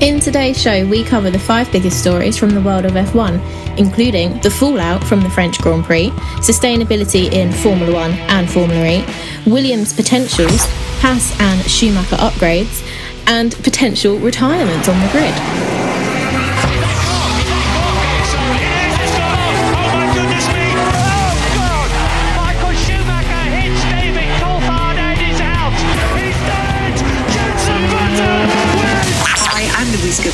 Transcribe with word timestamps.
In 0.00 0.18
today's 0.18 0.58
show, 0.60 0.86
we 0.86 1.04
cover 1.04 1.30
the 1.30 1.38
five 1.38 1.70
biggest 1.70 2.00
stories 2.00 2.34
from 2.38 2.50
the 2.50 2.60
world 2.62 2.86
of 2.86 2.92
F1, 2.92 3.78
including 3.78 4.40
the 4.40 4.48
fallout 4.48 5.04
from 5.04 5.20
the 5.20 5.28
French 5.28 5.58
Grand 5.58 5.84
Prix, 5.84 6.08
sustainability 6.38 7.30
in 7.30 7.52
Formula 7.52 7.92
One 7.92 8.12
and 8.12 8.50
Formula 8.50 8.82
E, 8.82 9.04
Williams' 9.44 9.92
potentials, 9.92 10.64
Haas 11.02 11.38
and 11.38 11.62
Schumacher 11.70 12.16
upgrades, 12.16 12.82
and 13.26 13.54
potential 13.56 14.16
retirements 14.18 14.88
on 14.88 14.98
the 15.00 15.08
grid. 15.12 15.79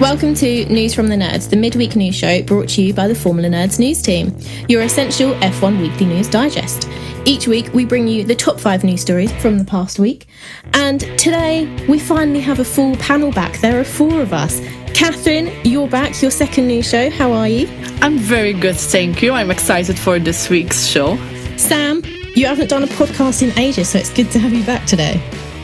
Welcome 0.00 0.34
to 0.36 0.64
News 0.66 0.94
from 0.94 1.08
the 1.08 1.16
Nerds, 1.16 1.50
the 1.50 1.56
midweek 1.56 1.96
news 1.96 2.14
show 2.14 2.40
brought 2.44 2.68
to 2.68 2.82
you 2.82 2.94
by 2.94 3.08
the 3.08 3.16
Formula 3.16 3.48
Nerds 3.48 3.80
news 3.80 4.00
team, 4.00 4.32
your 4.68 4.82
essential 4.82 5.32
F1 5.40 5.80
weekly 5.80 6.06
news 6.06 6.28
digest. 6.28 6.88
Each 7.24 7.48
week, 7.48 7.74
we 7.74 7.84
bring 7.84 8.06
you 8.06 8.22
the 8.22 8.36
top 8.36 8.60
five 8.60 8.84
news 8.84 9.00
stories 9.00 9.32
from 9.42 9.58
the 9.58 9.64
past 9.64 9.98
week. 9.98 10.26
And 10.72 11.00
today, 11.18 11.66
we 11.88 11.98
finally 11.98 12.38
have 12.38 12.60
a 12.60 12.64
full 12.64 12.94
panel 12.98 13.32
back. 13.32 13.58
There 13.58 13.80
are 13.80 13.84
four 13.84 14.20
of 14.20 14.32
us. 14.32 14.60
Catherine, 14.94 15.52
you're 15.64 15.88
back, 15.88 16.22
your 16.22 16.30
second 16.30 16.68
news 16.68 16.88
show. 16.88 17.10
How 17.10 17.32
are 17.32 17.48
you? 17.48 17.66
I'm 18.00 18.18
very 18.18 18.52
good, 18.52 18.76
thank 18.76 19.20
you. 19.20 19.32
I'm 19.32 19.50
excited 19.50 19.98
for 19.98 20.20
this 20.20 20.48
week's 20.48 20.86
show. 20.86 21.16
Sam, 21.56 22.04
you 22.36 22.46
haven't 22.46 22.70
done 22.70 22.84
a 22.84 22.88
podcast 22.88 23.42
in 23.42 23.58
ages, 23.58 23.88
so 23.88 23.98
it's 23.98 24.10
good 24.10 24.30
to 24.30 24.38
have 24.38 24.52
you 24.52 24.62
back 24.62 24.86
today. 24.86 25.20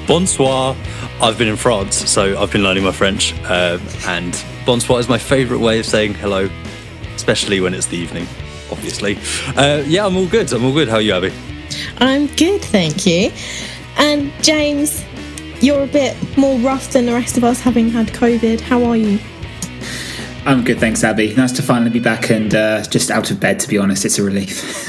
Bonsoir. 0.07 0.77
I've 1.21 1.39
been 1.39 1.49
in 1.49 1.57
France, 1.57 2.11
so 2.11 2.39
I've 2.39 2.53
been 2.53 2.63
learning 2.63 2.85
my 2.85 2.93
French. 2.93 3.33
Um, 3.45 3.81
and 4.07 4.45
bonsoir 4.67 5.01
is 5.01 5.09
my 5.09 5.17
favourite 5.17 5.63
way 5.63 5.79
of 5.79 5.87
saying 5.87 6.15
hello, 6.15 6.51
especially 7.15 7.61
when 7.61 7.73
it's 7.73 7.87
the 7.87 7.97
evening, 7.97 8.27
obviously. 8.71 9.17
Uh, 9.57 9.83
yeah, 9.87 10.05
I'm 10.05 10.17
all 10.17 10.27
good. 10.27 10.53
I'm 10.53 10.65
all 10.65 10.75
good. 10.75 10.89
How 10.89 10.97
are 10.97 11.01
you, 11.01 11.15
Abby? 11.15 11.33
I'm 11.99 12.27
good, 12.27 12.61
thank 12.61 13.07
you. 13.07 13.33
And 13.97 14.31
James, 14.43 15.03
you're 15.63 15.85
a 15.85 15.87
bit 15.87 16.17
more 16.37 16.59
rough 16.59 16.93
than 16.93 17.07
the 17.07 17.13
rest 17.13 17.39
of 17.39 17.45
us 17.45 17.61
having 17.61 17.89
had 17.89 18.09
COVID. 18.09 18.61
How 18.61 18.85
are 18.85 18.97
you? 18.97 19.19
I'm 20.45 20.63
good, 20.65 20.79
thanks, 20.79 21.03
Abby. 21.03 21.35
Nice 21.35 21.53
to 21.53 21.63
finally 21.63 21.91
be 21.91 22.01
back 22.01 22.31
and 22.31 22.55
uh, 22.55 22.83
just 22.85 23.11
out 23.11 23.31
of 23.31 23.41
bed, 23.41 23.59
to 23.61 23.69
be 23.69 23.79
honest. 23.79 24.05
It's 24.05 24.19
a 24.19 24.23
relief. 24.23 24.87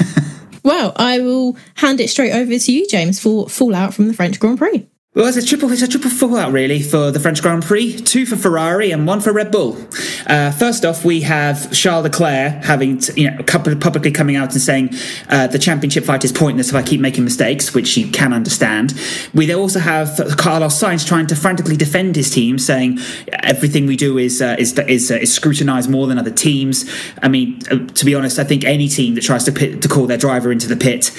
well, 0.62 0.92
I 0.96 1.20
will 1.20 1.56
hand 1.76 2.00
it 2.00 2.10
straight 2.10 2.32
over 2.32 2.58
to 2.58 2.72
you, 2.72 2.86
James, 2.86 3.18
for 3.18 3.48
Fallout 3.48 3.94
from 3.94 4.08
the 4.08 4.14
French 4.14 4.38
Grand 4.38 4.58
Prix. 4.58 4.86
Well, 5.16 5.24
it's 5.28 5.38
a 5.38 5.42
triple. 5.42 5.72
It's 5.72 5.80
a 5.80 5.88
triple 5.88 6.10
fallout, 6.10 6.52
really, 6.52 6.82
for 6.82 7.10
the 7.10 7.18
French 7.18 7.40
Grand 7.40 7.62
Prix. 7.62 7.96
Two 7.96 8.26
for 8.26 8.36
Ferrari 8.36 8.90
and 8.90 9.06
one 9.06 9.22
for 9.22 9.32
Red 9.32 9.50
Bull. 9.50 9.78
Uh, 10.26 10.50
first 10.50 10.84
off, 10.84 11.06
we 11.06 11.22
have 11.22 11.72
Charles 11.72 12.02
Leclerc 12.02 12.62
having, 12.62 13.00
you 13.16 13.30
know, 13.30 13.42
publicly 13.42 14.10
coming 14.10 14.36
out 14.36 14.52
and 14.52 14.60
saying 14.60 14.90
uh, 15.30 15.46
the 15.46 15.58
championship 15.58 16.04
fight 16.04 16.22
is 16.22 16.32
pointless 16.32 16.68
if 16.68 16.74
I 16.74 16.82
keep 16.82 17.00
making 17.00 17.24
mistakes, 17.24 17.72
which 17.72 17.96
you 17.96 18.10
can 18.10 18.34
understand. 18.34 18.92
We 19.32 19.50
also 19.54 19.78
have 19.78 20.20
Carlos 20.36 20.78
Sainz 20.78 21.06
trying 21.06 21.28
to 21.28 21.34
frantically 21.34 21.78
defend 21.78 22.14
his 22.14 22.28
team, 22.28 22.58
saying 22.58 22.98
everything 23.42 23.86
we 23.86 23.96
do 23.96 24.18
is 24.18 24.42
uh, 24.42 24.56
is 24.58 24.78
is, 24.80 25.10
uh, 25.10 25.14
is 25.14 25.32
scrutinised 25.32 25.88
more 25.88 26.06
than 26.08 26.18
other 26.18 26.30
teams. 26.30 26.84
I 27.22 27.28
mean, 27.28 27.62
uh, 27.70 27.86
to 27.86 28.04
be 28.04 28.14
honest, 28.14 28.38
I 28.38 28.44
think 28.44 28.64
any 28.64 28.86
team 28.86 29.14
that 29.14 29.22
tries 29.22 29.44
to 29.44 29.52
pit, 29.52 29.80
to 29.80 29.88
call 29.88 30.06
their 30.06 30.18
driver 30.18 30.52
into 30.52 30.68
the 30.68 30.76
pit 30.76 31.10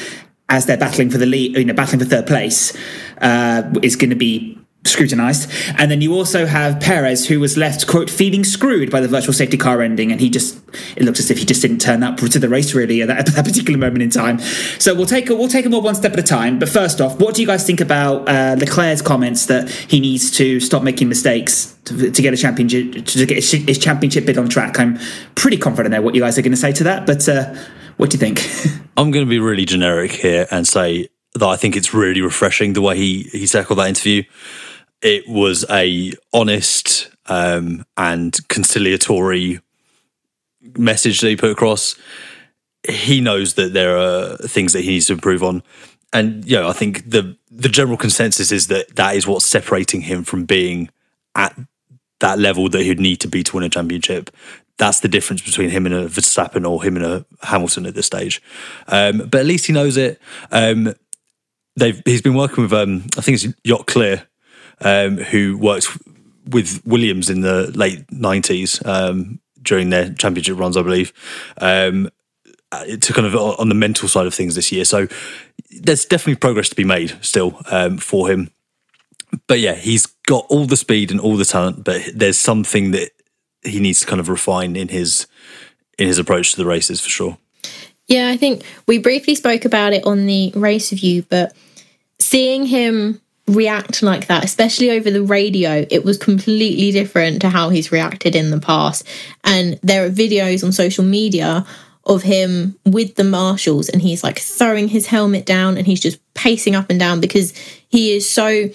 as 0.50 0.66
they're 0.66 0.78
battling 0.78 1.10
for 1.10 1.18
the 1.18 1.26
lead, 1.26 1.58
you 1.58 1.66
know, 1.66 1.74
battling 1.74 2.00
for 2.00 2.06
third 2.06 2.28
place, 2.28 2.76
uh, 3.22 3.64
is 3.82 3.96
going 3.96 4.10
to 4.10 4.16
be 4.16 4.58
scrutinized. 4.88 5.52
And 5.78 5.92
then 5.92 6.02
you 6.02 6.14
also 6.14 6.46
have 6.46 6.80
Perez, 6.80 7.28
who 7.28 7.40
was 7.40 7.58
left, 7.58 7.88
quote, 7.88 8.10
feeling 8.10 8.44
screwed 8.44 8.90
by 8.90 9.02
the 9.02 9.08
virtual 9.08 9.34
safety 9.34 9.58
car 9.58 9.82
ending. 9.82 10.12
And 10.12 10.22
he 10.22 10.30
just, 10.30 10.58
it 10.96 11.04
looks 11.04 11.20
as 11.20 11.30
if 11.30 11.38
he 11.38 11.46
just 11.46 11.62
didn't 11.62 11.80
turn 11.80 12.04
up 12.04 12.18
to 12.18 12.40
the 12.40 12.50
race 12.50 12.74
really 12.74 13.02
at 13.02 13.08
that, 13.10 13.20
at 13.20 13.36
that 13.36 13.46
particular 13.46 13.78
moment 13.78 14.02
in 14.02 14.10
time. 14.10 14.40
So 14.80 14.96
we'll 14.96 15.06
take, 15.06 15.30
we'll 15.30 15.48
take 15.48 15.64
them 15.64 15.74
all 15.74 15.82
one 15.82 15.96
step 15.96 16.14
at 16.14 16.20
a 16.20 16.24
time. 16.24 16.60
But 16.60 16.70
first 16.70 17.02
off, 17.02 17.20
what 17.20 17.36
do 17.36 17.42
you 17.42 17.48
guys 17.48 17.66
think 17.66 17.82
about 17.82 18.28
uh, 18.30 18.56
Leclerc's 18.58 19.02
comments 19.02 19.48
that 19.48 19.70
he 19.70 20.00
needs 20.00 20.32
to 20.38 20.60
stop 20.60 20.84
making 20.84 21.10
mistakes 21.10 21.76
to, 21.86 22.12
to 22.12 22.22
get 22.22 22.34
a 22.34 22.38
championship, 22.38 23.06
to 23.06 23.26
get 23.26 23.36
his, 23.36 23.52
his, 23.52 23.78
championship 23.78 24.26
bid 24.26 24.38
on 24.38 24.50
track? 24.50 24.80
I'm 24.80 25.00
pretty 25.36 25.58
confident 25.58 25.92
there 25.92 26.02
what 26.02 26.16
you 26.16 26.22
guys 26.22 26.38
are 26.38 26.42
going 26.42 26.52
to 26.52 26.58
say 26.58 26.72
to 26.74 26.84
that. 26.86 27.06
But, 27.06 27.28
uh, 27.28 27.54
what 27.98 28.10
do 28.10 28.16
you 28.16 28.20
think? 28.20 28.48
I'm 28.98 29.12
going 29.12 29.26
to 29.26 29.30
be 29.30 29.40
really 29.40 29.66
generic 29.66 30.12
here 30.12 30.48
and 30.50 30.68
say 30.68 31.10
that 31.34 31.46
I 31.46 31.56
think 31.56 31.76
it's 31.76 31.94
really 31.94 32.22
refreshing 32.22 32.74
the 32.74 32.82
way 32.82 32.98
he 32.98 33.24
he 33.24 33.46
tackled 33.46 33.80
that 33.80 33.90
interview. 33.90 34.24
It 35.02 35.28
was 35.28 35.66
a 35.70 36.14
honest 36.34 37.10
um, 37.28 37.86
and 37.98 38.36
conciliatory 38.48 39.60
message 40.78 41.22
that 41.22 41.30
he 41.30 41.36
put 41.36 41.52
across. 41.52 41.96
He 42.88 43.22
knows 43.22 43.56
that 43.56 43.74
there 43.74 43.98
are 43.98 44.38
things 44.38 44.74
that 44.74 44.82
he 44.82 44.92
needs 44.92 45.08
to 45.08 45.14
improve 45.14 45.44
on, 45.44 45.62
and 46.14 46.46
you 46.50 46.58
know, 46.58 46.70
I 46.70 46.74
think 46.74 47.10
the 47.10 47.38
the 47.52 47.70
general 47.70 47.98
consensus 47.98 48.52
is 48.52 48.68
that 48.68 48.96
that 48.96 49.16
is 49.16 49.28
what's 49.28 49.46
separating 49.46 50.02
him 50.02 50.24
from 50.24 50.46
being 50.46 50.90
at 51.36 51.56
that 52.20 52.40
level 52.40 52.70
that 52.70 52.82
he'd 52.82 53.00
need 53.00 53.18
to 53.18 53.28
be 53.28 53.44
to 53.44 53.56
win 53.56 53.64
a 53.64 53.70
championship 53.70 54.32
that's 54.78 55.00
the 55.00 55.08
difference 55.08 55.42
between 55.42 55.70
him 55.70 55.86
and 55.86 55.96
a 55.96 56.08
Verstappen 56.08 56.68
or 56.68 56.84
him 56.84 56.96
and 56.96 57.06
a 57.06 57.26
Hamilton 57.42 57.86
at 57.86 57.96
this 57.96 58.06
stage. 58.06 58.42
Um, 58.88 59.20
but 59.30 59.36
at 59.36 59.46
least 59.46 59.66
he 59.66 59.74
knows 59.74 59.98
it. 59.98 60.22
Um, 60.52 60.94
they've 61.76 62.02
he's 62.06 62.22
been 62.22 62.36
working 62.36 62.64
with 62.64 62.74
um, 62.74 63.04
I 63.18 63.22
think 63.22 63.44
it's 63.44 63.54
Jock 63.66 63.88
Clear, 63.88 64.28
um, 64.82 65.18
who 65.18 65.58
worked 65.58 65.90
with 66.46 66.82
Williams 66.86 67.30
in 67.30 67.42
the 67.42 67.72
late 67.76 68.06
nineties 68.12 68.84
um, 68.86 69.40
during 69.62 69.90
their 69.90 70.14
championship 70.14 70.58
runs, 70.58 70.78
I 70.78 70.84
believe. 70.84 71.12
Um, 71.58 72.10
to 72.70 73.14
kind 73.14 73.26
of 73.26 73.34
on 73.34 73.70
the 73.70 73.76
mental 73.76 74.10
side 74.10 74.28
of 74.28 74.34
things 74.34 74.56
this 74.56 74.74
year, 74.74 74.84
so 74.84 75.08
there's 75.82 76.04
definitely 76.04 76.36
progress 76.36 76.68
to 76.68 76.76
be 76.76 76.84
made 76.84 77.18
still 77.22 77.52
for 77.98 78.30
him. 78.30 78.52
But 79.48 79.62
yeah, 79.62 79.74
he's 79.76 80.06
got 80.06 80.46
all 80.50 80.66
the 80.66 80.76
speed 80.76 81.10
and 81.10 81.20
all 81.20 81.38
the 81.38 81.46
talent, 81.46 81.86
but 81.86 82.02
there's 82.14 82.38
something 82.38 82.92
that 82.92 83.12
he 83.64 83.80
needs 83.80 84.02
to 84.02 84.06
kind 84.08 84.20
of 84.20 84.30
refine 84.30 84.76
in 84.76 84.88
his 84.88 85.28
in 85.98 86.08
his 86.08 86.20
approach 86.20 86.52
to 86.52 86.58
the 86.58 86.66
races 86.66 87.02
for 87.02 87.10
sure. 87.10 87.38
Yeah, 88.08 88.30
I 88.30 88.38
think 88.38 88.64
we 88.88 89.00
briefly 89.00 89.36
spoke 89.36 89.66
about 89.66 89.94
it 89.94 90.06
on 90.06 90.26
the 90.26 90.52
race 90.56 90.92
review, 90.92 91.26
but 91.30 91.54
seeing 92.20 92.66
him 92.66 93.20
react 93.48 94.04
like 94.04 94.28
that, 94.28 94.44
especially 94.44 94.92
over 94.92 95.10
the 95.10 95.24
radio, 95.24 95.86
it 95.90 96.06
was 96.06 96.18
completely 96.18 96.92
different 96.92 97.42
to 97.42 97.50
how 97.50 97.70
he's 97.70 97.92
reacted 97.92 98.36
in 98.36 98.52
the 98.52 98.60
past. 98.60 99.08
And 99.44 99.80
there 99.84 100.06
are 100.06 100.10
videos 100.10 100.64
on 100.64 100.72
social 100.72 101.04
media 101.04 101.66
of 102.06 102.24
him 102.24 102.78
with 102.86 103.16
the 103.16 103.24
marshals, 103.24 103.90
and 103.90 104.02
he's 104.02 104.24
like 104.24 104.40
throwing 104.40 104.88
his 104.88 105.08
helmet 105.08 105.46
down 105.46 105.78
and 105.78 105.86
he's 105.86 106.00
just 106.00 106.20
pacing 106.34 106.76
up 106.76 106.90
and 106.90 107.00
down 107.00 107.20
because 107.20 107.54
he 107.90 108.16
is 108.16 108.30
so 108.30 108.70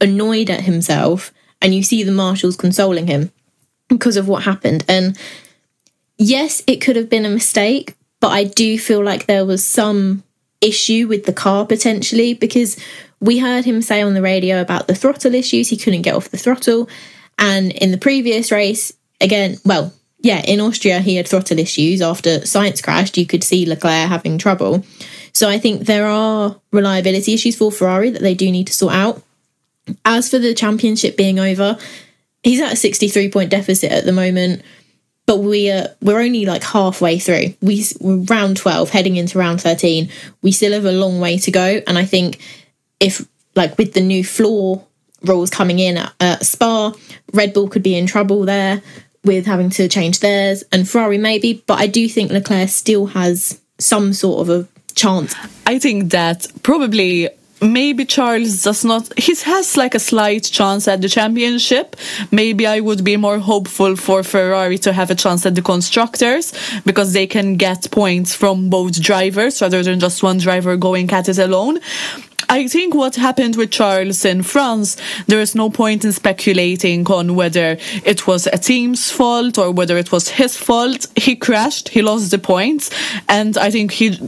annoyed 0.00 0.50
at 0.50 0.62
himself. 0.62 1.32
And 1.60 1.72
you 1.72 1.84
see 1.84 2.02
the 2.02 2.10
marshals 2.10 2.56
consoling 2.56 3.06
him 3.06 3.30
because 3.98 4.16
of 4.16 4.28
what 4.28 4.42
happened. 4.42 4.84
And 4.88 5.18
yes, 6.18 6.62
it 6.66 6.80
could 6.80 6.96
have 6.96 7.08
been 7.08 7.26
a 7.26 7.30
mistake, 7.30 7.94
but 8.20 8.28
I 8.28 8.44
do 8.44 8.78
feel 8.78 9.04
like 9.04 9.26
there 9.26 9.44
was 9.44 9.64
some 9.64 10.22
issue 10.60 11.08
with 11.08 11.24
the 11.24 11.32
car 11.32 11.66
potentially 11.66 12.34
because 12.34 12.78
we 13.20 13.38
heard 13.38 13.64
him 13.64 13.82
say 13.82 14.02
on 14.02 14.14
the 14.14 14.22
radio 14.22 14.60
about 14.60 14.86
the 14.86 14.94
throttle 14.94 15.34
issues. 15.34 15.68
He 15.68 15.76
couldn't 15.76 16.02
get 16.02 16.14
off 16.14 16.30
the 16.30 16.36
throttle. 16.36 16.88
And 17.38 17.72
in 17.72 17.90
the 17.90 17.98
previous 17.98 18.52
race, 18.52 18.92
again, 19.20 19.56
well, 19.64 19.92
yeah, 20.20 20.40
in 20.42 20.60
Austria, 20.60 21.00
he 21.00 21.16
had 21.16 21.26
throttle 21.26 21.58
issues 21.58 22.00
after 22.00 22.38
Sainz 22.40 22.82
crashed. 22.82 23.18
You 23.18 23.26
could 23.26 23.42
see 23.42 23.66
Leclerc 23.66 24.08
having 24.08 24.38
trouble. 24.38 24.84
So 25.32 25.48
I 25.48 25.58
think 25.58 25.86
there 25.86 26.06
are 26.06 26.56
reliability 26.70 27.34
issues 27.34 27.56
for 27.56 27.72
Ferrari 27.72 28.10
that 28.10 28.22
they 28.22 28.34
do 28.34 28.50
need 28.50 28.68
to 28.68 28.72
sort 28.72 28.94
out. 28.94 29.22
As 30.04 30.30
for 30.30 30.38
the 30.38 30.54
championship 30.54 31.16
being 31.16 31.40
over, 31.40 31.76
he's 32.42 32.60
at 32.60 32.72
a 32.72 32.76
63 32.76 33.30
point 33.30 33.50
deficit 33.50 33.92
at 33.92 34.04
the 34.04 34.12
moment, 34.12 34.62
but 35.26 35.38
we 35.38 35.70
are 35.70 35.88
we're 36.00 36.20
only 36.20 36.46
like 36.46 36.62
halfway 36.62 37.18
through. 37.18 37.54
We 37.60 37.84
we're 38.00 38.24
round 38.24 38.56
12 38.56 38.90
heading 38.90 39.16
into 39.16 39.38
round 39.38 39.60
13. 39.60 40.08
We 40.42 40.52
still 40.52 40.72
have 40.72 40.84
a 40.84 40.92
long 40.92 41.20
way 41.20 41.38
to 41.38 41.50
go 41.50 41.80
and 41.86 41.98
I 41.98 42.04
think 42.04 42.40
if 43.00 43.26
like 43.54 43.76
with 43.78 43.92
the 43.92 44.00
new 44.00 44.24
floor 44.24 44.84
rules 45.22 45.50
coming 45.50 45.78
in 45.78 45.98
at, 45.98 46.12
at 46.20 46.46
Spa, 46.46 46.92
Red 47.32 47.52
Bull 47.52 47.68
could 47.68 47.82
be 47.82 47.96
in 47.96 48.06
trouble 48.06 48.44
there 48.44 48.82
with 49.24 49.46
having 49.46 49.70
to 49.70 49.88
change 49.88 50.20
theirs 50.20 50.64
and 50.72 50.88
Ferrari 50.88 51.18
maybe, 51.18 51.62
but 51.66 51.78
I 51.78 51.86
do 51.86 52.08
think 52.08 52.32
Leclerc 52.32 52.68
still 52.68 53.06
has 53.06 53.60
some 53.78 54.12
sort 54.12 54.48
of 54.48 54.50
a 54.50 54.68
chance. 54.94 55.34
I 55.66 55.78
think 55.78 56.10
that 56.10 56.46
probably 56.62 57.28
maybe 57.62 58.04
Charles 58.04 58.62
does 58.62 58.84
not 58.84 59.16
he 59.18 59.34
has 59.44 59.76
like 59.76 59.94
a 59.94 59.98
slight 59.98 60.44
chance 60.44 60.88
at 60.88 61.00
the 61.00 61.08
championship 61.08 61.96
maybe 62.30 62.66
I 62.66 62.80
would 62.80 63.04
be 63.04 63.16
more 63.16 63.38
hopeful 63.38 63.96
for 63.96 64.22
Ferrari 64.22 64.78
to 64.78 64.92
have 64.92 65.10
a 65.10 65.14
chance 65.14 65.46
at 65.46 65.54
the 65.54 65.62
constructors 65.62 66.52
because 66.84 67.12
they 67.12 67.26
can 67.26 67.56
get 67.56 67.90
points 67.90 68.34
from 68.34 68.68
both 68.68 69.00
drivers 69.00 69.62
rather 69.62 69.82
than 69.82 70.00
just 70.00 70.22
one 70.22 70.38
driver 70.38 70.76
going 70.76 71.10
at 71.12 71.28
it 71.28 71.38
alone 71.38 71.78
I 72.48 72.68
think 72.68 72.94
what 72.94 73.16
happened 73.16 73.56
with 73.56 73.70
Charles 73.70 74.26
in 74.26 74.42
France, 74.42 74.98
there 75.26 75.40
is 75.40 75.54
no 75.54 75.70
point 75.70 76.04
in 76.04 76.12
speculating 76.12 77.06
on 77.06 77.34
whether 77.34 77.78
it 78.04 78.26
was 78.26 78.46
a 78.46 78.58
team's 78.58 79.10
fault 79.10 79.56
or 79.56 79.70
whether 79.70 79.96
it 79.96 80.12
was 80.12 80.28
his 80.28 80.54
fault. 80.54 81.06
He 81.16 81.34
crashed, 81.34 81.88
he 81.88 82.02
lost 82.02 82.30
the 82.30 82.38
points, 82.38 82.90
and 83.26 83.56
I 83.56 83.70
think 83.70 83.92
he, 83.92 84.18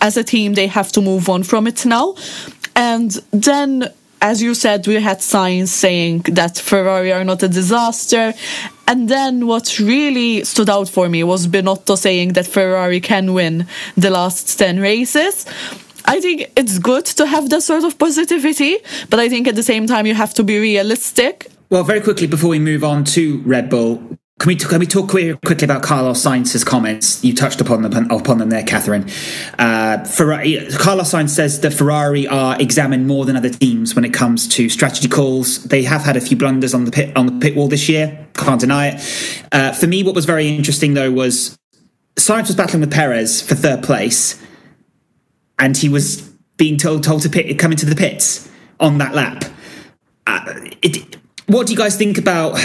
as 0.00 0.16
a 0.16 0.24
team, 0.24 0.54
they 0.54 0.66
have 0.66 0.92
to 0.92 1.02
move 1.02 1.28
on 1.28 1.42
from 1.42 1.66
it 1.66 1.84
now. 1.84 2.14
And 2.76 3.10
then 3.30 3.92
as 4.24 4.40
you 4.40 4.54
said, 4.54 4.86
we 4.86 4.94
had 4.94 5.18
Sainz 5.18 5.68
saying 5.68 6.20
that 6.32 6.56
Ferrari 6.56 7.12
are 7.12 7.24
not 7.24 7.42
a 7.42 7.48
disaster. 7.48 8.32
And 8.88 9.06
then 9.06 9.46
what 9.46 9.78
really 9.78 10.44
stood 10.44 10.70
out 10.70 10.88
for 10.88 11.10
me 11.10 11.22
was 11.24 11.46
Binotto 11.46 11.98
saying 11.98 12.32
that 12.32 12.46
Ferrari 12.46 13.00
can 13.00 13.34
win 13.34 13.66
the 13.98 14.08
last 14.08 14.58
10 14.58 14.80
races. 14.80 15.44
I 16.06 16.20
think 16.20 16.50
it's 16.56 16.78
good 16.78 17.04
to 17.04 17.26
have 17.26 17.50
that 17.50 17.62
sort 17.62 17.84
of 17.84 17.98
positivity, 17.98 18.78
but 19.10 19.20
I 19.20 19.28
think 19.28 19.46
at 19.46 19.56
the 19.56 19.62
same 19.62 19.86
time 19.86 20.06
you 20.06 20.14
have 20.14 20.32
to 20.34 20.42
be 20.42 20.58
realistic. 20.58 21.48
Well, 21.68 21.84
very 21.84 22.00
quickly 22.00 22.26
before 22.26 22.48
we 22.48 22.58
move 22.58 22.82
on 22.82 23.04
to 23.16 23.42
Red 23.44 23.68
Bull, 23.68 24.02
can 24.40 24.48
we, 24.48 24.56
can 24.56 24.80
we 24.80 24.86
talk 24.86 25.08
quickly 25.08 25.64
about 25.64 25.82
Carlos 25.82 26.24
Sainz's 26.24 26.64
comments? 26.64 27.22
You 27.24 27.34
touched 27.34 27.60
upon 27.60 27.82
them 27.82 28.10
upon 28.10 28.38
them 28.38 28.50
there, 28.50 28.64
Catherine. 28.64 29.08
Uh, 29.58 30.04
Ferrari, 30.04 30.66
Carlos 30.76 31.12
Sainz 31.12 31.30
says 31.30 31.60
that 31.60 31.72
Ferrari 31.72 32.26
are 32.26 32.60
examined 32.60 33.06
more 33.06 33.24
than 33.24 33.36
other 33.36 33.48
teams 33.48 33.94
when 33.94 34.04
it 34.04 34.12
comes 34.12 34.48
to 34.48 34.68
strategy 34.68 35.08
calls. 35.08 35.62
They 35.64 35.84
have 35.84 36.02
had 36.02 36.16
a 36.16 36.20
few 36.20 36.36
blunders 36.36 36.74
on 36.74 36.84
the 36.84 36.90
pit 36.90 37.16
on 37.16 37.26
the 37.26 37.38
pit 37.38 37.54
wall 37.54 37.68
this 37.68 37.88
year. 37.88 38.26
Can't 38.34 38.60
deny 38.60 38.88
it. 38.88 39.46
Uh, 39.52 39.72
for 39.72 39.86
me, 39.86 40.02
what 40.02 40.16
was 40.16 40.24
very 40.24 40.48
interesting 40.48 40.94
though 40.94 41.12
was 41.12 41.56
Sainz 42.16 42.48
was 42.48 42.56
battling 42.56 42.80
with 42.80 42.92
Perez 42.92 43.40
for 43.40 43.54
third 43.54 43.84
place 43.84 44.42
and 45.60 45.76
he 45.76 45.88
was 45.88 46.22
being 46.56 46.76
told 46.76 47.04
told 47.04 47.22
to 47.22 47.28
pit, 47.28 47.56
come 47.58 47.70
into 47.70 47.86
the 47.86 47.96
pits 47.96 48.50
on 48.80 48.98
that 48.98 49.14
lap. 49.14 49.44
Uh, 50.26 50.42
it, 50.82 51.16
what 51.46 51.68
do 51.68 51.72
you 51.72 51.78
guys 51.78 51.96
think 51.96 52.18
about 52.18 52.58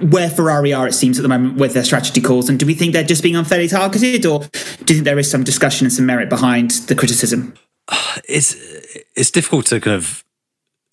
where 0.00 0.28
Ferrari 0.28 0.72
are? 0.72 0.86
It 0.86 0.94
seems 0.94 1.18
at 1.18 1.22
the 1.22 1.28
moment 1.28 1.56
with 1.56 1.74
their 1.74 1.84
strategy 1.84 2.20
calls, 2.20 2.48
and 2.48 2.58
do 2.58 2.66
we 2.66 2.74
think 2.74 2.92
they're 2.92 3.04
just 3.04 3.22
being 3.22 3.36
unfairly 3.36 3.68
targeted, 3.68 4.26
or 4.26 4.40
do 4.40 4.46
you 4.94 4.94
think 4.94 5.04
there 5.04 5.18
is 5.18 5.30
some 5.30 5.44
discussion 5.44 5.86
and 5.86 5.92
some 5.92 6.06
merit 6.06 6.28
behind 6.28 6.70
the 6.88 6.94
criticism? 6.94 7.54
It's 8.28 8.56
it's 9.14 9.30
difficult 9.30 9.66
to 9.66 9.78
kind 9.78 9.94
of 9.94 10.24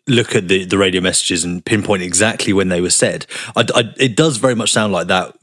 look 0.08 0.36
at 0.36 0.50
the, 0.50 0.66
the 0.66 0.78
radio 0.78 1.00
messages 1.02 1.46
and 1.46 1.64
pinpoint 1.64 2.04
exactly 2.04 2.52
when 2.52 2.68
they 2.68 2.82
were 2.82 2.90
said. 2.90 3.26
I, 3.56 3.66
I, 3.74 3.94
it 3.98 4.18
does 4.18 4.38
very 4.38 4.56
much 4.56 4.72
sound 4.72 4.92
like 4.92 5.08
that 5.08 5.34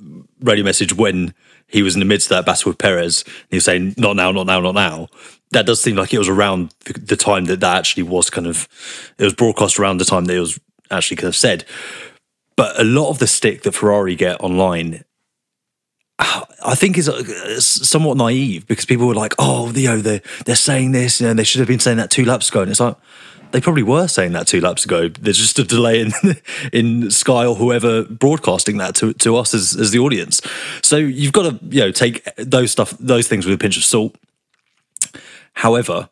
radio 0.40 0.64
message 0.64 0.94
when 0.94 1.32
he 1.66 1.82
was 1.82 1.94
in 1.94 2.00
the 2.00 2.06
midst 2.06 2.30
of 2.30 2.36
that 2.36 2.44
battle 2.44 2.70
with 2.70 2.78
Perez. 2.78 3.24
he 3.48 3.56
was 3.56 3.64
saying, 3.64 3.94
"Not 3.96 4.16
now, 4.16 4.30
not 4.30 4.46
now, 4.46 4.60
not 4.60 4.74
now." 4.74 5.08
that 5.50 5.66
does 5.66 5.80
seem 5.80 5.96
like 5.96 6.14
it 6.14 6.18
was 6.18 6.28
around 6.28 6.74
the, 6.84 6.92
the, 6.94 7.16
time 7.16 7.46
that 7.46 7.60
that 7.60 7.78
actually 7.78 8.04
was 8.04 8.30
kind 8.30 8.46
of 8.46 8.68
it 9.18 9.24
was 9.24 9.34
broadcast 9.34 9.78
around 9.78 9.98
the 9.98 10.04
time 10.04 10.26
that 10.26 10.36
it 10.36 10.40
was 10.40 10.58
actually 10.90 11.16
kind 11.16 11.28
of 11.28 11.36
said. 11.36 11.64
But 12.60 12.78
a 12.78 12.84
lot 12.84 13.08
of 13.08 13.18
the 13.18 13.26
stick 13.26 13.62
that 13.62 13.72
Ferrari 13.72 14.14
get 14.14 14.38
online, 14.42 15.06
I 16.18 16.74
think 16.74 16.98
is 16.98 17.08
uh, 17.08 17.58
somewhat 17.58 18.18
naive 18.18 18.66
because 18.66 18.84
people 18.84 19.06
were 19.06 19.14
like, 19.14 19.32
"Oh, 19.38 19.72
you 19.72 19.88
know, 19.88 19.96
they're 19.96 20.20
they're 20.44 20.54
saying 20.54 20.92
this, 20.92 21.22
know, 21.22 21.32
they 21.32 21.42
should 21.42 21.60
have 21.60 21.68
been 21.68 21.78
saying 21.78 21.96
that 21.96 22.10
two 22.10 22.26
laps 22.26 22.50
ago," 22.50 22.60
and 22.60 22.70
it's 22.70 22.78
like 22.78 22.96
they 23.52 23.62
probably 23.62 23.82
were 23.82 24.06
saying 24.08 24.32
that 24.32 24.46
two 24.46 24.60
laps 24.60 24.84
ago. 24.84 25.08
There's 25.08 25.38
just 25.38 25.58
a 25.58 25.64
delay 25.64 26.02
in 26.02 26.12
in 26.74 27.10
Sky 27.10 27.46
or 27.46 27.54
whoever 27.54 28.04
broadcasting 28.04 28.76
that 28.76 28.94
to, 28.96 29.14
to 29.14 29.38
us 29.38 29.54
as, 29.54 29.74
as 29.74 29.90
the 29.90 30.00
audience. 30.00 30.42
So 30.82 30.98
you've 30.98 31.32
got 31.32 31.44
to 31.44 31.64
you 31.74 31.80
know 31.80 31.92
take 31.92 32.28
those 32.36 32.72
stuff 32.72 32.94
those 33.00 33.26
things 33.26 33.46
with 33.46 33.54
a 33.54 33.58
pinch 33.58 33.78
of 33.78 33.84
salt. 33.84 34.16
However, 35.54 36.10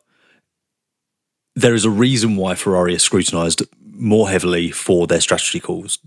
there 1.55 1.75
is 1.75 1.85
a 1.85 1.91
reason 1.91 2.37
why 2.37 2.55
Ferrari 2.55 2.95
is 2.95 3.03
scrutinised 3.03 3.61
more 3.99 4.29
heavily 4.29 4.71
for 4.71 5.05
their 5.05 5.21
strategy 5.21 5.59
calls. 5.59 5.99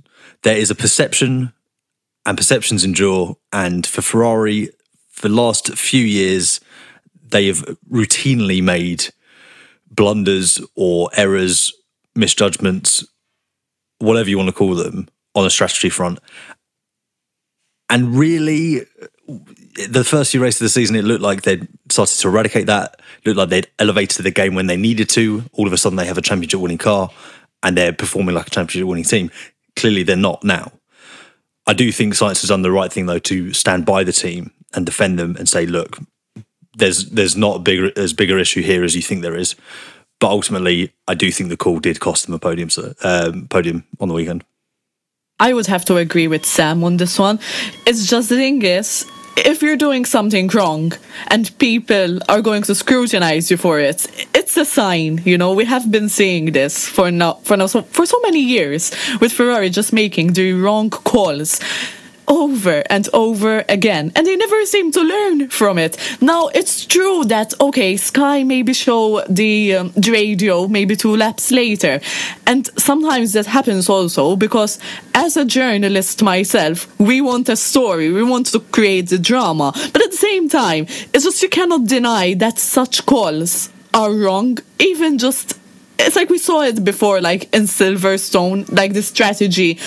There 0.42 0.56
is 0.56 0.70
a 0.70 0.74
perception, 0.74 1.52
and 2.26 2.36
perceptions 2.36 2.84
endure. 2.84 3.36
And 3.52 3.86
for 3.86 4.02
Ferrari, 4.02 4.70
for 5.08 5.28
the 5.28 5.34
last 5.34 5.76
few 5.76 6.04
years, 6.04 6.60
they 7.22 7.46
have 7.46 7.64
routinely 7.90 8.62
made 8.62 9.06
blunders 9.90 10.60
or 10.74 11.10
errors, 11.14 11.72
misjudgments, 12.14 13.04
whatever 13.98 14.28
you 14.28 14.38
want 14.38 14.48
to 14.48 14.54
call 14.54 14.74
them, 14.74 15.08
on 15.34 15.46
a 15.46 15.50
strategy 15.50 15.88
front. 15.88 16.18
And 17.88 18.16
really, 18.16 18.86
the 19.88 20.04
first 20.04 20.32
few 20.32 20.42
races 20.42 20.62
of 20.62 20.64
the 20.66 20.70
season, 20.70 20.96
it 20.96 21.04
looked 21.04 21.22
like 21.22 21.42
they'd 21.42 21.68
started 21.90 22.18
to 22.18 22.28
eradicate 22.28 22.66
that. 22.66 23.00
It 23.22 23.28
looked 23.28 23.38
like 23.38 23.48
they'd 23.50 23.70
elevated 23.78 24.24
the 24.24 24.30
game 24.30 24.54
when 24.54 24.66
they 24.66 24.76
needed 24.76 25.08
to. 25.10 25.44
All 25.52 25.66
of 25.66 25.72
a 25.72 25.78
sudden, 25.78 25.96
they 25.96 26.06
have 26.06 26.18
a 26.18 26.22
championship 26.22 26.60
winning 26.60 26.78
car 26.78 27.10
and 27.62 27.76
they're 27.76 27.92
performing 27.92 28.34
like 28.34 28.46
a 28.48 28.50
championship 28.50 28.88
winning 28.88 29.04
team. 29.04 29.30
Clearly, 29.76 30.02
they're 30.02 30.16
not 30.16 30.44
now. 30.44 30.72
I 31.66 31.72
do 31.72 31.92
think 31.92 32.14
Sainz 32.14 32.40
has 32.40 32.48
done 32.48 32.62
the 32.62 32.72
right 32.72 32.92
thing 32.92 33.06
though 33.06 33.20
to 33.20 33.52
stand 33.52 33.86
by 33.86 34.04
the 34.04 34.12
team 34.12 34.50
and 34.74 34.84
defend 34.84 35.18
them 35.18 35.36
and 35.36 35.48
say, 35.48 35.66
look, 35.66 35.98
there's 36.76 37.10
there's 37.10 37.36
not 37.36 37.56
a 37.56 37.60
bigger 37.60 37.92
as 37.96 38.12
bigger 38.12 38.38
issue 38.38 38.62
here 38.62 38.82
as 38.84 38.96
you 38.96 39.02
think 39.02 39.22
there 39.22 39.36
is. 39.36 39.54
But 40.20 40.30
ultimately, 40.30 40.92
I 41.08 41.14
do 41.14 41.30
think 41.32 41.48
the 41.48 41.56
call 41.56 41.80
did 41.80 42.00
cost 42.00 42.26
them 42.26 42.34
a 42.34 42.38
podium 42.38 42.68
um, 43.02 43.48
podium 43.48 43.84
on 44.00 44.08
the 44.08 44.14
weekend. 44.14 44.44
I 45.40 45.52
would 45.52 45.66
have 45.66 45.84
to 45.86 45.96
agree 45.96 46.28
with 46.28 46.46
Sam 46.46 46.84
on 46.84 46.96
this 46.96 47.18
one. 47.18 47.40
It's 47.86 48.06
just 48.06 48.28
the 48.28 48.36
thing 48.36 48.62
is, 48.62 49.04
if 49.36 49.62
you're 49.62 49.76
doing 49.76 50.04
something 50.04 50.48
wrong 50.48 50.92
and 51.28 51.56
people 51.58 52.18
are 52.28 52.40
going 52.40 52.62
to 52.62 52.74
scrutinize 52.74 53.50
you 53.50 53.56
for 53.56 53.78
it, 53.78 54.06
it's 54.34 54.56
a 54.56 54.64
sign. 54.64 55.20
You 55.24 55.38
know, 55.38 55.52
we 55.52 55.64
have 55.64 55.90
been 55.90 56.08
seeing 56.08 56.52
this 56.52 56.86
for 56.86 57.10
now 57.10 57.34
for 57.44 57.56
now 57.56 57.66
so, 57.66 57.82
for 57.82 58.06
so 58.06 58.18
many 58.20 58.40
years 58.40 58.92
with 59.20 59.32
Ferrari 59.32 59.70
just 59.70 59.92
making 59.92 60.34
the 60.34 60.52
wrong 60.52 60.90
calls 60.90 61.60
over 62.32 62.82
and 62.88 63.08
over 63.12 63.62
again. 63.68 64.10
And 64.16 64.26
they 64.26 64.36
never 64.36 64.64
seem 64.64 64.90
to 64.92 65.02
learn 65.02 65.48
from 65.50 65.76
it. 65.76 65.98
Now 66.22 66.48
it's 66.48 66.86
true 66.86 67.24
that 67.26 67.52
okay 67.60 67.96
sky 67.98 68.42
maybe 68.42 68.72
show 68.72 69.22
the, 69.28 69.76
um, 69.76 69.92
the 69.94 70.10
radio 70.12 70.66
maybe 70.66 70.96
two 70.96 71.14
laps 71.14 71.50
later. 71.50 72.00
And 72.46 72.70
sometimes 72.78 73.34
that 73.34 73.46
happens 73.46 73.88
also 73.88 74.36
because 74.36 74.78
as 75.14 75.36
a 75.36 75.44
journalist 75.44 76.22
myself 76.22 76.76
we 76.98 77.20
want 77.20 77.50
a 77.50 77.56
story. 77.56 78.10
We 78.10 78.24
want 78.24 78.46
to 78.46 78.60
create 78.60 79.08
the 79.10 79.18
drama. 79.18 79.72
But 79.92 80.02
at 80.02 80.10
the 80.10 80.16
same 80.16 80.48
time 80.48 80.86
it's 81.12 81.24
just 81.24 81.42
you 81.42 81.50
cannot 81.50 81.86
deny 81.86 82.32
that 82.34 82.58
such 82.58 83.04
calls 83.04 83.68
are 83.92 84.12
wrong. 84.12 84.58
Even 84.78 85.18
just 85.18 85.58
it's 85.98 86.16
like 86.16 86.30
we 86.30 86.38
saw 86.38 86.62
it 86.62 86.82
before 86.82 87.20
like 87.20 87.42
in 87.54 87.64
silverstone 87.64 88.70
like 88.72 88.94
the 88.94 89.02
strategy 89.02 89.78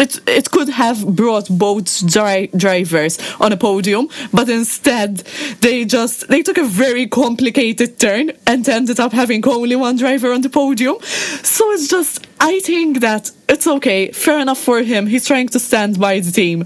it 0.00 0.20
it 0.26 0.50
could 0.50 0.68
have 0.68 1.14
brought 1.14 1.46
both 1.48 2.06
dri- 2.06 2.50
drivers 2.56 3.18
on 3.40 3.52
a 3.52 3.56
podium, 3.56 4.08
but 4.32 4.48
instead 4.48 5.18
they 5.60 5.84
just 5.84 6.28
they 6.28 6.42
took 6.42 6.58
a 6.58 6.64
very 6.64 7.06
complicated 7.06 7.98
turn 7.98 8.32
and 8.46 8.68
ended 8.68 8.98
up 8.98 9.12
having 9.12 9.46
only 9.46 9.76
one 9.76 9.96
driver 9.96 10.32
on 10.32 10.40
the 10.40 10.48
podium. 10.48 10.96
So 11.42 11.70
it's 11.72 11.88
just 11.88 12.26
I 12.40 12.60
think 12.60 13.00
that 13.00 13.30
it's 13.48 13.66
okay, 13.66 14.10
fair 14.12 14.38
enough 14.40 14.58
for 14.58 14.82
him. 14.82 15.06
He's 15.06 15.26
trying 15.26 15.48
to 15.48 15.58
stand 15.58 16.00
by 16.00 16.20
the 16.20 16.32
team, 16.32 16.64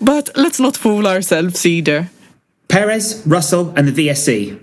but 0.00 0.30
let's 0.36 0.60
not 0.60 0.76
fool 0.76 1.06
ourselves 1.06 1.66
either. 1.66 2.08
Perez, 2.68 3.22
Russell, 3.26 3.72
and 3.76 3.88
the 3.88 4.08
VSC. 4.08 4.58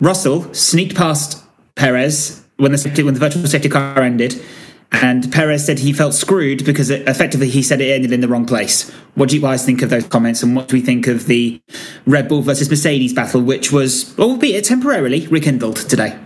Russell 0.00 0.52
sneaked 0.52 0.96
past 0.96 1.42
Perez 1.74 2.42
when 2.56 2.72
the 2.72 3.02
when 3.04 3.14
the 3.14 3.20
virtual 3.20 3.46
safety 3.46 3.68
car 3.68 4.00
ended 4.00 4.40
And 4.92 5.32
Perez 5.32 5.64
said 5.64 5.78
he 5.78 5.92
felt 5.92 6.14
screwed 6.14 6.64
because 6.64 6.90
it, 6.90 7.08
effectively 7.08 7.48
he 7.48 7.62
said 7.62 7.80
it 7.80 7.90
ended 7.90 8.12
in 8.12 8.20
the 8.20 8.28
wrong 8.28 8.46
place. 8.46 8.90
What 9.14 9.30
do 9.30 9.36
you 9.36 9.42
guys 9.42 9.64
think 9.64 9.82
of 9.82 9.90
those 9.90 10.06
comments, 10.06 10.42
and 10.42 10.54
what 10.54 10.68
do 10.68 10.76
we 10.76 10.82
think 10.82 11.06
of 11.06 11.26
the 11.26 11.60
Red 12.06 12.28
Bull 12.28 12.42
versus 12.42 12.68
Mercedes 12.68 13.12
battle, 13.12 13.40
which 13.40 13.72
was, 13.72 14.18
albeit 14.18 14.64
temporarily, 14.64 15.26
rekindled 15.28 15.76
today? 15.76 16.18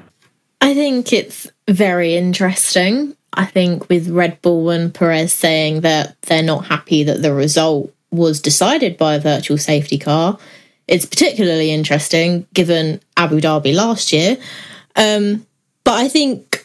I 0.60 0.74
think 0.74 1.12
it's 1.12 1.46
very 1.68 2.16
interesting. 2.16 3.16
I 3.34 3.44
think 3.44 3.88
with 3.88 4.08
Red 4.08 4.40
Bull 4.42 4.70
and 4.70 4.92
Perez 4.92 5.32
saying 5.32 5.82
that 5.82 6.20
they're 6.22 6.42
not 6.42 6.66
happy 6.66 7.04
that 7.04 7.22
the 7.22 7.34
result 7.34 7.92
was 8.10 8.40
decided 8.40 8.96
by 8.96 9.14
a 9.14 9.20
virtual 9.20 9.58
safety 9.58 9.98
car, 9.98 10.38
it's 10.88 11.04
particularly 11.04 11.70
interesting 11.70 12.46
given 12.54 13.00
Abu 13.16 13.40
Dhabi 13.40 13.74
last 13.74 14.12
year. 14.12 14.38
Um, 14.94 15.46
but 15.84 15.94
I 15.94 16.08
think 16.08 16.55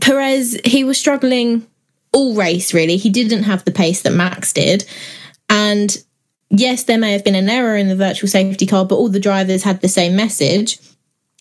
Perez, 0.00 0.58
he 0.64 0.84
was 0.84 0.98
struggling 0.98 1.66
all 2.12 2.34
race 2.34 2.72
really. 2.72 2.96
He 2.96 3.10
didn't 3.10 3.44
have 3.44 3.64
the 3.64 3.70
pace 3.72 4.02
that 4.02 4.12
Max 4.12 4.52
did. 4.52 4.84
And 5.48 5.96
yes, 6.50 6.84
there 6.84 6.98
may 6.98 7.12
have 7.12 7.24
been 7.24 7.34
an 7.34 7.50
error 7.50 7.76
in 7.76 7.88
the 7.88 7.96
virtual 7.96 8.28
safety 8.28 8.66
car, 8.66 8.84
but 8.84 8.96
all 8.96 9.08
the 9.08 9.20
drivers 9.20 9.62
had 9.62 9.80
the 9.80 9.88
same 9.88 10.16
message. 10.16 10.78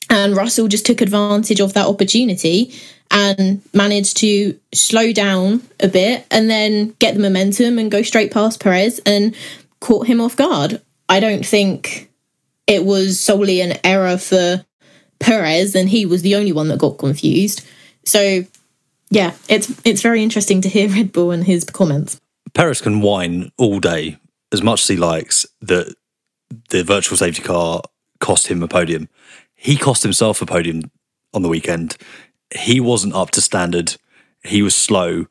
And 0.10 0.36
Russell 0.36 0.68
just 0.68 0.86
took 0.86 1.02
advantage 1.02 1.60
of 1.60 1.74
that 1.74 1.88
opportunity 1.88 2.74
and 3.12 3.62
managed 3.74 4.18
to 4.18 4.58
slow 4.74 5.12
down 5.14 5.62
a 5.80 5.88
bit 5.88 6.26
and 6.32 6.50
then 6.50 6.96
get 7.00 7.14
the 7.14 7.20
momentum 7.20 7.78
and 7.78 7.92
go 7.92 8.02
straight 8.02 8.32
past 8.32 8.60
Perez 8.60 9.00
and 9.06 9.36
caught 9.80 10.08
him 10.08 10.20
off 10.20 10.36
guard. 10.36 10.82
I 11.10 11.20
don't 11.20 11.46
think 11.46 12.10
it 12.68 12.86
was 12.86 13.20
solely 13.20 13.62
an 13.62 13.78
error 13.84 14.18
for 14.18 14.66
Perez 15.20 15.76
and 15.76 15.90
he 15.90 16.06
was 16.06 16.22
the 16.22 16.36
only 16.36 16.52
one 16.52 16.68
that 16.70 16.80
got 16.80 16.98
confused. 16.98 17.66
So 18.06 18.46
yeah, 19.10 19.34
it's 19.48 19.82
it's 19.86 20.02
very 20.02 20.24
interesting 20.24 20.62
to 20.62 20.70
hear 20.70 20.90
Red 20.96 21.12
Bull 21.12 21.32
and 21.32 21.44
his 21.44 21.64
comments. 21.64 22.20
Perez 22.54 22.82
can 22.82 23.02
whine 23.02 23.52
all 23.58 23.80
day 23.80 24.18
as 24.52 24.62
much 24.62 24.82
as 24.84 24.88
he 24.88 24.98
likes 24.98 25.46
that 25.62 25.94
the 26.70 26.84
virtual 26.84 27.18
safety 27.18 27.42
car 27.42 27.82
cost 28.20 28.48
him 28.48 28.62
a 28.62 28.68
podium. 28.68 29.10
He 29.56 29.76
cost 29.76 30.04
himself 30.04 30.42
a 30.42 30.46
podium 30.46 30.92
on 31.34 31.42
the 31.42 31.50
weekend. 31.50 31.98
He 32.56 32.80
wasn't 32.80 33.16
up 33.16 33.32
to 33.32 33.42
standard. 33.42 33.96
He 34.44 34.62
was 34.62 34.76
slow 34.76 35.26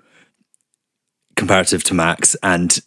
comparative 1.37 1.85
to 1.85 1.95
Max, 1.95 2.37
and 2.43 2.79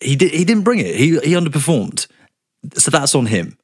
he 0.00 0.16
did 0.16 0.32
he 0.32 0.44
didn't 0.44 0.64
bring 0.64 0.78
it. 0.78 0.94
He 0.96 1.18
he 1.20 1.32
underperformed. 1.32 2.06
So 2.74 2.90
that's 2.90 3.14
on 3.14 3.26
him. 3.26 3.56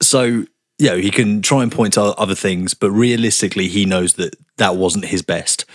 So 0.00 0.44
you 0.80 0.88
know, 0.88 0.96
he 0.96 1.10
can 1.10 1.42
try 1.42 1.62
and 1.62 1.70
point 1.70 1.92
to 1.94 2.02
other 2.02 2.34
things, 2.34 2.72
but 2.72 2.90
realistically, 2.90 3.68
he 3.68 3.84
knows 3.84 4.14
that 4.14 4.34
that 4.56 4.76
wasn't 4.76 5.04
his 5.04 5.20
best. 5.20 5.66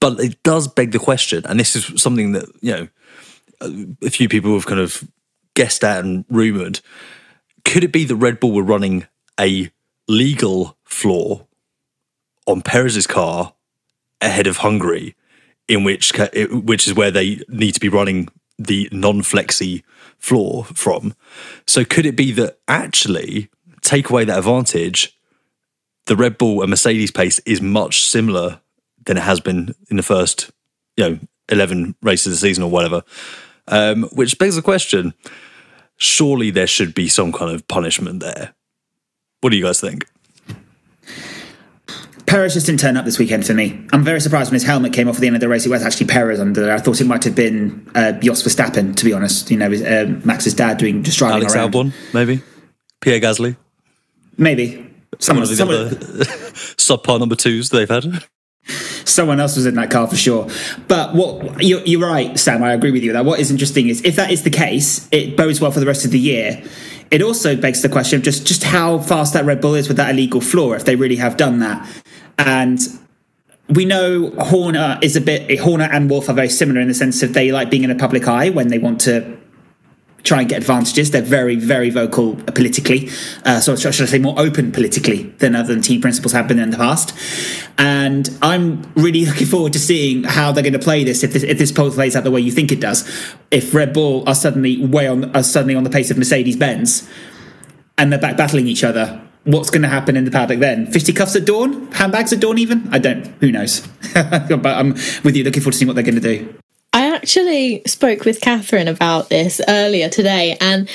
But 0.00 0.18
it 0.18 0.42
does 0.42 0.66
beg 0.66 0.92
the 0.92 0.98
question, 0.98 1.44
and 1.44 1.60
this 1.60 1.76
is 1.76 2.00
something 2.00 2.32
that 2.32 2.46
you 2.62 2.72
know 2.72 2.88
a 4.02 4.08
few 4.08 4.28
people 4.28 4.54
have 4.54 4.64
kind 4.64 4.80
of 4.80 5.06
guessed 5.54 5.84
at 5.84 6.04
and 6.04 6.24
rumored. 6.30 6.80
Could 7.64 7.84
it 7.84 7.92
be 7.92 8.04
that 8.04 8.16
Red 8.16 8.40
Bull 8.40 8.52
were 8.52 8.62
running 8.62 9.06
a 9.38 9.70
legal 10.08 10.78
flaw 10.84 11.46
on 12.46 12.62
Perez's 12.62 13.06
car 13.06 13.52
ahead 14.22 14.46
of 14.46 14.58
Hungary, 14.58 15.16
in 15.68 15.84
which 15.84 16.12
which 16.50 16.86
is 16.86 16.94
where 16.94 17.10
they 17.10 17.42
need 17.48 17.72
to 17.72 17.80
be 17.80 17.90
running 17.90 18.28
the 18.58 18.88
non-flexi 18.90 19.82
floor 20.18 20.64
from? 20.64 21.14
So 21.66 21.84
could 21.84 22.06
it 22.06 22.16
be 22.16 22.32
that 22.32 22.58
actually 22.66 23.50
take 23.88 24.10
away 24.10 24.24
that 24.24 24.38
advantage, 24.38 25.18
the 26.06 26.16
Red 26.16 26.38
Bull 26.38 26.62
and 26.62 26.70
Mercedes 26.70 27.10
pace 27.10 27.38
is 27.40 27.60
much 27.60 28.04
similar 28.04 28.60
than 29.04 29.16
it 29.16 29.22
has 29.22 29.40
been 29.40 29.74
in 29.90 29.96
the 29.96 30.02
first, 30.02 30.50
you 30.96 31.08
know, 31.08 31.18
11 31.48 31.94
races 32.02 32.26
of 32.26 32.32
the 32.32 32.38
season 32.38 32.64
or 32.64 32.70
whatever. 32.70 33.02
Um, 33.66 34.04
which 34.12 34.38
begs 34.38 34.56
the 34.56 34.62
question 34.62 35.14
surely 35.98 36.50
there 36.50 36.66
should 36.66 36.94
be 36.94 37.08
some 37.08 37.32
kind 37.32 37.50
of 37.50 37.66
punishment 37.68 38.20
there. 38.20 38.54
What 39.40 39.50
do 39.50 39.56
you 39.56 39.64
guys 39.64 39.80
think? 39.80 40.06
Perez 42.24 42.54
just 42.54 42.66
didn't 42.66 42.80
turn 42.80 42.96
up 42.96 43.04
this 43.04 43.18
weekend 43.18 43.46
for 43.46 43.54
me. 43.54 43.86
I'm 43.92 44.04
very 44.04 44.20
surprised 44.20 44.50
when 44.50 44.54
his 44.54 44.64
helmet 44.64 44.92
came 44.92 45.08
off 45.08 45.16
at 45.16 45.20
the 45.20 45.26
end 45.26 45.36
of 45.36 45.40
the 45.40 45.48
race. 45.48 45.64
It 45.64 45.70
was 45.70 45.82
actually 45.82 46.06
Perez 46.06 46.40
under 46.40 46.60
there. 46.60 46.74
I 46.74 46.78
thought 46.78 47.00
it 47.00 47.06
might 47.06 47.24
have 47.24 47.34
been 47.34 47.90
uh, 47.94 48.12
Jos 48.12 48.42
Verstappen, 48.42 48.94
to 48.94 49.04
be 49.04 49.12
honest. 49.12 49.50
You 49.50 49.56
know, 49.56 49.72
uh, 49.72 50.04
Max's 50.24 50.54
dad 50.54 50.76
doing 50.76 51.02
just 51.02 51.18
driving 51.18 51.38
Alex 51.38 51.54
around. 51.54 51.72
Albon, 51.72 51.92
maybe 52.12 52.42
Pierre 53.00 53.20
Gasly, 53.20 53.56
maybe 54.38 54.88
someone 55.18 55.44
someone, 55.44 55.44
of 55.44 55.48
the 55.48 55.56
someone, 55.56 55.76
other 55.86 56.24
subpar 56.76 57.20
number 57.20 57.34
twos 57.34 57.70
they've 57.70 57.88
had. 57.88 58.24
someone 59.04 59.40
else 59.40 59.56
was 59.56 59.66
in 59.66 59.74
that 59.74 59.90
car 59.90 60.06
for 60.06 60.16
sure. 60.16 60.48
But 60.86 61.14
what 61.14 61.62
you're, 61.62 61.80
you're 61.80 62.00
right, 62.00 62.38
Sam. 62.38 62.62
I 62.62 62.72
agree 62.72 62.90
with 62.90 63.02
you. 63.02 63.12
That 63.12 63.24
what 63.24 63.40
is 63.40 63.50
interesting 63.50 63.88
is 63.88 64.02
if 64.04 64.16
that 64.16 64.30
is 64.30 64.42
the 64.44 64.50
case, 64.50 65.08
it 65.12 65.36
bodes 65.36 65.60
well 65.60 65.70
for 65.70 65.80
the 65.80 65.86
rest 65.86 66.04
of 66.04 66.10
the 66.10 66.18
year. 66.18 66.62
It 67.10 67.22
also 67.22 67.56
begs 67.56 67.82
the 67.82 67.88
question 67.88 68.18
of 68.18 68.22
just 68.22 68.46
just 68.46 68.64
how 68.64 68.98
fast 68.98 69.32
that 69.32 69.44
Red 69.44 69.60
Bull 69.60 69.74
is 69.74 69.88
with 69.88 69.96
that 69.96 70.10
illegal 70.10 70.40
floor. 70.40 70.76
If 70.76 70.84
they 70.84 70.96
really 70.96 71.16
have 71.16 71.36
done 71.36 71.60
that, 71.60 71.88
and 72.38 72.80
we 73.70 73.84
know 73.84 74.30
Horner 74.38 74.98
is 75.02 75.16
a 75.16 75.20
bit 75.20 75.58
Horner 75.58 75.88
and 75.90 76.10
Wolff 76.10 76.28
are 76.28 76.34
very 76.34 76.48
similar 76.48 76.80
in 76.80 76.88
the 76.88 76.94
sense 76.94 77.22
of 77.22 77.32
they 77.32 77.50
like 77.50 77.70
being 77.70 77.84
in 77.84 77.90
a 77.90 77.94
public 77.94 78.28
eye 78.28 78.50
when 78.50 78.68
they 78.68 78.78
want 78.78 79.00
to 79.02 79.38
try 80.28 80.40
and 80.40 80.48
get 80.48 80.58
advantages. 80.58 81.10
They're 81.10 81.22
very, 81.22 81.56
very 81.56 81.90
vocal 81.90 82.36
politically. 82.36 83.08
Uh, 83.44 83.60
so 83.60 83.74
should 83.76 84.02
I 84.02 84.06
say 84.06 84.18
more 84.18 84.38
open 84.38 84.70
politically 84.70 85.24
than 85.38 85.56
other 85.56 85.72
than 85.72 85.82
team 85.82 86.00
principals 86.02 86.32
have 86.32 86.46
been 86.46 86.58
in 86.58 86.70
the 86.70 86.76
past. 86.76 87.14
And 87.78 88.28
I'm 88.42 88.82
really 88.94 89.24
looking 89.30 89.46
forward 89.46 89.72
to 89.72 89.78
seeing 89.78 90.24
how 90.24 90.52
they're 90.52 90.62
going 90.62 90.74
to 90.74 90.78
play 90.78 91.02
this 91.02 91.24
if 91.24 91.32
this 91.32 91.42
if 91.42 91.58
this 91.58 91.72
poll 91.72 91.90
plays 91.90 92.14
out 92.14 92.24
the 92.24 92.30
way 92.30 92.40
you 92.40 92.52
think 92.52 92.70
it 92.70 92.80
does. 92.80 93.08
If 93.50 93.74
Red 93.74 93.92
Bull 93.92 94.28
are 94.28 94.34
suddenly 94.34 94.84
way 94.84 95.06
on 95.06 95.34
are 95.34 95.42
suddenly 95.42 95.74
on 95.74 95.84
the 95.84 95.90
pace 95.90 96.10
of 96.10 96.18
Mercedes 96.18 96.56
Benz 96.56 97.08
and 97.96 98.12
they're 98.12 98.20
back 98.20 98.36
battling 98.36 98.68
each 98.68 98.84
other. 98.84 99.24
What's 99.44 99.70
going 99.70 99.82
to 99.82 99.88
happen 99.88 100.14
in 100.14 100.26
the 100.26 100.30
paddock 100.30 100.58
then? 100.58 100.92
Fisticuffs 100.92 101.34
at 101.34 101.46
dawn? 101.46 101.90
Handbags 101.92 102.34
at 102.34 102.40
dawn? 102.40 102.58
Even? 102.58 102.86
I 102.92 102.98
don't. 102.98 103.24
Who 103.40 103.50
knows? 103.50 103.86
but 104.14 104.66
I'm 104.66 104.90
with 105.24 105.36
you. 105.36 105.44
Looking 105.44 105.62
forward 105.62 105.72
to 105.72 105.78
seeing 105.78 105.86
what 105.86 105.94
they're 105.94 106.04
going 106.04 106.20
to 106.20 106.20
do. 106.20 106.58
Actually 107.18 107.82
spoke 107.84 108.24
with 108.24 108.40
Catherine 108.40 108.86
about 108.86 109.28
this 109.28 109.60
earlier 109.66 110.08
today, 110.08 110.56
and 110.60 110.88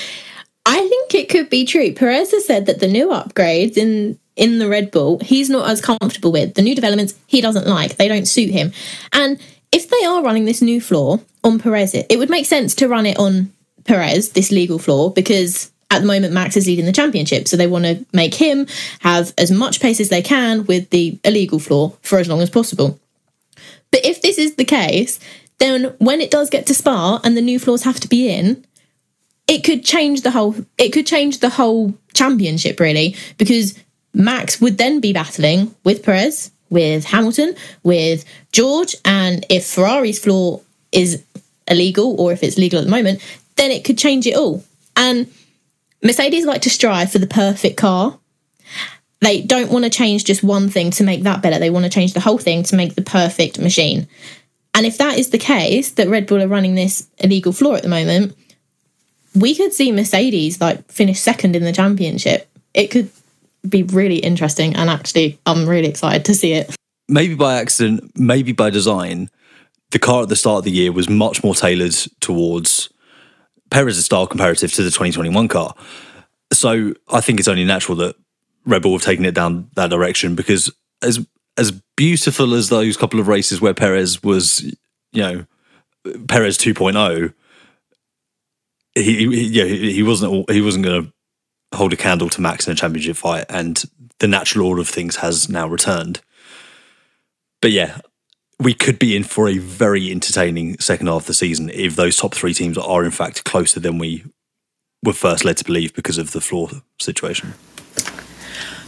I 0.66 0.80
think 0.80 1.14
it 1.14 1.28
could 1.28 1.50
be 1.50 1.66
true. 1.66 1.92
Perez 1.92 2.32
has 2.32 2.46
said 2.46 2.66
that 2.68 2.80
the 2.80 2.88
new 2.88 3.10
upgrades 3.10 3.76
in 3.76 4.18
in 4.38 4.58
the 4.58 4.70
Red 4.70 4.90
Bull, 4.90 5.20
he's 5.20 5.50
not 5.50 5.70
as 5.70 5.82
comfortable 5.82 6.32
with. 6.32 6.54
The 6.54 6.62
new 6.62 6.76
developments 6.76 7.14
he 7.28 7.42
doesn't 7.42 7.68
like. 7.68 7.98
They 7.98 8.08
don't 8.08 8.26
suit 8.26 8.52
him. 8.52 8.72
And 9.12 9.38
if 9.74 9.90
they 9.90 10.06
are 10.06 10.24
running 10.24 10.46
this 10.46 10.62
new 10.62 10.80
floor 10.80 11.20
on 11.44 11.60
Perez, 11.60 11.94
it, 11.94 12.06
it 12.10 12.18
would 12.18 12.30
make 12.30 12.46
sense 12.46 12.74
to 12.76 12.88
run 12.88 13.06
it 13.06 13.20
on 13.20 13.52
Perez, 13.84 14.30
this 14.30 14.50
legal 14.50 14.80
floor, 14.80 15.12
because 15.12 15.74
at 15.92 16.00
the 16.00 16.08
moment 16.08 16.34
Max 16.34 16.56
is 16.56 16.68
leading 16.68 16.86
the 16.86 16.94
championship. 16.94 17.50
So 17.50 17.58
they 17.58 17.68
want 17.68 17.84
to 17.84 18.06
make 18.14 18.34
him 18.34 18.66
have 19.02 19.34
as 19.38 19.52
much 19.52 19.82
pace 19.82 20.00
as 20.00 20.08
they 20.08 20.22
can 20.22 20.66
with 20.68 20.90
the 20.90 21.20
illegal 21.26 21.60
floor 21.60 21.98
for 22.02 22.18
as 22.18 22.30
long 22.30 22.40
as 22.40 22.50
possible. 22.50 22.98
But 23.92 24.06
if 24.06 24.24
this 24.24 24.40
is 24.40 24.56
the 24.56 24.66
case, 24.66 25.20
then 25.64 25.96
when 26.00 26.20
it 26.20 26.30
does 26.30 26.50
get 26.50 26.68
to 26.68 26.74
Spa 26.74 27.22
and 27.24 27.38
the 27.38 27.42
new 27.42 27.58
floors 27.58 27.84
have 27.84 28.00
to 28.02 28.08
be 28.10 28.30
in, 28.30 28.66
it 29.48 29.64
could 29.64 29.86
change 29.86 30.22
the 30.22 30.32
whole 30.32 30.56
it 30.78 30.90
could 30.90 31.08
change 31.08 31.40
the 31.40 31.50
whole 31.50 31.94
championship 32.14 32.80
really 32.80 33.16
because 33.38 33.80
Max 34.14 34.60
would 34.60 34.78
then 34.78 35.00
be 35.00 35.14
battling 35.14 35.74
with 35.84 36.04
Perez, 36.04 36.52
with 36.70 37.06
Hamilton, 37.06 37.56
with 37.82 38.26
George, 38.52 38.96
and 39.06 39.46
if 39.50 39.66
Ferrari's 39.66 40.20
floor 40.20 40.62
is 40.92 41.24
illegal 41.68 42.20
or 42.20 42.32
if 42.32 42.44
it's 42.44 42.58
legal 42.58 42.80
at 42.80 42.86
the 42.86 42.92
moment, 42.92 43.22
then 43.56 43.72
it 43.72 43.84
could 43.84 43.98
change 43.98 44.28
it 44.28 44.36
all. 44.36 44.64
And 44.96 45.32
Mercedes 46.04 46.46
like 46.46 46.62
to 46.64 46.70
strive 46.70 47.12
for 47.12 47.20
the 47.20 47.28
perfect 47.28 47.78
car. 47.78 48.20
They 49.22 49.42
don't 49.42 49.72
want 49.72 49.86
to 49.86 49.90
change 49.90 50.26
just 50.26 50.44
one 50.44 50.70
thing 50.70 50.92
to 50.92 51.04
make 51.04 51.24
that 51.24 51.42
better. 51.42 51.58
They 51.58 51.70
want 51.70 51.86
to 51.86 51.90
change 51.90 52.14
the 52.14 52.20
whole 52.20 52.38
thing 52.38 52.64
to 52.64 52.76
make 52.76 52.96
the 52.96 53.02
perfect 53.02 53.58
machine. 53.58 54.08
And 54.74 54.86
if 54.86 54.98
that 54.98 55.18
is 55.18 55.30
the 55.30 55.38
case, 55.38 55.92
that 55.92 56.08
Red 56.08 56.26
Bull 56.26 56.42
are 56.42 56.48
running 56.48 56.76
this 56.76 57.08
illegal 57.20 57.54
floor 57.54 57.76
at 57.76 57.84
the 57.84 57.90
moment, 57.90 58.36
we 59.36 59.56
could 59.56 59.74
see 59.74 59.92
Mercedes 59.92 60.60
like 60.60 60.92
finish 60.92 61.20
second 61.20 61.56
in 61.56 61.64
the 61.64 61.74
championship. 61.74 62.50
It 62.74 62.88
could 62.88 63.10
be 63.68 63.84
really 63.84 64.18
interesting, 64.18 64.76
and 64.76 64.90
actually, 64.90 65.40
I'm 65.46 65.68
really 65.68 65.88
excited 65.88 66.26
to 66.26 66.36
see 66.36 66.54
it. 66.54 66.76
Maybe 67.08 67.36
by 67.36 67.60
accident, 67.60 68.12
maybe 68.18 68.52
by 68.52 68.70
design, 68.70 69.30
the 69.92 70.00
car 70.00 70.24
at 70.24 70.30
the 70.30 70.36
start 70.36 70.60
of 70.60 70.64
the 70.66 70.72
year 70.72 70.92
was 70.92 71.08
much 71.08 71.44
more 71.44 71.54
tailored 71.54 71.94
towards 72.20 72.90
Perez's 73.70 74.06
style 74.06 74.28
comparative 74.28 74.72
to 74.74 74.84
the 74.84 74.90
2021 74.90 75.48
car. 75.48 75.76
So 76.52 76.94
I 77.10 77.22
think 77.22 77.40
it's 77.40 77.48
only 77.48 77.66
natural 77.66 77.98
that 77.98 78.16
Red 78.66 78.82
Bull 78.82 78.94
have 78.94 79.02
taken 79.02 79.26
it 79.26 79.36
down 79.36 79.70
that 79.76 79.90
direction 79.90 80.36
because 80.36 80.72
as 81.02 81.26
as 81.58 81.72
beautiful 81.96 82.54
as 82.54 82.70
those 82.70 82.98
couple 82.98 83.20
of 83.20 83.28
races 83.28 83.62
where 83.62 83.74
Perez 83.74 84.24
was, 84.24 84.62
you 85.12 85.22
know, 85.22 85.46
Perez 86.28 86.58
2.0, 86.58 87.34
he, 88.96 89.28
he 89.28 89.48
yeah 89.48 89.66
he 89.66 90.04
wasn't 90.04 90.50
he 90.52 90.62
wasn't 90.62 90.86
going 90.86 91.04
to 91.04 91.14
hold 91.76 91.94
a 91.94 91.98
candle 91.98 92.30
to 92.30 92.42
Max 92.42 92.68
in 92.68 92.74
a 92.74 92.76
championship 92.76 93.18
fight, 93.18 93.46
and 93.50 93.84
the 94.20 94.28
natural 94.28 94.68
order 94.68 94.82
of 94.82 94.90
things 94.90 95.18
has 95.18 95.50
now 95.50 95.68
returned. 95.68 96.22
But 97.62 97.72
yeah, 97.72 98.00
we 98.60 98.74
could 98.74 99.00
be 99.00 99.16
in 99.16 99.24
for 99.24 99.48
a 99.48 99.58
very 99.58 100.12
entertaining 100.12 100.78
second 100.80 101.08
half 101.08 101.22
of 101.22 101.28
the 101.28 101.34
season 101.34 101.70
if 101.74 101.96
those 101.96 102.18
top 102.18 102.36
three 102.36 102.54
teams 102.54 102.78
are 102.78 103.04
in 103.04 103.12
fact 103.12 103.44
closer 103.46 103.80
than 103.80 103.98
we 103.98 104.24
were 105.04 105.14
first 105.14 105.44
led 105.44 105.58
to 105.58 105.66
believe 105.66 105.94
because 105.94 106.18
of 106.18 106.32
the 106.32 106.42
floor 106.42 106.70
situation. 107.00 107.54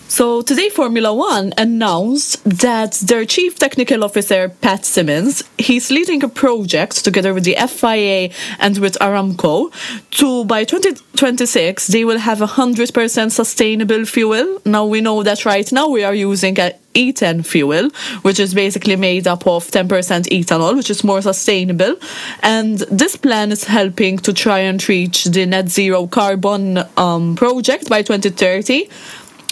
So 0.07 0.43
today, 0.43 0.69
Formula 0.69 1.13
One 1.13 1.51
announced 1.57 2.43
that 2.43 2.93
their 2.93 3.25
chief 3.25 3.57
technical 3.57 4.03
officer, 4.03 4.49
Pat 4.61 4.85
Symonds, 4.85 5.43
he's 5.57 5.89
leading 5.89 6.23
a 6.23 6.29
project 6.29 7.03
together 7.03 7.33
with 7.33 7.43
the 7.43 7.55
FIA 7.67 8.29
and 8.59 8.77
with 8.77 8.97
Aramco 9.01 9.73
to 10.11 10.45
by 10.45 10.63
2026 10.63 11.87
they 11.87 12.05
will 12.05 12.19
have 12.19 12.41
a 12.41 12.45
hundred 12.45 12.93
percent 12.93 13.31
sustainable 13.31 14.05
fuel. 14.05 14.61
Now 14.63 14.85
we 14.85 15.01
know 15.01 15.23
that 15.23 15.43
right 15.43 15.69
now 15.71 15.89
we 15.89 16.03
are 16.03 16.13
using 16.13 16.59
a 16.59 16.73
E10 16.93 17.45
fuel, 17.45 17.89
which 18.21 18.39
is 18.39 18.53
basically 18.53 18.95
made 18.95 19.27
up 19.27 19.45
of 19.45 19.69
10% 19.69 19.87
ethanol, 20.29 20.77
which 20.77 20.89
is 20.89 21.03
more 21.03 21.21
sustainable. 21.21 21.95
And 22.41 22.79
this 22.89 23.17
plan 23.17 23.51
is 23.51 23.65
helping 23.65 24.17
to 24.19 24.31
try 24.33 24.59
and 24.59 24.87
reach 24.87 25.25
the 25.25 25.45
net 25.45 25.67
zero 25.69 26.07
carbon 26.07 26.79
um, 26.95 27.35
project 27.35 27.89
by 27.89 28.01
2030. 28.01 28.87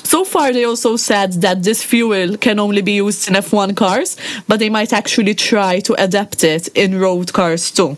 So 0.04 0.24
far, 0.24 0.52
they 0.52 0.66
also 0.66 0.96
said 0.98 1.34
that 1.42 1.64
this 1.64 1.84
fuel 1.84 2.38
can 2.38 2.60
only 2.60 2.82
be 2.82 2.94
used 2.94 3.28
in 3.28 3.36
F1 3.36 3.76
cars, 3.76 4.18
but 4.48 4.60
they 4.60 4.70
might 4.70 4.94
actually 4.94 5.34
try 5.34 5.80
to 5.82 5.94
adapt 6.02 6.44
it 6.44 6.68
in 6.70 7.00
road 7.00 7.34
cars 7.34 7.72
too. 7.72 7.98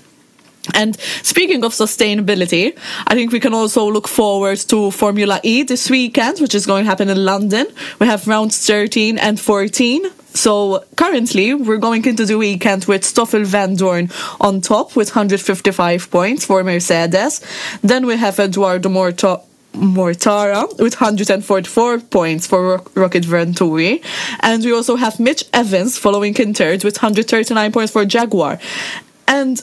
And 0.74 0.98
speaking 1.22 1.64
of 1.64 1.74
sustainability, 1.74 2.78
I 3.08 3.14
think 3.14 3.32
we 3.32 3.40
can 3.40 3.54
also 3.54 3.92
look 3.92 4.08
forward 4.08 4.58
to 4.70 4.92
Formula 4.92 5.40
E 5.44 5.64
this 5.64 5.90
weekend, 5.90 6.40
which 6.40 6.56
is 6.56 6.66
going 6.66 6.86
to 6.86 6.90
happen 6.90 7.10
in 7.10 7.24
London. 7.24 7.68
We 8.00 8.08
have 8.08 8.28
rounds 8.28 8.66
13 8.66 9.18
and 9.18 9.40
14. 9.40 10.06
So 10.34 10.84
currently, 10.96 11.54
we're 11.54 11.78
going 11.78 12.06
into 12.06 12.26
the 12.26 12.38
weekend 12.38 12.86
with 12.86 13.06
Stoffel 13.06 13.42
Vandoorne 13.42 14.12
on 14.42 14.62
top 14.62 14.96
with 14.96 15.16
155 15.16 16.12
points 16.12 16.46
for 16.46 16.64
Mercedes. 16.64 17.42
Then 17.82 18.06
we 18.06 18.18
have 18.18 18.40
Eduardo 18.40 18.90
Morto 18.90 19.44
Mortara 19.76 20.68
with 20.80 21.00
144 21.00 22.00
points 22.00 22.48
for 22.48 22.80
ROKiT 22.96 23.26
Venturi. 23.26 24.02
And 24.42 24.64
we 24.64 24.74
also 24.74 24.96
have 24.96 25.20
Mitch 25.20 25.44
Evans 25.54 25.98
following 25.98 26.36
in 26.36 26.54
third 26.54 26.84
with 26.84 26.98
139 26.98 27.72
points 27.72 27.92
for 27.92 28.06
Jaguar. 28.06 28.60
And 29.28 29.62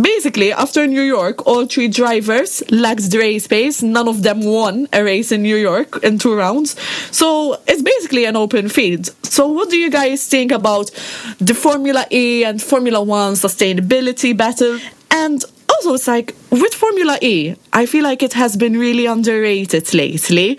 basically, 0.00 0.52
after 0.52 0.86
New 0.86 1.02
York, 1.02 1.46
all 1.46 1.66
three 1.66 1.88
drivers 1.88 2.62
lacked 2.70 3.10
the 3.10 3.18
race 3.18 3.46
pace. 3.46 3.82
None 3.82 4.08
of 4.08 4.22
them 4.22 4.44
won 4.44 4.88
a 4.92 5.02
race 5.02 5.32
in 5.32 5.42
New 5.42 5.56
York 5.56 6.02
in 6.02 6.18
two 6.18 6.34
rounds. 6.34 6.76
So 7.10 7.60
it's 7.66 7.82
basically 7.82 8.24
an 8.24 8.36
open 8.36 8.68
field. 8.68 9.10
So, 9.22 9.46
what 9.46 9.70
do 9.70 9.76
you 9.76 9.90
guys 9.90 10.26
think 10.26 10.52
about 10.52 10.90
the 11.38 11.54
Formula 11.54 12.06
E 12.10 12.44
and 12.44 12.62
Formula 12.62 13.02
One 13.02 13.34
sustainability 13.34 14.36
battle? 14.36 14.78
And 15.10 15.44
also, 15.78 15.94
it's 15.94 16.08
like 16.08 16.34
with 16.50 16.74
Formula 16.74 17.18
E, 17.20 17.54
I 17.72 17.86
feel 17.86 18.02
like 18.02 18.22
it 18.22 18.32
has 18.32 18.56
been 18.56 18.78
really 18.78 19.06
underrated 19.06 19.94
lately. 19.94 20.58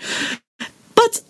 But 0.94 1.20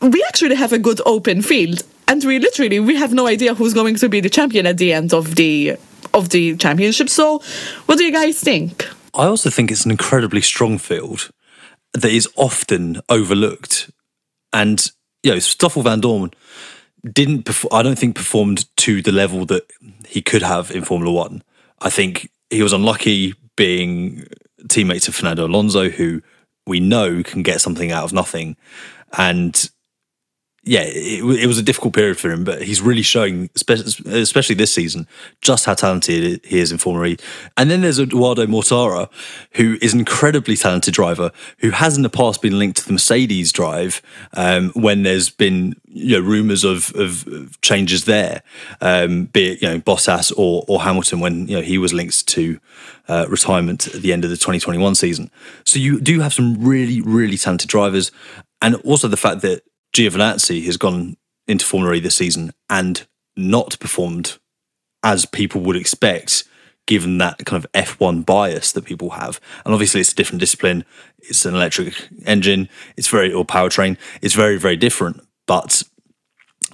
we 0.00 0.22
actually 0.28 0.56
have 0.56 0.72
a 0.72 0.78
good 0.78 1.00
open 1.06 1.42
field, 1.42 1.82
and 2.06 2.22
we 2.24 2.38
literally 2.38 2.80
we 2.80 2.96
have 2.96 3.12
no 3.12 3.26
idea 3.26 3.54
who's 3.54 3.74
going 3.74 3.96
to 3.96 4.08
be 4.08 4.20
the 4.20 4.28
champion 4.28 4.66
at 4.66 4.78
the 4.78 4.92
end 4.92 5.14
of 5.14 5.36
the 5.36 5.76
of 6.12 6.28
the 6.28 6.56
championship. 6.56 7.08
So, 7.08 7.42
what 7.86 7.98
do 7.98 8.04
you 8.04 8.12
guys 8.12 8.38
think? 8.40 8.86
I 9.14 9.24
also 9.24 9.50
think 9.50 9.70
it's 9.70 9.84
an 9.84 9.90
incredibly 9.90 10.42
strong 10.42 10.78
field 10.78 11.30
that 11.94 12.12
is 12.12 12.28
often 12.36 13.00
overlooked, 13.08 13.90
and 14.52 14.90
you 15.22 15.32
know, 15.32 15.38
Stoffel 15.38 15.82
Vandoorne 15.82 16.34
didn't. 17.10 17.44
Perf- 17.44 17.72
I 17.72 17.82
don't 17.82 17.98
think 17.98 18.14
performed 18.14 18.64
to 18.78 19.00
the 19.00 19.12
level 19.12 19.46
that 19.46 19.70
he 20.06 20.20
could 20.20 20.42
have 20.42 20.70
in 20.70 20.84
Formula 20.84 21.12
One. 21.12 21.42
I 21.80 21.90
think 21.90 22.30
he 22.50 22.62
was 22.62 22.72
unlucky 22.72 23.34
being 23.56 24.26
teammates 24.68 25.08
of 25.08 25.14
Fernando 25.14 25.46
Alonso, 25.46 25.88
who 25.88 26.22
we 26.66 26.80
know 26.80 27.22
can 27.22 27.42
get 27.42 27.60
something 27.60 27.92
out 27.92 28.04
of 28.04 28.12
nothing. 28.12 28.56
And 29.16 29.70
yeah, 30.68 30.82
it, 30.82 31.24
it, 31.24 31.46
was 31.46 31.58
a 31.58 31.62
difficult 31.62 31.94
period 31.94 32.18
for 32.18 32.30
him, 32.30 32.44
but 32.44 32.60
he's 32.60 32.82
really 32.82 33.00
showing, 33.00 33.48
especially 33.54 34.54
this 34.54 34.72
season, 34.72 35.08
just 35.40 35.64
how 35.64 35.72
talented 35.72 36.44
he 36.44 36.58
is 36.58 36.70
in 36.70 36.76
Formula 36.76 37.06
E. 37.06 37.16
And 37.56 37.70
then 37.70 37.80
there's 37.80 37.98
Eduardo 37.98 38.44
Mortara, 38.46 39.08
who 39.54 39.78
is 39.80 39.94
an 39.94 40.00
incredibly 40.00 40.56
talented 40.56 40.92
driver 40.92 41.32
who 41.60 41.70
has 41.70 41.96
in 41.96 42.02
the 42.02 42.10
past 42.10 42.42
been 42.42 42.58
linked 42.58 42.76
to 42.78 42.86
the 42.86 42.92
Mercedes 42.92 43.50
drive 43.50 44.02
um, 44.34 44.70
when 44.74 45.04
there's 45.04 45.30
been 45.30 45.74
you 45.86 46.20
know 46.20 46.26
rumours 46.26 46.64
of, 46.64 46.94
of 46.94 47.58
changes 47.62 48.04
there, 48.04 48.42
um, 48.82 49.24
be 49.24 49.52
it 49.52 49.62
you 49.62 49.68
know 49.70 49.80
Bottas 49.80 50.30
or 50.36 50.66
or 50.68 50.82
Hamilton 50.82 51.20
when 51.20 51.48
you 51.48 51.56
know 51.56 51.62
he 51.62 51.78
was 51.78 51.94
linked 51.94 52.26
to 52.28 52.60
uh, 53.08 53.24
retirement 53.30 53.94
at 53.94 54.02
the 54.02 54.12
end 54.12 54.22
of 54.22 54.30
the 54.30 54.36
2021 54.36 54.94
season. 54.96 55.30
So 55.64 55.78
you 55.78 55.98
do 55.98 56.20
have 56.20 56.34
some 56.34 56.62
really 56.62 57.00
really 57.00 57.38
talented 57.38 57.70
drivers, 57.70 58.12
and 58.60 58.74
also 58.84 59.08
the 59.08 59.16
fact 59.16 59.40
that 59.40 59.62
Giovinazzi 59.92 60.64
has 60.64 60.76
gone 60.76 61.16
into 61.46 61.64
Formula 61.64 61.94
E 61.94 62.00
this 62.00 62.16
season 62.16 62.52
and 62.68 63.06
not 63.36 63.78
performed 63.78 64.38
as 65.02 65.24
people 65.24 65.60
would 65.62 65.76
expect, 65.76 66.44
given 66.86 67.18
that 67.18 67.44
kind 67.44 67.64
of 67.64 67.72
F1 67.72 68.26
bias 68.26 68.72
that 68.72 68.84
people 68.84 69.10
have. 69.10 69.40
And 69.64 69.72
obviously, 69.72 70.00
it's 70.00 70.12
a 70.12 70.16
different 70.16 70.40
discipline. 70.40 70.84
It's 71.18 71.44
an 71.44 71.54
electric 71.54 71.94
engine. 72.26 72.68
It's 72.96 73.08
very 73.08 73.32
or 73.32 73.44
powertrain. 73.44 73.96
It's 74.22 74.34
very 74.34 74.58
very 74.58 74.76
different. 74.76 75.22
But 75.46 75.82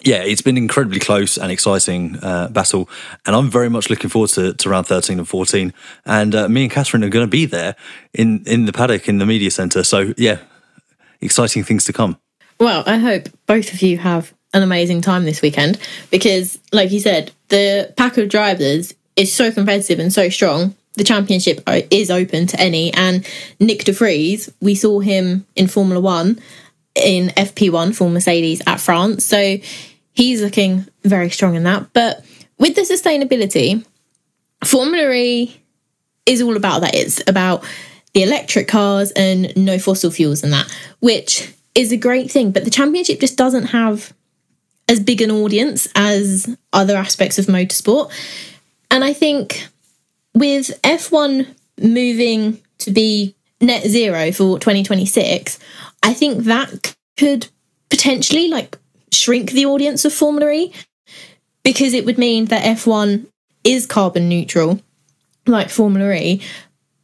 yeah, 0.02 0.22
it's 0.22 0.42
been 0.42 0.56
incredibly 0.58 1.00
close 1.00 1.38
and 1.38 1.50
exciting 1.50 2.18
uh, 2.22 2.48
battle, 2.48 2.88
and 3.24 3.34
I'm 3.34 3.50
very 3.50 3.70
much 3.70 3.88
looking 3.88 4.10
forward 4.10 4.30
to, 4.30 4.52
to 4.52 4.68
round 4.68 4.86
13 4.86 5.18
and 5.18 5.28
14. 5.28 5.72
And 6.04 6.34
uh, 6.34 6.48
me 6.48 6.64
and 6.64 6.70
Catherine 6.70 7.04
are 7.04 7.08
going 7.08 7.26
to 7.26 7.30
be 7.30 7.46
there 7.46 7.76
in 8.12 8.42
in 8.46 8.66
the 8.66 8.72
paddock 8.72 9.08
in 9.08 9.18
the 9.18 9.26
media 9.26 9.50
centre. 9.50 9.84
So 9.84 10.12
yeah, 10.16 10.38
exciting 11.20 11.64
things 11.64 11.84
to 11.86 11.92
come. 11.92 12.18
Well, 12.58 12.84
I 12.86 12.98
hope 12.98 13.28
both 13.46 13.72
of 13.72 13.82
you 13.82 13.98
have 13.98 14.32
an 14.52 14.62
amazing 14.62 15.00
time 15.00 15.24
this 15.24 15.42
weekend 15.42 15.78
because, 16.10 16.58
like 16.72 16.92
you 16.92 17.00
said, 17.00 17.32
the 17.48 17.92
pack 17.96 18.16
of 18.16 18.28
drivers 18.28 18.94
is 19.16 19.34
so 19.34 19.50
competitive 19.50 19.98
and 19.98 20.12
so 20.12 20.28
strong. 20.28 20.74
The 20.94 21.04
championship 21.04 21.60
is 21.90 22.10
open 22.10 22.46
to 22.46 22.60
any, 22.60 22.94
and 22.94 23.24
Nyck 23.58 23.82
de 23.82 23.92
Vries, 23.92 24.52
we 24.60 24.76
saw 24.76 25.00
him 25.00 25.44
in 25.56 25.66
Formula 25.66 26.00
One 26.00 26.40
in 26.94 27.30
FP1 27.30 27.96
for 27.96 28.08
Mercedes 28.08 28.62
at 28.66 28.78
France, 28.78 29.24
so 29.24 29.58
he's 30.12 30.40
looking 30.40 30.86
very 31.02 31.30
strong 31.30 31.56
in 31.56 31.64
that. 31.64 31.92
But 31.92 32.24
with 32.58 32.76
the 32.76 32.82
sustainability, 32.82 33.84
Formula 34.64 35.10
E 35.10 35.60
is 36.26 36.40
all 36.40 36.56
about 36.56 36.82
that. 36.82 36.94
It's 36.94 37.20
about 37.26 37.64
the 38.12 38.22
electric 38.22 38.68
cars 38.68 39.10
and 39.12 39.54
no 39.56 39.80
fossil 39.80 40.12
fuels 40.12 40.44
and 40.44 40.52
that, 40.52 40.72
which 41.00 41.52
is 41.74 41.92
a 41.92 41.96
great 41.96 42.30
thing, 42.30 42.52
but 42.52 42.64
the 42.64 42.70
championship 42.70 43.20
just 43.20 43.36
doesn't 43.36 43.66
have 43.66 44.12
as 44.88 45.00
big 45.00 45.22
an 45.22 45.30
audience 45.30 45.88
as 45.94 46.56
other 46.72 46.96
aspects 46.96 47.38
of 47.38 47.46
motorsport. 47.46 48.12
And 48.90 49.02
I 49.02 49.12
think 49.12 49.66
with 50.34 50.80
F1 50.82 51.46
moving 51.80 52.60
to 52.78 52.90
be 52.90 53.34
net 53.60 53.84
zero 53.84 54.30
for 54.30 54.58
2026, 54.58 55.58
I 56.02 56.12
think 56.12 56.44
that 56.44 56.94
could 57.16 57.48
potentially 57.90 58.48
like 58.48 58.78
shrink 59.12 59.52
the 59.52 59.66
audience 59.66 60.04
of 60.04 60.12
Formula 60.12 60.50
E 60.50 60.72
because 61.62 61.94
it 61.94 62.04
would 62.04 62.18
mean 62.18 62.46
that 62.46 62.64
F1 62.76 63.26
is 63.62 63.86
carbon 63.86 64.28
neutral 64.28 64.80
like 65.46 65.70
Formula 65.70 66.12
E, 66.14 66.42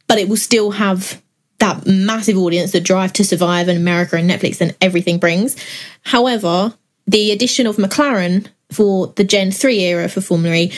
but 0.07 0.19
it 0.19 0.29
will 0.29 0.37
still 0.37 0.71
have 0.71 1.21
that 1.61 1.85
massive 1.85 2.37
audience 2.37 2.71
the 2.71 2.81
Drive 2.81 3.13
to 3.13 3.23
Survive 3.23 3.67
and 3.67 3.77
America 3.77 4.17
and 4.17 4.29
Netflix 4.29 4.59
and 4.59 4.75
everything 4.81 5.19
brings. 5.19 5.55
However, 6.03 6.73
the 7.07 7.31
addition 7.31 7.67
of 7.67 7.77
McLaren 7.77 8.47
for 8.71 9.07
the 9.15 9.23
Gen 9.23 9.51
3 9.51 9.79
era 9.79 10.09
for 10.09 10.21
Formula 10.21 10.55
E 10.55 10.73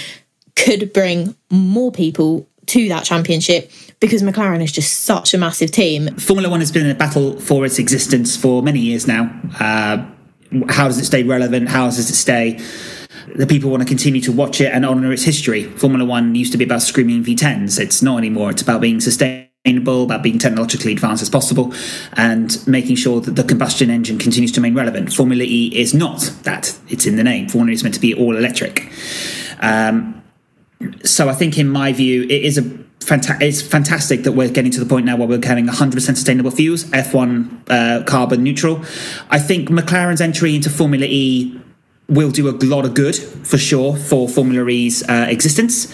could 0.55 0.93
bring 0.93 1.35
more 1.49 1.91
people 1.91 2.47
to 2.67 2.87
that 2.89 3.03
championship 3.03 3.71
because 3.99 4.21
McLaren 4.21 4.63
is 4.63 4.71
just 4.71 5.01
such 5.01 5.33
a 5.33 5.37
massive 5.37 5.71
team. 5.71 6.15
Formula 6.17 6.49
One 6.49 6.59
has 6.59 6.71
been 6.71 6.85
in 6.85 6.91
a 6.91 6.95
battle 6.95 7.39
for 7.39 7.65
its 7.65 7.79
existence 7.79 8.35
for 8.35 8.61
many 8.61 8.79
years 8.79 9.07
now. 9.07 9.31
Uh, 9.59 10.05
how 10.69 10.87
does 10.87 10.99
it 10.99 11.05
stay 11.05 11.23
relevant? 11.23 11.69
How 11.69 11.85
does 11.85 12.09
it 12.09 12.13
stay? 12.13 12.59
The 13.35 13.47
people 13.47 13.71
want 13.71 13.81
to 13.81 13.87
continue 13.87 14.21
to 14.21 14.31
watch 14.31 14.61
it 14.61 14.71
and 14.71 14.85
honour 14.85 15.11
its 15.11 15.23
history. 15.23 15.63
Formula 15.63 16.05
One 16.05 16.35
used 16.35 16.51
to 16.51 16.57
be 16.57 16.65
about 16.65 16.81
screaming 16.81 17.23
V10s. 17.23 17.79
It's 17.79 18.01
not 18.01 18.17
anymore. 18.17 18.51
It's 18.51 18.61
about 18.61 18.81
being 18.81 18.99
sustained 18.99 19.42
about 19.65 20.21
being 20.21 20.37
technologically 20.39 20.91
advanced 20.91 21.21
as 21.21 21.29
possible, 21.29 21.73
and 22.13 22.65
making 22.67 22.97
sure 22.97 23.21
that 23.21 23.31
the 23.31 23.43
combustion 23.43 23.89
engine 23.89 24.17
continues 24.17 24.51
to 24.51 24.59
remain 24.59 24.75
relevant. 24.75 25.13
Formula 25.13 25.43
E 25.43 25.71
is 25.73 25.93
not 25.93 26.19
that. 26.43 26.77
It's 26.89 27.05
in 27.05 27.15
the 27.15 27.23
name. 27.23 27.47
Formula 27.47 27.71
E 27.71 27.73
is 27.73 27.83
meant 27.83 27.95
to 27.95 28.01
be 28.01 28.13
all 28.13 28.35
electric. 28.35 28.91
Um, 29.61 30.21
so 31.05 31.29
I 31.29 31.33
think, 31.33 31.57
in 31.57 31.69
my 31.69 31.93
view, 31.93 32.23
it 32.23 32.43
is 32.43 32.57
a 32.57 32.61
fanta- 32.61 33.41
it's 33.41 33.61
fantastic 33.61 34.23
that 34.23 34.33
we're 34.33 34.49
getting 34.49 34.71
to 34.71 34.81
the 34.81 34.85
point 34.85 35.05
now 35.05 35.15
where 35.15 35.27
we're 35.29 35.45
having 35.45 35.67
100% 35.67 35.93
sustainable 36.01 36.51
fuels, 36.51 36.83
F1 36.85 37.69
uh, 37.69 38.03
carbon 38.03 38.43
neutral. 38.43 38.83
I 39.29 39.39
think 39.39 39.69
McLaren's 39.69 40.19
entry 40.19 40.55
into 40.55 40.69
Formula 40.69 41.05
E 41.07 41.57
will 42.09 42.31
do 42.31 42.49
a 42.49 42.55
lot 42.65 42.83
of 42.83 42.95
good 42.95 43.15
for 43.15 43.57
sure 43.57 43.95
for 43.95 44.27
Formula 44.27 44.67
E's 44.67 45.07
uh, 45.07 45.25
existence, 45.29 45.93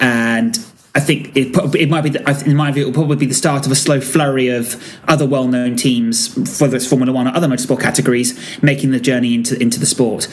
and 0.00 0.58
I 0.94 1.00
think 1.00 1.36
it, 1.36 1.54
it 1.76 1.88
might 1.88 2.00
be, 2.00 2.10
the, 2.10 2.42
in 2.44 2.56
my 2.56 2.72
view, 2.72 2.82
it 2.82 2.86
will 2.86 2.94
probably 2.94 3.16
be 3.16 3.26
the 3.26 3.34
start 3.34 3.64
of 3.64 3.70
a 3.70 3.76
slow 3.76 4.00
flurry 4.00 4.48
of 4.48 4.98
other 5.06 5.24
well-known 5.26 5.76
teams, 5.76 6.34
whether 6.60 6.76
it's 6.76 6.86
Formula 6.86 7.12
One 7.12 7.28
or 7.28 7.34
other 7.34 7.46
motorsport 7.46 7.80
categories, 7.80 8.36
making 8.60 8.90
the 8.90 8.98
journey 8.98 9.34
into 9.34 9.60
into 9.62 9.78
the 9.78 9.86
sport. 9.86 10.26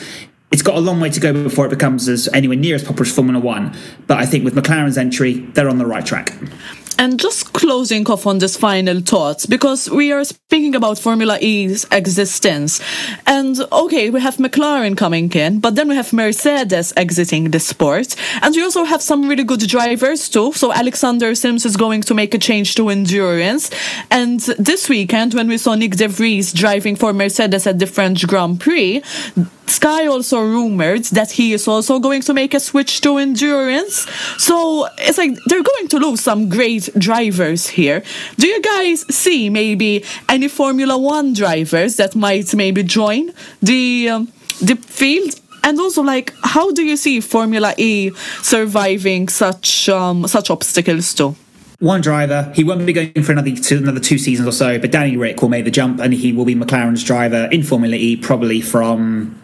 It's 0.50 0.62
got 0.62 0.76
a 0.76 0.80
long 0.80 0.98
way 0.98 1.10
to 1.10 1.20
go 1.20 1.32
before 1.32 1.66
it 1.66 1.70
becomes 1.70 2.08
as 2.08 2.26
anywhere 2.28 2.56
near 2.56 2.74
as 2.74 2.82
popular 2.82 3.06
as 3.06 3.14
Formula 3.14 3.38
One, 3.38 3.76
but 4.06 4.18
I 4.18 4.26
think 4.26 4.44
with 4.44 4.54
McLaren's 4.54 4.98
entry, 4.98 5.34
they're 5.34 5.68
on 5.68 5.78
the 5.78 5.86
right 5.86 6.04
track. 6.04 6.32
And 7.00 7.20
just 7.20 7.52
closing 7.52 8.04
off 8.10 8.26
on 8.26 8.38
this 8.38 8.56
final 8.56 9.00
thoughts, 9.00 9.46
because 9.46 9.88
we 9.88 10.10
are 10.10 10.24
speaking 10.24 10.74
about 10.74 10.98
Formula 10.98 11.38
E's 11.40 11.86
existence. 11.92 12.80
And 13.24 13.56
okay, 13.70 14.10
we 14.10 14.20
have 14.20 14.38
McLaren 14.38 14.96
coming 14.96 15.30
in, 15.32 15.60
but 15.60 15.76
then 15.76 15.88
we 15.88 15.94
have 15.94 16.12
Mercedes 16.12 16.92
exiting 16.96 17.52
the 17.52 17.60
sport. 17.60 18.16
And 18.42 18.52
we 18.54 18.64
also 18.64 18.82
have 18.82 19.00
some 19.00 19.28
really 19.28 19.44
good 19.44 19.66
drivers 19.68 20.28
too. 20.28 20.52
So 20.54 20.72
Alexander 20.72 21.36
Sims 21.36 21.64
is 21.64 21.76
going 21.76 22.02
to 22.02 22.14
make 22.14 22.34
a 22.34 22.38
change 22.38 22.74
to 22.74 22.88
endurance. 22.88 23.70
And 24.10 24.40
this 24.58 24.88
weekend, 24.88 25.34
when 25.34 25.46
we 25.46 25.56
saw 25.56 25.76
Nyck 25.76 25.96
De 25.96 26.08
Vries 26.08 26.52
driving 26.52 26.96
for 26.96 27.12
Mercedes 27.12 27.66
at 27.68 27.78
the 27.78 27.86
French 27.86 28.26
Grand 28.26 28.60
Prix, 28.60 29.02
Sky 29.68 30.06
also 30.06 30.40
rumored 30.40 31.04
that 31.04 31.30
he 31.32 31.52
is 31.52 31.68
also 31.68 31.98
going 31.98 32.22
to 32.22 32.34
make 32.34 32.54
a 32.54 32.60
switch 32.60 33.00
to 33.02 33.18
endurance. 33.18 34.06
So 34.38 34.88
it's 34.98 35.18
like 35.18 35.36
they're 35.46 35.62
going 35.62 35.88
to 35.88 35.98
lose 35.98 36.20
some 36.20 36.48
great 36.48 36.88
drivers 36.98 37.68
here. 37.68 38.02
Do 38.36 38.46
you 38.46 38.60
guys 38.62 39.04
see 39.14 39.50
maybe 39.50 40.04
any 40.28 40.48
Formula 40.48 40.96
One 40.98 41.32
drivers 41.32 41.96
that 41.96 42.14
might 42.16 42.54
maybe 42.54 42.82
join 42.82 43.32
the 43.62 44.08
um, 44.10 44.32
the 44.60 44.76
field? 44.76 45.40
And 45.64 45.78
also, 45.80 46.02
like, 46.02 46.32
how 46.44 46.72
do 46.72 46.82
you 46.82 46.96
see 46.96 47.20
Formula 47.20 47.74
E 47.76 48.12
surviving 48.42 49.28
such 49.28 49.88
um, 49.88 50.26
such 50.26 50.50
obstacles 50.50 51.12
too? 51.12 51.36
One 51.80 52.00
driver, 52.00 52.50
he 52.56 52.64
won't 52.64 52.84
be 52.86 52.92
going 52.92 53.22
for 53.22 53.30
another 53.30 53.54
two, 53.54 53.76
another 53.78 54.00
two 54.00 54.18
seasons 54.18 54.48
or 54.48 54.52
so, 54.52 54.80
but 54.80 54.90
Danny 54.90 55.16
Ric 55.16 55.40
will 55.40 55.48
make 55.48 55.64
the 55.64 55.70
jump 55.70 56.00
and 56.00 56.12
he 56.12 56.32
will 56.32 56.44
be 56.44 56.56
McLaren's 56.56 57.04
driver 57.04 57.48
in 57.52 57.62
Formula 57.62 57.94
E 57.94 58.16
probably 58.16 58.60
from 58.60 59.37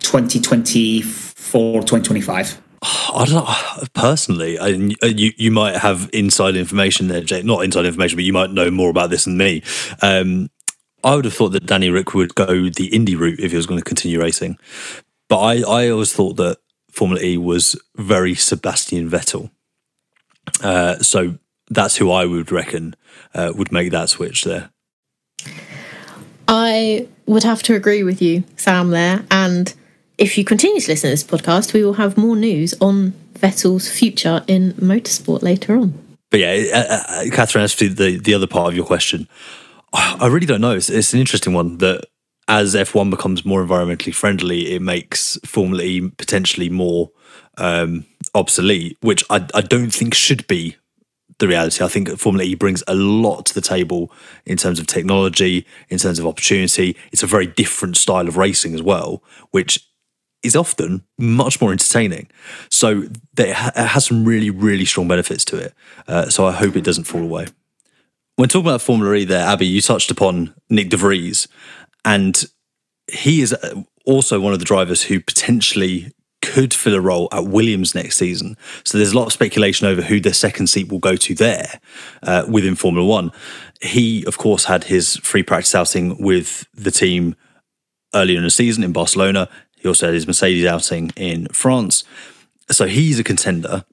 2024 0.00 1.80
2025. 1.82 2.62
I 2.80 3.24
don't 3.24 3.34
know. 3.34 3.86
Personally, 3.94 4.58
I, 4.58 4.68
you 4.68 5.32
you 5.36 5.50
might 5.50 5.76
have 5.76 6.08
inside 6.12 6.54
information 6.54 7.08
there, 7.08 7.20
Jake. 7.20 7.44
Not 7.44 7.64
inside 7.64 7.86
information, 7.86 8.16
but 8.16 8.24
you 8.24 8.32
might 8.32 8.52
know 8.52 8.70
more 8.70 8.90
about 8.90 9.10
this 9.10 9.24
than 9.24 9.36
me. 9.36 9.62
Um, 10.00 10.48
I 11.02 11.14
would 11.14 11.24
have 11.24 11.34
thought 11.34 11.50
that 11.50 11.66
Danny 11.66 11.90
Ric 11.90 12.14
would 12.14 12.34
go 12.34 12.68
the 12.68 12.88
Indy 12.92 13.16
route 13.16 13.40
if 13.40 13.50
he 13.50 13.56
was 13.56 13.66
going 13.66 13.80
to 13.80 13.84
continue 13.84 14.20
racing. 14.20 14.58
But 15.28 15.40
I, 15.40 15.62
I 15.62 15.88
always 15.90 16.12
thought 16.12 16.36
that 16.36 16.58
Formula 16.90 17.22
E 17.22 17.36
was 17.36 17.80
very 17.96 18.34
Sebastian 18.34 19.10
Vettel. 19.10 19.50
Uh, 20.62 20.98
so 20.98 21.38
that's 21.70 21.96
who 21.96 22.10
I 22.10 22.24
would 22.24 22.50
reckon 22.50 22.96
uh, 23.34 23.52
would 23.54 23.72
make 23.72 23.90
that 23.90 24.08
switch 24.08 24.44
there. 24.44 24.70
I 26.48 27.06
would 27.26 27.44
have 27.44 27.62
to 27.64 27.74
agree 27.74 28.02
with 28.02 28.22
you, 28.22 28.44
Sam, 28.56 28.90
there. 28.90 29.24
And 29.30 29.72
if 30.18 30.36
you 30.36 30.44
continue 30.44 30.80
to 30.80 30.90
listen 30.90 31.08
to 31.08 31.12
this 31.12 31.24
podcast, 31.24 31.72
we 31.72 31.84
will 31.84 31.94
have 31.94 32.18
more 32.18 32.36
news 32.36 32.74
on 32.80 33.12
Vettel's 33.34 33.88
future 33.88 34.44
in 34.46 34.72
motorsport 34.74 35.42
later 35.42 35.76
on. 35.76 35.94
But 36.30 36.40
yeah, 36.40 36.64
uh, 36.74 37.02
uh, 37.08 37.24
Catherine, 37.32 37.64
as 37.64 37.74
to 37.76 37.88
the, 37.88 38.18
the 38.18 38.34
other 38.34 38.46
part 38.46 38.68
of 38.68 38.76
your 38.76 38.84
question, 38.84 39.28
I 39.92 40.26
really 40.26 40.46
don't 40.46 40.60
know. 40.60 40.72
It's, 40.72 40.90
it's 40.90 41.14
an 41.14 41.20
interesting 41.20 41.54
one 41.54 41.78
that 41.78 42.04
as 42.46 42.74
F1 42.74 43.10
becomes 43.10 43.44
more 43.46 43.64
environmentally 43.64 44.14
friendly, 44.14 44.74
it 44.74 44.82
makes 44.82 45.38
Formula 45.46 45.82
E 45.82 46.10
potentially 46.10 46.68
more 46.68 47.10
um, 47.56 48.04
obsolete, 48.34 48.98
which 49.00 49.24
I, 49.30 49.46
I 49.54 49.62
don't 49.62 49.90
think 49.90 50.14
should 50.14 50.46
be 50.46 50.76
the 51.38 51.48
reality. 51.48 51.84
I 51.84 51.88
think 51.88 52.10
Formula 52.18 52.44
E 52.44 52.54
brings 52.54 52.82
a 52.86 52.94
lot 52.94 53.46
to 53.46 53.54
the 53.54 53.60
table 53.60 54.12
in 54.44 54.56
terms 54.56 54.78
of 54.78 54.86
technology, 54.86 55.66
in 55.88 55.98
terms 55.98 56.18
of 56.18 56.26
opportunity. 56.26 56.96
It's 57.12 57.22
a 57.22 57.26
very 57.26 57.46
different 57.46 57.96
style 57.96 58.28
of 58.28 58.36
racing 58.36 58.74
as 58.74 58.82
well, 58.82 59.22
which 59.52 59.87
is 60.42 60.54
often 60.54 61.02
much 61.18 61.60
more 61.60 61.72
entertaining. 61.72 62.28
So 62.70 63.04
it 63.36 63.54
has 63.54 64.06
some 64.06 64.24
really, 64.24 64.50
really 64.50 64.84
strong 64.84 65.08
benefits 65.08 65.44
to 65.46 65.56
it. 65.56 65.74
Uh, 66.06 66.28
so 66.28 66.46
I 66.46 66.52
hope 66.52 66.76
it 66.76 66.84
doesn't 66.84 67.04
fall 67.04 67.22
away. 67.22 67.46
When 68.36 68.48
talking 68.48 68.68
about 68.68 68.82
Formula 68.82 69.14
E 69.14 69.24
there, 69.24 69.44
Abby, 69.44 69.66
you 69.66 69.80
touched 69.80 70.12
upon 70.12 70.54
Nyck 70.70 70.90
De 70.90 70.96
Vries, 70.96 71.48
and 72.04 72.44
he 73.10 73.40
is 73.40 73.52
uh, 73.52 73.82
also 74.04 74.38
one 74.38 74.52
of 74.52 74.60
the 74.60 74.64
drivers 74.64 75.02
who 75.02 75.20
potentially 75.20 76.12
could 76.40 76.72
fill 76.72 76.94
a 76.94 77.00
role 77.00 77.28
at 77.32 77.46
Williams 77.46 77.96
next 77.96 78.16
season. 78.16 78.56
So 78.84 78.96
there's 78.96 79.12
a 79.12 79.16
lot 79.18 79.26
of 79.26 79.32
speculation 79.32 79.88
over 79.88 80.02
who 80.02 80.20
the 80.20 80.32
second 80.32 80.68
seat 80.68 80.88
will 80.88 81.00
go 81.00 81.16
to 81.16 81.34
there 81.34 81.80
uh, 82.22 82.44
within 82.48 82.76
Formula 82.76 83.04
One. 83.04 83.32
He, 83.80 84.24
of 84.24 84.38
course, 84.38 84.64
had 84.66 84.84
his 84.84 85.16
free 85.16 85.42
practice 85.42 85.74
outing 85.74 86.22
with 86.22 86.64
the 86.72 86.92
team 86.92 87.34
earlier 88.14 88.38
in 88.38 88.44
the 88.44 88.50
season 88.50 88.84
in 88.84 88.92
Barcelona. 88.92 89.48
He 89.80 89.88
also 89.88 90.06
had 90.06 90.14
his 90.14 90.26
Mercedes 90.26 90.66
outing 90.66 91.10
in 91.16 91.46
France. 91.48 92.04
So 92.70 92.86
he's 92.86 93.18
a 93.18 93.24
contender. 93.24 93.84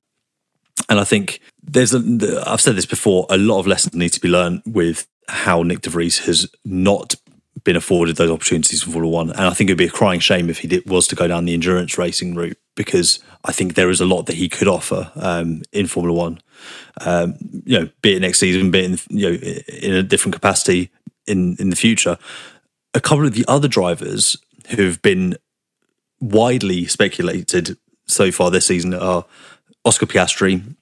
And 0.89 0.99
I 0.99 1.03
think 1.03 1.39
there's 1.63 1.93
a, 1.93 2.43
I've 2.45 2.61
said 2.61 2.75
this 2.75 2.85
before, 2.85 3.25
a 3.29 3.37
lot 3.37 3.59
of 3.59 3.67
lessons 3.67 3.95
need 3.95 4.09
to 4.09 4.19
be 4.19 4.27
learned 4.27 4.61
with 4.65 5.07
how 5.27 5.63
Nyck 5.63 5.81
De 5.81 5.89
Vries 5.89 6.19
has 6.25 6.47
not 6.63 7.15
been 7.63 7.75
afforded 7.75 8.17
those 8.17 8.29
opportunities 8.29 8.85
in 8.85 8.91
Formula 8.91 9.11
One. 9.11 9.31
And 9.31 9.41
I 9.41 9.51
think 9.51 9.69
it'd 9.69 9.77
be 9.77 9.85
a 9.85 9.89
crying 9.89 10.19
shame 10.19 10.49
if 10.49 10.59
he 10.59 10.67
did, 10.67 10.89
was 10.89 11.07
to 11.07 11.15
go 11.15 11.27
down 11.27 11.45
the 11.45 11.53
endurance 11.53 11.97
racing 11.97 12.35
route 12.35 12.57
because 12.75 13.19
I 13.43 13.51
think 13.51 13.73
there 13.73 13.89
is 13.89 14.01
a 14.01 14.05
lot 14.05 14.23
that 14.23 14.35
he 14.35 14.49
could 14.49 14.67
offer 14.67 15.11
um, 15.15 15.63
in 15.71 15.87
Formula 15.87 16.15
One. 16.15 16.41
Um, 17.01 17.35
you 17.65 17.79
know, 17.79 17.89
be 18.01 18.15
it 18.15 18.21
next 18.21 18.39
season, 18.39 18.71
be 18.71 18.79
it 18.79 18.85
in, 18.85 19.17
you 19.17 19.29
know 19.29 19.35
in 19.81 19.93
a 19.93 20.03
different 20.03 20.35
capacity 20.35 20.91
in 21.25 21.55
in 21.59 21.69
the 21.69 21.75
future. 21.75 22.17
A 22.93 23.01
couple 23.01 23.25
of 23.25 23.33
the 23.33 23.45
other 23.47 23.67
drivers 23.67 24.37
who've 24.69 25.01
been 25.01 25.35
widely 26.19 26.85
speculated 26.85 27.77
so 28.07 28.31
far 28.31 28.51
this 28.51 28.65
season 28.65 28.93
are 28.93 29.25
Oscar 29.83 30.05
Piastri. 30.05 30.75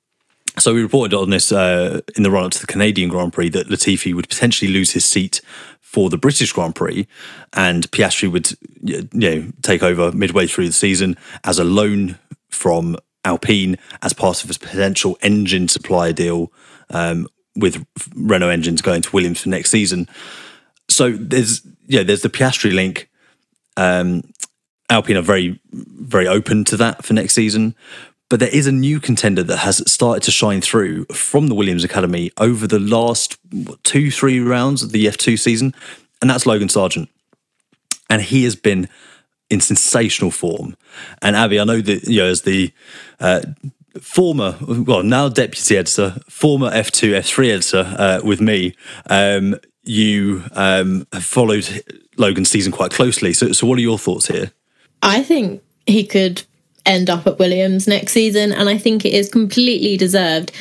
So 0.60 0.74
we 0.74 0.84
reported 0.84 1.15
on 1.17 1.30
this 1.30 1.52
uh, 1.52 2.02
in 2.15 2.24
the 2.24 2.30
run 2.30 2.46
up 2.46 2.52
to 2.52 2.62
the 2.62 2.67
Canadian 2.67 3.10
Grand 3.10 3.34
Prix 3.34 3.50
that 3.50 3.67
Latifi 3.67 4.13
would 4.13 4.30
potentially 4.30 4.72
lose 4.72 4.91
his 4.91 5.04
seat 5.04 5.41
for 5.82 6.10
the 6.10 6.17
British 6.17 6.52
Grand 6.52 6.76
Prix, 6.76 7.08
and 7.54 7.89
Piastri 7.91 8.32
would 8.32 8.52
you 8.82 9.08
know 9.13 9.52
take 9.62 9.82
over 9.82 10.12
midway 10.12 10.48
through 10.48 10.67
the 10.67 10.74
season 10.74 11.17
as 11.43 11.60
a 11.60 11.63
loan 11.63 12.19
from 12.50 12.98
Alpine 13.26 13.78
as 14.02 14.13
part 14.13 14.43
of 14.43 14.50
his 14.50 14.58
potential 14.58 15.17
engine 15.22 15.67
supply 15.67 16.12
deal 16.12 16.52
um, 16.89 17.28
with 17.56 17.86
Renault 18.15 18.50
engines 18.50 18.82
going 18.82 19.02
to 19.02 19.12
Williams 19.12 19.41
for 19.41 19.50
next 19.50 19.72
season. 19.72 20.08
So 20.89 21.12
there's 21.12 21.65
yeah 21.88 22.04
there's 22.04 22.22
the 22.22 22.30
Piastri 22.30 22.74
link. 22.74 23.10
Um, 23.76 24.22
Alpine 24.89 25.17
are 25.17 25.22
very, 25.22 25.60
very 25.72 26.28
open 26.28 26.63
to 26.65 26.78
that 26.78 27.04
for 27.06 27.13
next 27.13 27.34
season. 27.34 27.76
But 28.30 28.39
there 28.39 28.50
is 28.50 28.65
a 28.65 28.72
new 28.72 29.00
contender 29.00 29.43
that 29.43 29.58
has 29.58 29.89
started 29.91 30.24
to 30.24 30.32
shine 30.32 30.62
through 30.62 31.06
from 31.06 31.48
the 31.48 31.56
Williams 31.56 31.84
Academy 31.84 32.32
over 32.39 32.65
the 32.65 32.80
last 32.80 33.38
two, 33.84 34.10
three 34.10 34.39
rounds 34.39 34.82
of 34.82 34.91
the 34.91 35.06
F2 35.06 35.38
season, 35.39 35.76
and 36.19 36.30
that's 36.30 36.46
Logan 36.46 36.69
Sargent. 36.69 37.10
And 38.10 38.22
he 38.24 38.43
has 38.46 38.56
been 38.56 38.89
in 39.50 39.60
sensational 39.60 40.32
form. 40.32 40.76
And 41.22 41.36
Abby, 41.36 41.60
I 41.60 41.63
know 41.63 41.80
that 41.82 42.06
you 42.06 42.22
know 42.22 42.28
as 42.28 42.41
the 42.41 42.74
uh, 43.19 43.41
former, 44.02 44.58
well 44.62 45.04
now 45.04 45.30
deputy 45.30 45.78
editor, 45.78 46.15
former 46.28 46.72
F2, 46.72 47.19
F3 47.19 47.54
editor 47.54 47.96
uh, 47.98 48.22
with 48.24 48.41
me, 48.41 48.76
um, 49.12 49.56
you 49.84 50.43
um, 50.54 51.06
have 51.13 51.24
followed 51.24 51.84
Logan's 52.17 52.50
season 52.50 52.72
quite 52.72 52.91
closely. 52.91 53.34
So, 53.34 53.52
so 53.52 53.67
what 53.67 53.78
are 53.78 53.82
your 53.82 54.00
thoughts 54.00 54.28
here? 54.28 54.52
I 55.03 55.21
think 55.21 55.61
he 55.85 56.05
could 56.05 56.43
end 56.85 57.09
up 57.09 57.27
at 57.27 57.37
Williams 57.37 57.87
next 57.87 58.13
season, 58.13 58.51
and 58.53 58.69
I 58.69 58.77
think 58.77 59.05
it 59.05 59.13
is 59.13 59.29
completely 59.29 59.97
deserved. 59.97 60.51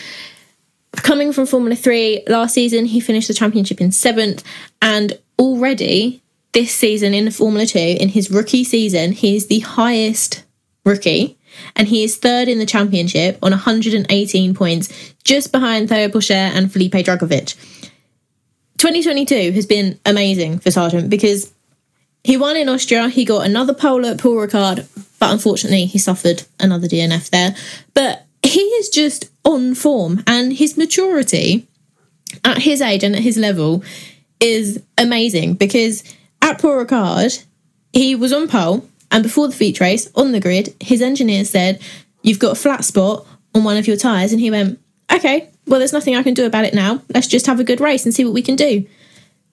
Coming 0.96 1.32
from 1.32 1.46
Formula 1.46 1.76
3, 1.76 2.24
last 2.26 2.52
season 2.52 2.84
he 2.86 3.00
finished 3.00 3.28
the 3.28 3.34
championship 3.34 3.80
in 3.80 3.92
seventh, 3.92 4.44
and 4.82 5.18
already 5.38 6.22
this 6.52 6.74
season 6.74 7.14
in 7.14 7.30
Formula 7.30 7.66
2, 7.66 7.78
in 7.78 8.10
his 8.10 8.30
rookie 8.30 8.64
season, 8.64 9.12
he 9.12 9.36
is 9.36 9.46
the 9.46 9.60
highest 9.60 10.44
rookie, 10.84 11.38
and 11.76 11.88
he 11.88 12.02
is 12.02 12.16
third 12.16 12.48
in 12.48 12.58
the 12.58 12.66
championship 12.66 13.38
on 13.42 13.52
118 13.52 14.54
points, 14.54 15.14
just 15.22 15.52
behind 15.52 15.88
Theo 15.88 16.08
Pourchaire 16.08 16.50
and 16.52 16.70
Felipe 16.70 16.92
Drugovich. 16.92 17.54
2022 18.78 19.52
has 19.52 19.66
been 19.66 20.00
amazing 20.04 20.58
for 20.58 20.72
Sargent 20.72 21.08
because 21.08 21.52
he 22.24 22.36
won 22.36 22.56
in 22.56 22.68
Austria. 22.68 23.08
He 23.08 23.24
got 23.24 23.46
another 23.46 23.74
pole 23.74 24.06
at 24.06 24.18
Paul 24.18 24.36
Ricard, 24.36 24.86
but 25.18 25.32
unfortunately, 25.32 25.86
he 25.86 25.98
suffered 25.98 26.44
another 26.60 26.86
DNF 26.86 27.30
there. 27.30 27.54
But 27.94 28.26
he 28.42 28.60
is 28.60 28.88
just 28.88 29.30
on 29.44 29.74
form, 29.74 30.22
and 30.26 30.52
his 30.52 30.76
maturity 30.76 31.66
at 32.44 32.58
his 32.58 32.80
age 32.80 33.04
and 33.04 33.14
at 33.14 33.22
his 33.22 33.36
level 33.36 33.82
is 34.40 34.82
amazing 34.98 35.54
because 35.54 36.02
at 36.40 36.60
Paul 36.60 36.84
Ricard, 36.84 37.44
he 37.92 38.14
was 38.14 38.32
on 38.32 38.48
pole 38.48 38.88
And 39.10 39.22
before 39.22 39.46
the 39.46 39.54
feature 39.54 39.84
race, 39.84 40.10
on 40.14 40.32
the 40.32 40.40
grid, 40.40 40.74
his 40.80 41.02
engineer 41.02 41.44
said, 41.44 41.80
You've 42.22 42.38
got 42.38 42.52
a 42.52 42.60
flat 42.60 42.84
spot 42.84 43.26
on 43.54 43.64
one 43.64 43.76
of 43.76 43.86
your 43.86 43.96
tyres. 43.96 44.32
And 44.32 44.40
he 44.40 44.50
went, 44.50 44.80
Okay, 45.12 45.50
well, 45.66 45.78
there's 45.78 45.92
nothing 45.92 46.16
I 46.16 46.22
can 46.22 46.34
do 46.34 46.46
about 46.46 46.64
it 46.64 46.74
now. 46.74 47.02
Let's 47.14 47.26
just 47.26 47.46
have 47.46 47.60
a 47.60 47.64
good 47.64 47.80
race 47.80 48.04
and 48.04 48.14
see 48.14 48.24
what 48.24 48.34
we 48.34 48.42
can 48.42 48.56
do. 48.56 48.86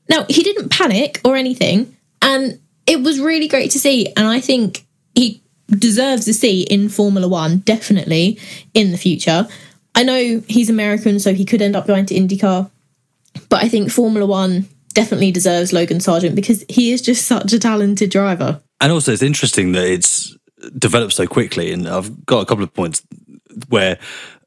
Now, 0.09 0.25
he 0.29 0.41
didn't 0.41 0.69
panic 0.69 1.19
or 1.23 1.35
anything. 1.35 1.95
And 2.21 2.59
it 2.85 3.01
was 3.01 3.19
really 3.19 3.47
great 3.47 3.71
to 3.71 3.79
see. 3.79 4.07
And 4.17 4.27
I 4.27 4.39
think 4.39 4.85
he 5.15 5.41
deserves 5.69 6.27
a 6.27 6.33
seat 6.33 6.69
in 6.69 6.89
Formula 6.89 7.27
One, 7.27 7.59
definitely 7.59 8.39
in 8.73 8.91
the 8.91 8.97
future. 8.97 9.47
I 9.95 10.03
know 10.03 10.41
he's 10.47 10.69
American, 10.69 11.19
so 11.19 11.33
he 11.33 11.45
could 11.45 11.61
end 11.61 11.75
up 11.75 11.87
going 11.87 12.05
to 12.07 12.15
IndyCar. 12.15 12.69
But 13.49 13.63
I 13.63 13.69
think 13.69 13.91
Formula 13.91 14.25
One 14.25 14.67
definitely 14.93 15.31
deserves 15.31 15.71
Logan 15.71 15.99
Sargent 15.99 16.35
because 16.35 16.65
he 16.67 16.91
is 16.91 17.01
just 17.01 17.25
such 17.25 17.53
a 17.53 17.59
talented 17.59 18.09
driver. 18.09 18.61
And 18.81 18.91
also, 18.91 19.11
it's 19.11 19.21
interesting 19.21 19.73
that 19.73 19.85
it's 19.85 20.35
developed 20.77 21.13
so 21.13 21.27
quickly. 21.27 21.71
And 21.71 21.87
I've 21.87 22.25
got 22.25 22.41
a 22.41 22.45
couple 22.45 22.63
of 22.63 22.73
points 22.73 23.01
where 23.67 23.99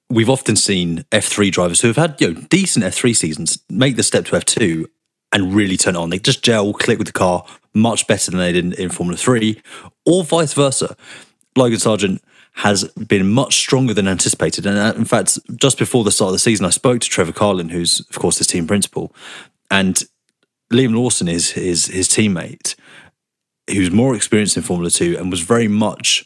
we've 0.08 0.30
often 0.30 0.56
seen 0.56 1.04
F3 1.10 1.50
drivers 1.50 1.80
who 1.80 1.88
have 1.88 1.96
had 1.96 2.20
you 2.20 2.32
know 2.32 2.40
decent 2.50 2.84
F3 2.84 3.16
seasons 3.16 3.58
make 3.70 3.96
the 3.96 4.02
step 4.02 4.26
to 4.26 4.32
F2 4.36 4.86
and 5.32 5.54
really 5.54 5.76
turn 5.76 5.96
it 5.96 5.98
on. 5.98 6.10
They 6.10 6.18
just 6.18 6.42
gel, 6.42 6.72
click 6.74 6.98
with 6.98 7.06
the 7.06 7.12
car 7.12 7.44
much 7.74 8.06
better 8.06 8.30
than 8.30 8.40
they 8.40 8.52
did 8.52 8.64
in, 8.64 8.72
in 8.74 8.88
Formula 8.88 9.16
3, 9.16 9.60
or 10.06 10.24
vice 10.24 10.54
versa. 10.54 10.96
Logan 11.56 11.78
Sargent 11.78 12.22
has 12.54 12.84
been 12.92 13.30
much 13.30 13.56
stronger 13.56 13.94
than 13.94 14.08
anticipated. 14.08 14.66
And 14.66 14.78
uh, 14.78 14.92
in 14.96 15.04
fact, 15.04 15.38
just 15.56 15.78
before 15.78 16.04
the 16.04 16.10
start 16.10 16.28
of 16.28 16.32
the 16.34 16.38
season, 16.38 16.66
I 16.66 16.70
spoke 16.70 17.00
to 17.00 17.08
Trevor 17.08 17.32
Carlin, 17.32 17.70
who's, 17.70 18.00
of 18.00 18.18
course, 18.18 18.38
his 18.38 18.46
team 18.46 18.66
principal, 18.66 19.14
and 19.70 20.04
Liam 20.72 20.94
Lawson 20.94 21.28
is 21.28 21.52
his, 21.52 21.86
his 21.86 22.08
teammate, 22.08 22.74
who's 23.70 23.90
more 23.90 24.14
experienced 24.14 24.56
in 24.56 24.62
Formula 24.62 24.90
2 24.90 25.16
and 25.18 25.30
was 25.30 25.40
very 25.40 25.68
much 25.68 26.24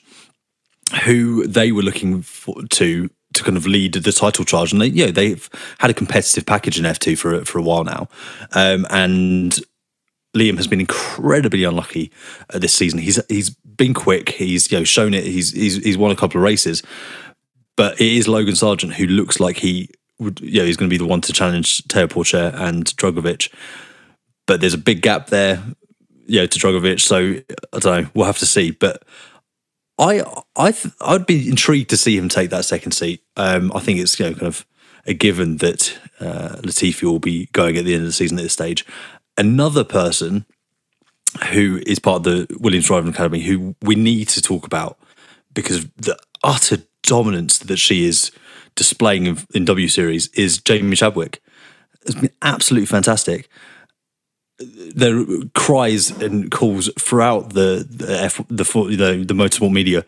who 1.04 1.46
they 1.46 1.72
were 1.72 1.82
looking 1.82 2.22
for, 2.22 2.62
to 2.70 3.10
to 3.34 3.44
kind 3.44 3.56
of 3.56 3.66
lead 3.66 3.92
the 3.92 4.12
title 4.12 4.44
charge, 4.44 4.72
and 4.72 4.80
they, 4.80 4.86
yeah, 4.86 5.10
they've 5.10 5.50
had 5.78 5.90
a 5.90 5.94
competitive 5.94 6.46
package 6.46 6.78
in 6.78 6.84
F2 6.84 7.18
for 7.18 7.44
for 7.44 7.58
a 7.58 7.62
while 7.62 7.84
now, 7.84 8.08
um, 8.52 8.86
and 8.90 9.58
Liam 10.36 10.56
has 10.56 10.66
been 10.66 10.80
incredibly 10.80 11.64
unlucky 11.64 12.12
uh, 12.52 12.58
this 12.58 12.74
season. 12.74 12.98
He's 12.98 13.20
he's 13.28 13.50
been 13.50 13.94
quick. 13.94 14.30
He's 14.30 14.70
you 14.70 14.78
know 14.78 14.84
shown 14.84 15.14
it. 15.14 15.24
He's 15.24 15.52
he's 15.52 15.82
he's 15.82 15.98
won 15.98 16.10
a 16.10 16.16
couple 16.16 16.38
of 16.38 16.44
races, 16.44 16.82
but 17.76 18.00
it 18.00 18.12
is 18.12 18.28
Logan 18.28 18.56
Sargent 18.56 18.94
who 18.94 19.06
looks 19.06 19.40
like 19.40 19.58
he 19.58 19.90
would. 20.18 20.40
Yeah, 20.40 20.64
he's 20.64 20.76
going 20.76 20.88
to 20.88 20.94
be 20.94 20.98
the 20.98 21.08
one 21.08 21.20
to 21.22 21.32
challenge 21.32 21.84
Theo 21.86 22.06
Pourchaire 22.06 22.54
and 22.54 22.84
Drugovich. 22.96 23.52
But 24.46 24.60
there's 24.60 24.74
a 24.74 24.78
big 24.78 25.02
gap 25.02 25.28
there, 25.28 25.62
you 26.26 26.40
know, 26.40 26.46
to 26.46 26.58
Drugovich. 26.58 27.00
So 27.00 27.40
I 27.72 27.78
don't 27.78 28.02
know. 28.02 28.10
We'll 28.14 28.26
have 28.26 28.38
to 28.38 28.46
see. 28.46 28.70
But 28.70 29.02
I 29.98 30.22
I 30.54 30.72
th- 30.72 30.94
I'd 31.00 31.26
be 31.26 31.48
intrigued 31.48 31.90
to 31.90 31.96
see 31.96 32.16
him 32.16 32.28
take 32.28 32.50
that 32.50 32.64
second 32.64 32.92
seat. 32.92 33.22
Um, 33.36 33.72
I 33.74 33.80
think 33.80 33.98
it's 33.98 34.18
you 34.20 34.26
know 34.26 34.32
kind 34.32 34.46
of 34.46 34.66
a 35.06 35.14
given 35.14 35.58
that 35.58 35.98
uh, 36.20 36.56
Latifi 36.62 37.04
will 37.04 37.18
be 37.18 37.46
going 37.52 37.76
at 37.76 37.84
the 37.84 37.94
end 37.94 38.02
of 38.02 38.08
the 38.08 38.12
season 38.12 38.38
at 38.38 38.42
this 38.42 38.52
stage. 38.52 38.84
Another 39.38 39.84
person 39.84 40.46
who 41.50 41.80
is 41.86 41.98
part 41.98 42.18
of 42.18 42.22
the 42.24 42.56
Williams 42.58 42.86
Driving 42.86 43.10
Academy 43.10 43.40
who 43.40 43.74
we 43.82 43.94
need 43.94 44.28
to 44.28 44.42
talk 44.42 44.66
about 44.66 44.98
because 45.52 45.84
of 45.84 45.94
the 45.96 46.18
utter 46.42 46.78
dominance 47.02 47.58
that 47.58 47.76
she 47.78 48.04
is 48.04 48.30
displaying 48.74 49.26
in, 49.26 49.38
in 49.54 49.64
W 49.64 49.88
Series 49.88 50.28
is 50.28 50.58
Jamie 50.58 50.96
Chadwick. 50.96 51.42
It's 52.02 52.14
been 52.14 52.30
absolutely 52.42 52.86
fantastic 52.86 53.48
there 54.58 55.18
are 55.18 55.24
cries 55.54 56.10
and 56.10 56.50
calls 56.50 56.90
throughout 56.98 57.52
the 57.52 57.86
the 57.88 58.22
F, 58.22 58.36
the, 58.48 58.64
the 58.64 59.24
the 59.26 59.34
motorsport 59.34 59.72
media 59.72 60.04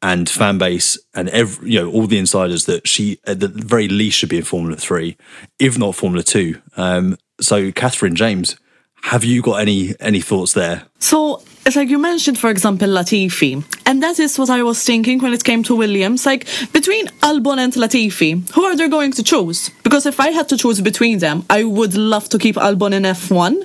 and 0.00 0.28
fan 0.28 0.58
base 0.58 0.98
and 1.14 1.28
every 1.28 1.70
you 1.70 1.80
know 1.80 1.90
all 1.90 2.06
the 2.06 2.18
insiders 2.18 2.66
that 2.66 2.88
she 2.88 3.18
at 3.26 3.40
the 3.40 3.48
very 3.48 3.88
least 3.88 4.18
should 4.18 4.28
be 4.28 4.38
in 4.38 4.44
Formula 4.44 4.76
Three, 4.76 5.16
if 5.58 5.78
not 5.78 5.94
Formula 5.94 6.22
Two. 6.24 6.60
Um, 6.76 7.16
so, 7.40 7.70
Catherine 7.72 8.16
James, 8.16 8.56
have 9.02 9.24
you 9.24 9.42
got 9.42 9.60
any 9.60 9.94
any 10.00 10.20
thoughts 10.20 10.52
there? 10.54 10.82
So 10.98 11.42
it's 11.64 11.76
like 11.76 11.88
you 11.88 11.98
mentioned, 11.98 12.38
for 12.38 12.50
example, 12.50 12.88
Latifi, 12.88 13.62
and 13.86 14.02
that 14.02 14.18
is 14.18 14.38
what 14.38 14.50
I 14.50 14.62
was 14.62 14.82
thinking 14.82 15.20
when 15.20 15.32
it 15.32 15.44
came 15.44 15.62
to 15.64 15.76
Williams. 15.76 16.26
Like 16.26 16.46
between 16.72 17.06
Albon 17.22 17.58
and 17.58 17.72
Latifi, 17.74 18.50
who 18.50 18.64
are 18.64 18.76
they 18.76 18.88
going 18.88 19.12
to 19.12 19.22
choose? 19.22 19.70
Because 19.84 20.06
if 20.06 20.18
I 20.18 20.30
had 20.30 20.48
to 20.48 20.56
choose 20.56 20.80
between 20.80 21.18
them, 21.18 21.44
I 21.50 21.64
would 21.64 21.94
love 21.94 22.28
to 22.30 22.38
keep 22.38 22.56
Albon 22.56 22.92
in 22.92 23.04
F1. 23.04 23.64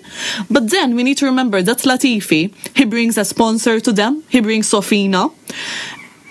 But 0.49 0.69
then 0.69 0.95
we 0.95 1.03
need 1.03 1.17
to 1.17 1.25
remember 1.25 1.61
that 1.63 1.79
Latifi, 1.79 2.53
he 2.75 2.85
brings 2.85 3.17
a 3.17 3.25
sponsor 3.25 3.79
to 3.79 3.91
them. 3.91 4.23
He 4.29 4.41
brings 4.41 4.69
Sofina, 4.69 5.31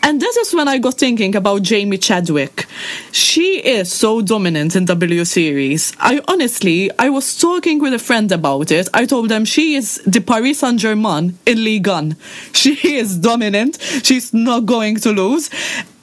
and 0.06 0.20
this 0.20 0.36
is 0.36 0.54
when 0.54 0.68
I 0.68 0.78
got 0.78 0.94
thinking 0.94 1.34
about 1.34 1.62
Jamie 1.62 1.98
Chadwick. 1.98 2.66
She 3.10 3.58
is 3.58 3.92
so 3.92 4.22
dominant 4.22 4.76
in 4.76 4.84
W 4.84 5.24
Series. 5.24 5.92
I 5.98 6.22
honestly, 6.28 6.92
I 6.96 7.10
was 7.10 7.36
talking 7.36 7.80
with 7.80 7.92
a 7.92 7.98
friend 7.98 8.30
about 8.30 8.70
it. 8.70 8.88
I 8.94 9.04
told 9.04 9.30
them 9.30 9.44
she 9.44 9.74
is 9.74 10.00
the 10.06 10.20
Paris 10.20 10.60
Saint 10.60 10.78
Germain 10.78 11.36
in 11.44 11.64
Ligue 11.64 11.88
1. 11.88 12.16
She 12.52 12.96
is 12.96 13.16
dominant. 13.16 13.78
She's 14.04 14.32
not 14.32 14.64
going 14.64 14.96
to 14.98 15.10
lose. 15.10 15.50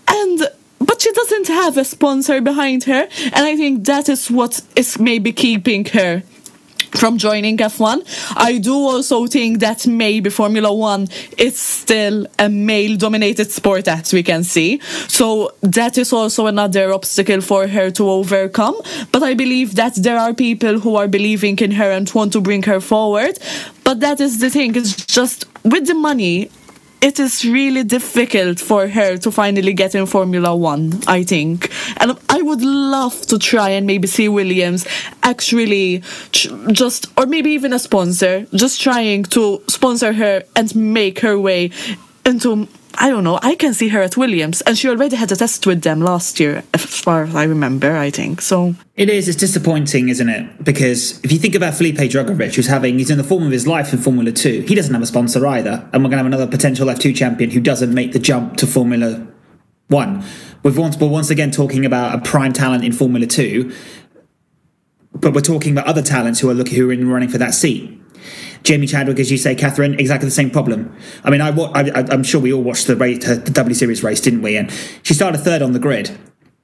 And 0.10 0.50
but 0.80 1.02
she 1.02 1.12
doesn't 1.13 1.48
have 1.48 1.78
a 1.78 1.86
sponsor 1.86 2.42
behind 2.42 2.84
her 2.84 3.08
and 3.24 3.46
i 3.46 3.56
think 3.56 3.86
that 3.86 4.10
is 4.10 4.30
what 4.30 4.60
is 4.76 5.00
maybe 5.00 5.32
keeping 5.32 5.86
her 5.86 6.24
from 6.96 7.18
joining 7.18 7.58
F1. 7.58 8.04
I 8.36 8.58
do 8.58 8.74
also 8.74 9.28
think 9.28 9.60
that 9.60 9.88
maybe 9.88 10.30
Formula 10.30 10.74
One 10.74 11.08
is 11.38 11.58
still 11.58 12.28
a 12.40 12.50
male 12.50 12.98
dominated 12.98 13.52
sport, 13.52 13.88
as 13.88 14.14
we 14.14 14.24
can 14.24 14.44
see. 14.44 14.80
So 15.08 15.54
that 15.62 15.98
is 15.98 16.14
also 16.14 16.48
another 16.48 16.94
obstacle 16.94 17.42
for 17.42 17.68
her 17.68 17.92
to 17.92 18.10
overcome. 18.10 18.76
But 19.12 19.24
I 19.24 19.34
believe 19.34 19.76
that 19.76 19.96
there 19.96 20.18
are 20.18 20.34
people 20.34 20.80
who 20.80 20.96
are 20.96 21.08
believing 21.08 21.58
in 21.60 21.72
her 21.72 21.92
and 21.92 22.10
want 22.14 22.34
to 22.34 22.42
bring 22.42 22.64
her 22.64 22.80
forward. 22.80 23.38
But 23.84 24.00
that 24.00 24.20
is 24.20 24.40
the 24.40 24.50
thing, 24.50 24.76
it's 24.76 25.06
just 25.06 25.46
with 25.64 25.88
the 25.88 25.94
money, 25.94 26.50
it 27.04 27.20
is 27.20 27.44
really 27.44 27.84
difficult 27.84 28.62
for 28.62 28.88
her 28.88 29.18
to 29.18 29.30
finally 29.30 29.74
get 29.74 29.94
in 29.94 30.06
Formula 30.06 30.56
One, 30.56 31.02
I 31.06 31.24
think. 31.24 31.70
And 31.98 32.18
I 32.30 32.42
would 32.42 32.62
love 32.62 33.28
to 33.28 33.38
try 33.38 33.72
and 33.72 33.86
maybe 33.86 34.08
see 34.08 34.30
Williams 34.30 34.88
actually 35.22 36.02
just, 36.32 37.08
or 37.18 37.26
maybe 37.26 37.52
even 37.52 37.74
a 37.74 37.80
sponsor, 37.80 38.48
just 38.54 38.80
trying 38.80 39.24
to 39.36 39.62
sponsor 39.68 40.13
her 40.13 40.44
and 40.56 40.74
make 40.74 41.20
her 41.20 41.38
way 41.38 41.72
into 42.26 42.68
I 42.96 43.10
don't 43.10 43.24
know. 43.24 43.40
I 43.42 43.56
can 43.56 43.74
see 43.74 43.88
her 43.90 44.02
at 44.02 44.18
Williams, 44.18 44.62
and 44.62 44.78
she 44.78 44.88
already 44.88 45.16
had 45.16 45.32
a 45.32 45.36
test 45.36 45.66
with 45.66 45.82
them 45.82 46.00
last 46.00 46.40
year, 46.40 46.64
as 46.74 46.86
far 46.86 47.24
as 47.24 47.36
I 47.36 47.44
remember. 47.44 47.96
I 47.98 48.12
think 48.12 48.42
so. 48.42 48.76
It 48.96 49.10
is. 49.10 49.28
It's 49.28 49.38
disappointing, 49.38 50.10
isn't 50.10 50.30
it? 50.30 50.64
Because 50.64 51.20
if 51.24 51.32
you 51.32 51.40
think 51.40 51.56
about 51.56 51.74
Felipe 51.74 51.98
Drugovich, 51.98 52.56
who's 52.56 52.68
having 52.68 53.00
he's 53.00 53.10
in 53.10 53.18
the 53.18 53.24
form 53.24 53.44
of 53.44 53.52
his 53.52 53.66
life 53.66 53.94
in 53.94 54.00
Formula 54.00 54.32
Two, 54.32 54.62
he 54.68 54.76
doesn't 54.76 54.94
have 54.94 55.02
a 55.02 55.08
sponsor 55.08 55.46
either, 55.48 55.90
and 55.92 56.04
we're 56.04 56.10
going 56.10 56.12
to 56.12 56.18
have 56.18 56.26
another 56.26 56.48
potential 56.48 56.88
F2 56.88 57.16
champion 57.16 57.50
who 57.50 57.60
doesn't 57.60 57.94
make 57.94 58.12
the 58.12 58.20
jump 58.20 58.58
to 58.58 58.68
Formula 58.68 59.26
One. 59.88 60.24
We've 60.62 60.78
once, 60.78 60.96
we're 60.98 61.10
once 61.10 61.30
again 61.30 61.52
talking 61.52 61.86
about 61.86 62.16
a 62.16 62.22
prime 62.22 62.54
talent 62.54 62.84
in 62.84 62.94
Formula 62.94 63.26
Two, 63.26 63.74
but 65.14 65.34
we're 65.34 65.42
talking 65.42 65.72
about 65.72 65.88
other 65.88 66.04
talents 66.04 66.40
who 66.40 66.50
are 66.50 66.54
looking 66.54 66.76
who 66.76 66.90
are 66.90 66.94
in 66.94 67.10
running 67.10 67.30
for 67.30 67.40
that 67.40 67.56
seat. 67.56 68.00
Jamie 68.63 68.88
Chadwick, 68.88 69.19
as 69.19 69.30
you 69.30 69.38
say, 69.38 69.56
Catherine, 69.56 69.99
exactly 69.99 70.26
the 70.26 70.32
same 70.32 70.49
problem. 70.49 70.95
I 71.23 71.30
mean, 71.30 71.41
I, 71.41 71.49
I, 71.49 72.13
am 72.13 72.23
sure 72.23 72.39
we 72.39 72.54
all 72.54 72.63
watched 72.63 72.88
the, 72.88 72.95
race, 72.95 73.23
the 73.26 73.38
W 73.38 73.76
Series 73.76 74.04
race, 74.04 74.21
didn't 74.21 74.41
we? 74.41 74.56
And 74.56 74.71
she 75.04 75.13
started 75.13 75.39
third 75.39 75.62
on 75.62 75.73
the 75.73 75.80
grid, 75.80 76.17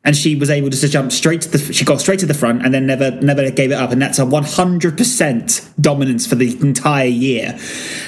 and 0.05 0.15
she 0.15 0.35
was 0.37 0.49
able 0.49 0.69
to 0.69 0.87
jump 0.87 1.11
straight 1.11 1.41
to 1.41 1.49
the. 1.49 1.73
She 1.73 1.83
got 1.83 1.99
straight 1.99 2.19
to 2.19 2.25
the 2.25 2.33
front, 2.33 2.63
and 2.63 2.73
then 2.73 2.85
never, 2.85 3.11
never 3.11 3.51
gave 3.51 3.71
it 3.71 3.75
up. 3.75 3.91
And 3.91 4.01
that's 4.01 4.17
a 4.17 4.23
100% 4.23 5.81
dominance 5.81 6.25
for 6.25 6.35
the 6.35 6.57
entire 6.61 7.05
year. 7.05 7.59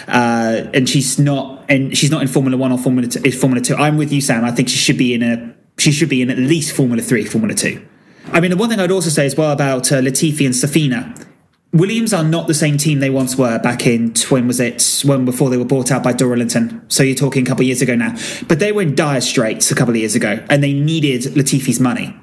Uh, 0.08 0.70
and 0.74 0.88
she's 0.88 1.20
not, 1.20 1.66
and 1.68 1.96
she's 1.98 2.12
not 2.12 2.22
in 2.22 2.30
Formula 2.30 2.58
One 2.58 2.72
or 2.72 2.78
Formula 2.78 3.10
Two. 3.10 3.30
Formula 3.32 3.62
Two. 3.62 3.76
I'm 3.76 3.98
with 3.98 4.14
you, 4.14 4.22
Sam. 4.22 4.46
I 4.46 4.52
think 4.52 4.70
she 4.70 4.78
should 4.78 4.98
be 4.98 5.14
in 5.14 5.22
a. 5.22 5.54
She 5.78 5.92
should 5.92 6.10
be 6.10 6.22
in 6.22 6.30
at 6.30 6.38
least 6.38 6.74
Formula 6.76 7.02
Three, 7.02 7.26
Formula 7.26 7.54
Two. 7.54 7.86
I 8.32 8.40
mean, 8.40 8.52
the 8.52 8.58
one 8.58 8.70
thing 8.70 8.80
I'd 8.80 8.92
also 8.92 9.10
say 9.10 9.26
as 9.26 9.36
well 9.36 9.52
about 9.52 9.92
uh, 9.92 9.96
Latifi 9.96 10.46
and 10.46 10.56
Sofina 10.56 11.28
Williams 11.74 12.14
are 12.14 12.24
not 12.24 12.48
the 12.48 12.54
same 12.54 12.78
team 12.78 13.00
they 13.00 13.10
once 13.10 13.38
were 13.38 13.58
back 13.60 13.88
in 13.88 14.14
when 14.30 14.46
was 14.46 14.60
it 14.60 15.04
when 15.06 15.24
before 15.24 15.50
they 15.50 15.56
were 15.56 15.66
bought 15.66 15.90
out 15.90 16.04
by 16.04 16.12
Dorilton. 16.12 16.82
So 16.92 17.02
you're 17.02 17.16
talking 17.16 17.44
a 17.44 17.46
couple 17.46 17.62
of 17.62 17.68
years 17.68 17.82
ago 17.82 17.96
now. 17.96 18.16
But 18.48 18.60
they 18.60 18.74
were 18.74 18.82
in 18.82 18.94
dire 18.94 19.22
straits 19.22 19.72
a 19.72 19.76
couple 19.76 19.94
of 19.94 19.98
years 19.98 20.14
ago, 20.14 20.44
and 20.50 20.62
they 20.62 20.74
needed 20.74 21.36
Latifi's 21.36 21.80
money. 21.80 22.14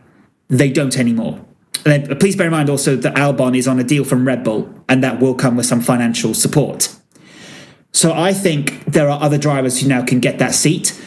They 0.49 0.71
don't 0.71 0.99
anymore. 0.99 1.45
And 1.87 2.09
then, 2.09 2.19
please 2.19 2.37
bear 2.37 2.47
in 2.47 2.53
mind 2.53 2.69
also 2.69 2.97
that 2.97 3.15
Albon 3.15 3.57
is 3.57 3.67
on 3.67 3.79
a 3.79 3.85
deal 3.85 4.05
from 4.05 4.27
Red 4.27 4.45
Bull, 4.45 4.73
and 4.89 5.03
that 5.03 5.19
will 5.19 5.35
come 5.35 5.57
with 5.57 5.67
some 5.67 5.81
financial 5.81 6.35
support. 6.35 6.95
So 7.93 8.13
I 8.13 8.35
think 8.35 8.85
there 8.85 9.09
are 9.09 9.21
other 9.21 9.39
drivers 9.39 9.81
who 9.81 9.89
now 9.89 10.05
can 10.05 10.21
get 10.21 10.39
that 10.41 10.55
seat. 10.55 11.01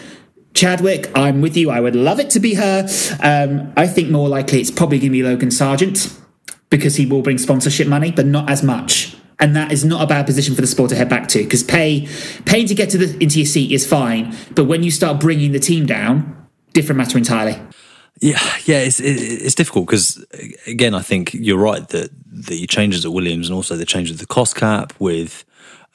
Chadwick, 0.56 1.12
I'm 1.16 1.42
with 1.42 1.56
you. 1.56 1.70
I 1.70 1.80
would 1.80 1.96
love 1.96 2.20
it 2.20 2.32
to 2.32 2.40
be 2.40 2.56
her. 2.56 2.88
Um, 3.22 3.72
I 3.78 3.88
think 3.88 4.10
more 4.10 4.28
likely 4.28 4.60
it's 4.60 4.72
probably 4.72 4.98
going 4.98 5.12
to 5.12 5.14
be 5.14 5.24
Logan 5.24 5.52
Sargent 5.52 6.18
because 6.72 6.96
he 6.96 7.06
will 7.06 7.22
bring 7.22 7.38
sponsorship 7.38 7.88
money, 7.88 8.12
but 8.12 8.26
not 8.26 8.50
as 8.50 8.64
much 8.64 9.16
and 9.42 9.56
that 9.56 9.72
is 9.72 9.84
not 9.84 10.04
a 10.04 10.08
bad 10.08 10.26
position 10.26 10.54
for 10.54 10.62
the 10.62 10.68
sport 10.68 10.90
to 10.92 10.96
head 10.96 11.10
back 11.10 11.28
to 11.28 11.40
because 11.44 11.64
pay 11.64 12.08
paying 12.46 12.68
to 12.68 12.76
get 12.76 12.92
to 12.92 12.98
the 12.98 13.22
into 13.22 13.40
your 13.40 13.46
seat 13.46 13.72
is 13.72 13.86
fine, 13.86 14.34
but 14.56 14.66
when 14.66 14.84
you 14.84 14.92
start 14.92 15.20
bringing 15.20 15.52
the 15.52 15.60
team 15.60 15.86
down, 15.86 16.48
different 16.74 16.98
matter 16.98 17.18
entirely. 17.18 17.60
Yeah, 18.22 18.40
yeah, 18.66 18.78
it's 18.78 19.00
it's 19.00 19.56
difficult 19.56 19.88
because 19.88 20.24
again, 20.68 20.94
I 20.94 21.02
think 21.02 21.34
you're 21.34 21.58
right 21.58 21.86
that 21.90 22.12
the 22.28 22.68
changes 22.68 23.04
at 23.04 23.12
Williams 23.12 23.50
and 23.50 23.56
also 23.56 23.76
the 23.76 23.86
change 23.86 24.12
of 24.12 24.20
the 24.20 24.28
cost 24.28 24.56
cap 24.56 24.94
with 25.00 25.44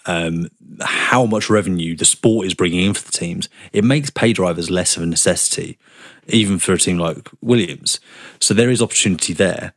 um, 0.06 0.48
how 0.80 1.24
much 1.24 1.48
revenue 1.48 1.96
the 1.96 2.04
sport 2.04 2.46
is 2.46 2.54
bringing 2.54 2.84
in 2.84 2.94
for 2.94 3.04
the 3.04 3.16
teams, 3.16 3.48
it 3.72 3.84
makes 3.84 4.10
pay 4.10 4.32
drivers 4.32 4.70
less 4.70 4.96
of 4.96 5.02
a 5.02 5.06
necessity, 5.06 5.78
even 6.26 6.58
for 6.58 6.72
a 6.72 6.78
team 6.78 6.98
like 6.98 7.28
Williams. 7.40 8.00
So 8.40 8.54
there 8.54 8.70
is 8.70 8.82
opportunity 8.82 9.32
there. 9.32 9.74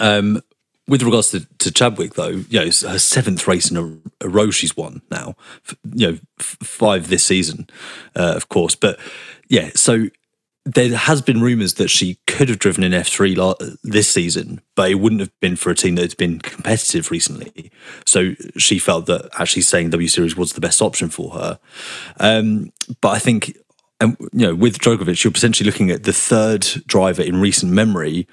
Um, 0.00 0.42
with 0.88 1.04
regards 1.04 1.30
to, 1.30 1.46
to 1.58 1.70
Chadwick, 1.70 2.14
though, 2.14 2.42
you 2.48 2.58
know, 2.58 2.64
her 2.64 2.98
seventh 2.98 3.46
race 3.46 3.70
in 3.70 3.76
a, 3.76 4.26
a 4.26 4.28
row 4.28 4.50
she's 4.50 4.76
won 4.76 5.02
now. 5.08 5.36
You 5.94 6.12
know, 6.12 6.18
five 6.40 7.08
this 7.08 7.22
season, 7.22 7.68
uh, 8.16 8.32
of 8.34 8.48
course. 8.48 8.74
But 8.74 8.98
yeah, 9.48 9.70
so 9.76 10.08
there 10.64 10.94
has 10.96 11.22
been 11.22 11.40
rumours 11.40 11.74
that 11.74 11.88
she 11.88 12.18
could 12.26 12.48
have 12.48 12.58
driven 12.58 12.82
in 12.82 12.92
F3 12.92 13.36
la- 13.36 13.54
this 13.82 14.08
season, 14.08 14.60
but 14.74 14.90
it 14.90 14.96
wouldn't 14.96 15.20
have 15.20 15.32
been 15.40 15.56
for 15.56 15.70
a 15.70 15.74
team 15.74 15.94
that's 15.94 16.14
been 16.14 16.40
competitive 16.40 17.10
recently. 17.10 17.70
So 18.04 18.34
she 18.56 18.78
felt 18.78 19.06
that 19.06 19.30
actually 19.38 19.62
staying 19.62 19.90
W 19.90 20.08
Series 20.08 20.36
was 20.36 20.52
the 20.52 20.60
best 20.60 20.82
option 20.82 21.08
for 21.08 21.30
her. 21.30 21.60
Um, 22.18 22.72
but 23.00 23.10
I 23.10 23.18
think, 23.18 23.56
and 24.00 24.16
you 24.32 24.46
know, 24.48 24.54
with 24.54 24.78
Drugovich, 24.78 25.24
you're 25.24 25.32
potentially 25.32 25.70
looking 25.70 25.90
at 25.90 26.02
the 26.02 26.12
third 26.12 26.62
driver 26.86 27.22
in 27.22 27.40
recent 27.40 27.72
memory 27.72 28.26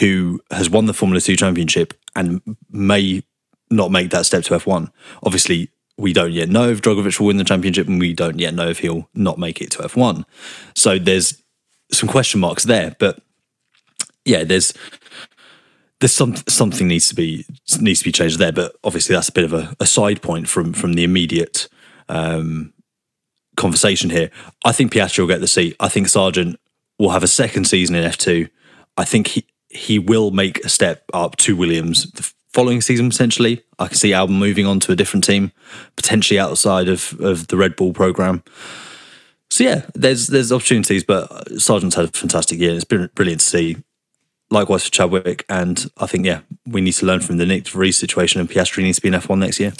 who 0.00 0.40
has 0.50 0.68
won 0.68 0.86
the 0.86 0.94
Formula 0.94 1.20
2 1.20 1.36
championship 1.36 1.94
and 2.14 2.40
may 2.70 3.22
not 3.70 3.90
make 3.90 4.10
that 4.10 4.26
step 4.26 4.42
to 4.44 4.54
F1. 4.54 4.90
Obviously, 5.22 5.70
we 5.98 6.12
don't 6.12 6.32
yet 6.32 6.48
know 6.48 6.68
if 6.68 6.82
Drugovich 6.82 7.18
will 7.18 7.28
win 7.28 7.36
the 7.36 7.44
championship 7.44 7.86
and 7.86 7.98
we 7.98 8.12
don't 8.12 8.38
yet 8.38 8.54
know 8.54 8.68
if 8.68 8.80
he'll 8.80 9.08
not 9.14 9.38
make 9.38 9.60
it 9.60 9.70
to 9.72 9.78
F1. 9.78 10.24
So 10.74 10.98
there's 10.98 11.42
some 11.90 12.08
question 12.08 12.40
marks 12.40 12.64
there, 12.64 12.96
but 12.98 13.20
yeah, 14.24 14.44
there's 14.44 14.74
there's 16.00 16.12
some 16.12 16.36
something 16.48 16.88
needs 16.88 17.08
to 17.08 17.14
be 17.14 17.46
needs 17.80 18.00
to 18.00 18.04
be 18.04 18.12
changed 18.12 18.38
there, 18.38 18.52
but 18.52 18.76
obviously 18.84 19.14
that's 19.14 19.28
a 19.28 19.32
bit 19.32 19.44
of 19.44 19.52
a, 19.54 19.74
a 19.80 19.86
side 19.86 20.20
point 20.20 20.48
from 20.48 20.72
from 20.72 20.94
the 20.94 21.04
immediate 21.04 21.68
um, 22.08 22.74
conversation 23.56 24.10
here. 24.10 24.30
I 24.64 24.72
think 24.72 24.92
Piastri 24.92 25.20
will 25.20 25.28
get 25.28 25.40
the 25.40 25.46
seat. 25.46 25.76
I 25.80 25.88
think 25.88 26.08
Sargent 26.08 26.60
will 26.98 27.10
have 27.10 27.22
a 27.22 27.28
second 27.28 27.66
season 27.66 27.94
in 27.94 28.04
F2. 28.04 28.50
I 28.96 29.04
think 29.04 29.28
he 29.28 29.46
he 29.76 29.98
will 29.98 30.30
make 30.30 30.64
a 30.64 30.68
step 30.68 31.04
up 31.12 31.36
to 31.36 31.56
Williams 31.56 32.10
the 32.12 32.32
following 32.52 32.80
season 32.80 33.10
potentially. 33.10 33.62
I 33.78 33.86
can 33.86 33.96
see 33.96 34.10
Albon 34.10 34.38
moving 34.38 34.66
on 34.66 34.80
to 34.80 34.92
a 34.92 34.96
different 34.96 35.24
team, 35.24 35.52
potentially 35.96 36.40
outside 36.40 36.88
of 36.88 37.18
of 37.20 37.48
the 37.48 37.56
Red 37.56 37.76
Bull 37.76 37.92
program. 37.92 38.42
So 39.50 39.64
yeah, 39.64 39.82
there's 39.94 40.28
there's 40.28 40.52
opportunities, 40.52 41.04
but 41.04 41.30
uh, 41.30 41.58
Sargent's 41.58 41.94
had 41.94 42.06
a 42.06 42.08
fantastic 42.08 42.58
year. 42.58 42.74
It's 42.74 42.84
been 42.84 43.10
brilliant 43.14 43.40
to 43.40 43.46
see. 43.46 43.76
Likewise 44.48 44.84
for 44.84 44.92
Chadwick, 44.92 45.44
and 45.48 45.90
I 45.98 46.06
think 46.06 46.24
yeah, 46.24 46.40
we 46.66 46.80
need 46.80 46.92
to 46.92 47.06
learn 47.06 47.20
from 47.20 47.36
the 47.36 47.44
Nyck 47.44 47.64
De 47.64 47.70
Vries 47.70 47.96
situation, 47.96 48.40
and 48.40 48.48
Piastri 48.48 48.84
needs 48.84 48.96
to 48.96 49.02
be 49.02 49.08
in 49.08 49.14
F1 49.14 49.38
next 49.38 49.58
year. 49.58 49.72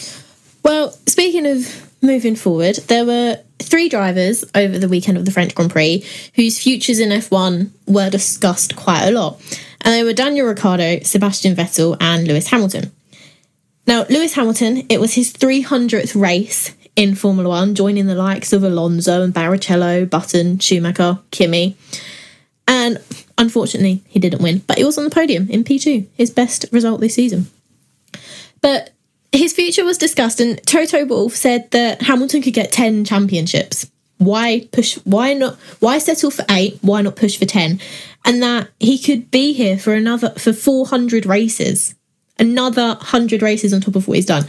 Well, 0.65 0.91
speaking 1.07 1.47
of 1.47 1.87
moving 2.03 2.35
forward, 2.35 2.77
there 2.89 3.05
were 3.05 3.39
three 3.61 3.89
drivers 3.89 4.45
over 4.55 4.79
the 4.79 4.89
weekend 4.89 5.17
of 5.19 5.25
the 5.25 5.31
French 5.31 5.55
Grand 5.55 5.71
Prix 5.71 6.05
whose 6.35 6.61
futures 6.61 6.99
in 6.99 7.11
F1 7.11 7.71
were 7.87 8.11
discussed 8.11 8.77
quite 8.77 9.05
a 9.05 9.13
lot. 9.13 9.41
And 9.87 9.95
they 9.95 10.03
were 10.03 10.13
Daniel 10.13 10.49
Ricciardo, 10.49 10.99
Sebastian 11.05 11.55
Vettel, 11.55 11.97
and 12.01 12.27
Lewis 12.27 12.49
Hamilton. 12.49 12.91
Now, 13.87 14.05
Lewis 14.11 14.33
Hamilton, 14.33 14.85
it 14.89 15.01
was 15.01 15.15
his 15.15 15.33
300th 15.33 16.21
race 16.21 16.75
in 16.97 17.15
Formula 17.15 17.49
One, 17.49 17.77
joining 17.77 18.07
the 18.07 18.17
likes 18.17 18.53
of 18.53 18.65
Alonso 18.65 19.23
and 19.23 19.33
Barrichello, 19.33 20.11
Button, 20.11 20.59
Schumacher, 20.59 21.21
Kimi. 21.31 21.77
And 22.67 22.99
unfortunately, 23.39 24.03
he 24.09 24.19
didn't 24.19 24.43
win, 24.43 24.65
but 24.67 24.79
he 24.79 24.85
was 24.85 24.99
on 24.99 25.05
the 25.05 25.11
podium 25.11 25.49
in 25.51 25.63
P2, 25.63 26.09
his 26.15 26.31
best 26.31 26.65
result 26.73 27.01
this 27.01 27.15
season. 27.15 27.47
But 28.61 28.91
his 29.31 29.53
future 29.53 29.85
was 29.85 29.99
discussed, 29.99 30.41
and 30.41 30.61
Toto 30.67 31.05
Wolff 31.05 31.37
said 31.37 31.71
that 31.71 32.03
Hamilton 32.03 32.43
could 32.43 32.55
get 32.55 32.73
10 32.73 33.05
championships. 33.05 33.89
Why 34.19 34.67
push? 34.73 34.97
Why 35.05 35.35
not? 35.35 35.57
Why 35.81 35.99
settle 35.99 36.31
for 36.31 36.45
eight? 36.51 36.79
Why 36.81 37.03
not 37.03 37.17
push 37.17 37.37
for 37.37 37.45
10? 37.45 37.81
And 38.27 38.43
that 38.43 38.69
he 38.81 38.99
could 38.99 39.31
be 39.31 39.53
here 39.53 39.79
for 39.79 39.95
another, 39.95 40.31
for 40.31 40.53
400 40.53 41.25
races, 41.25 41.95
another 42.39 42.89
100 42.89 43.41
races 43.41 43.73
on 43.73 43.81
top 43.81 43.97
of 43.97 44.09
what 44.09 44.17
he's 44.17 44.27
done. 44.27 44.45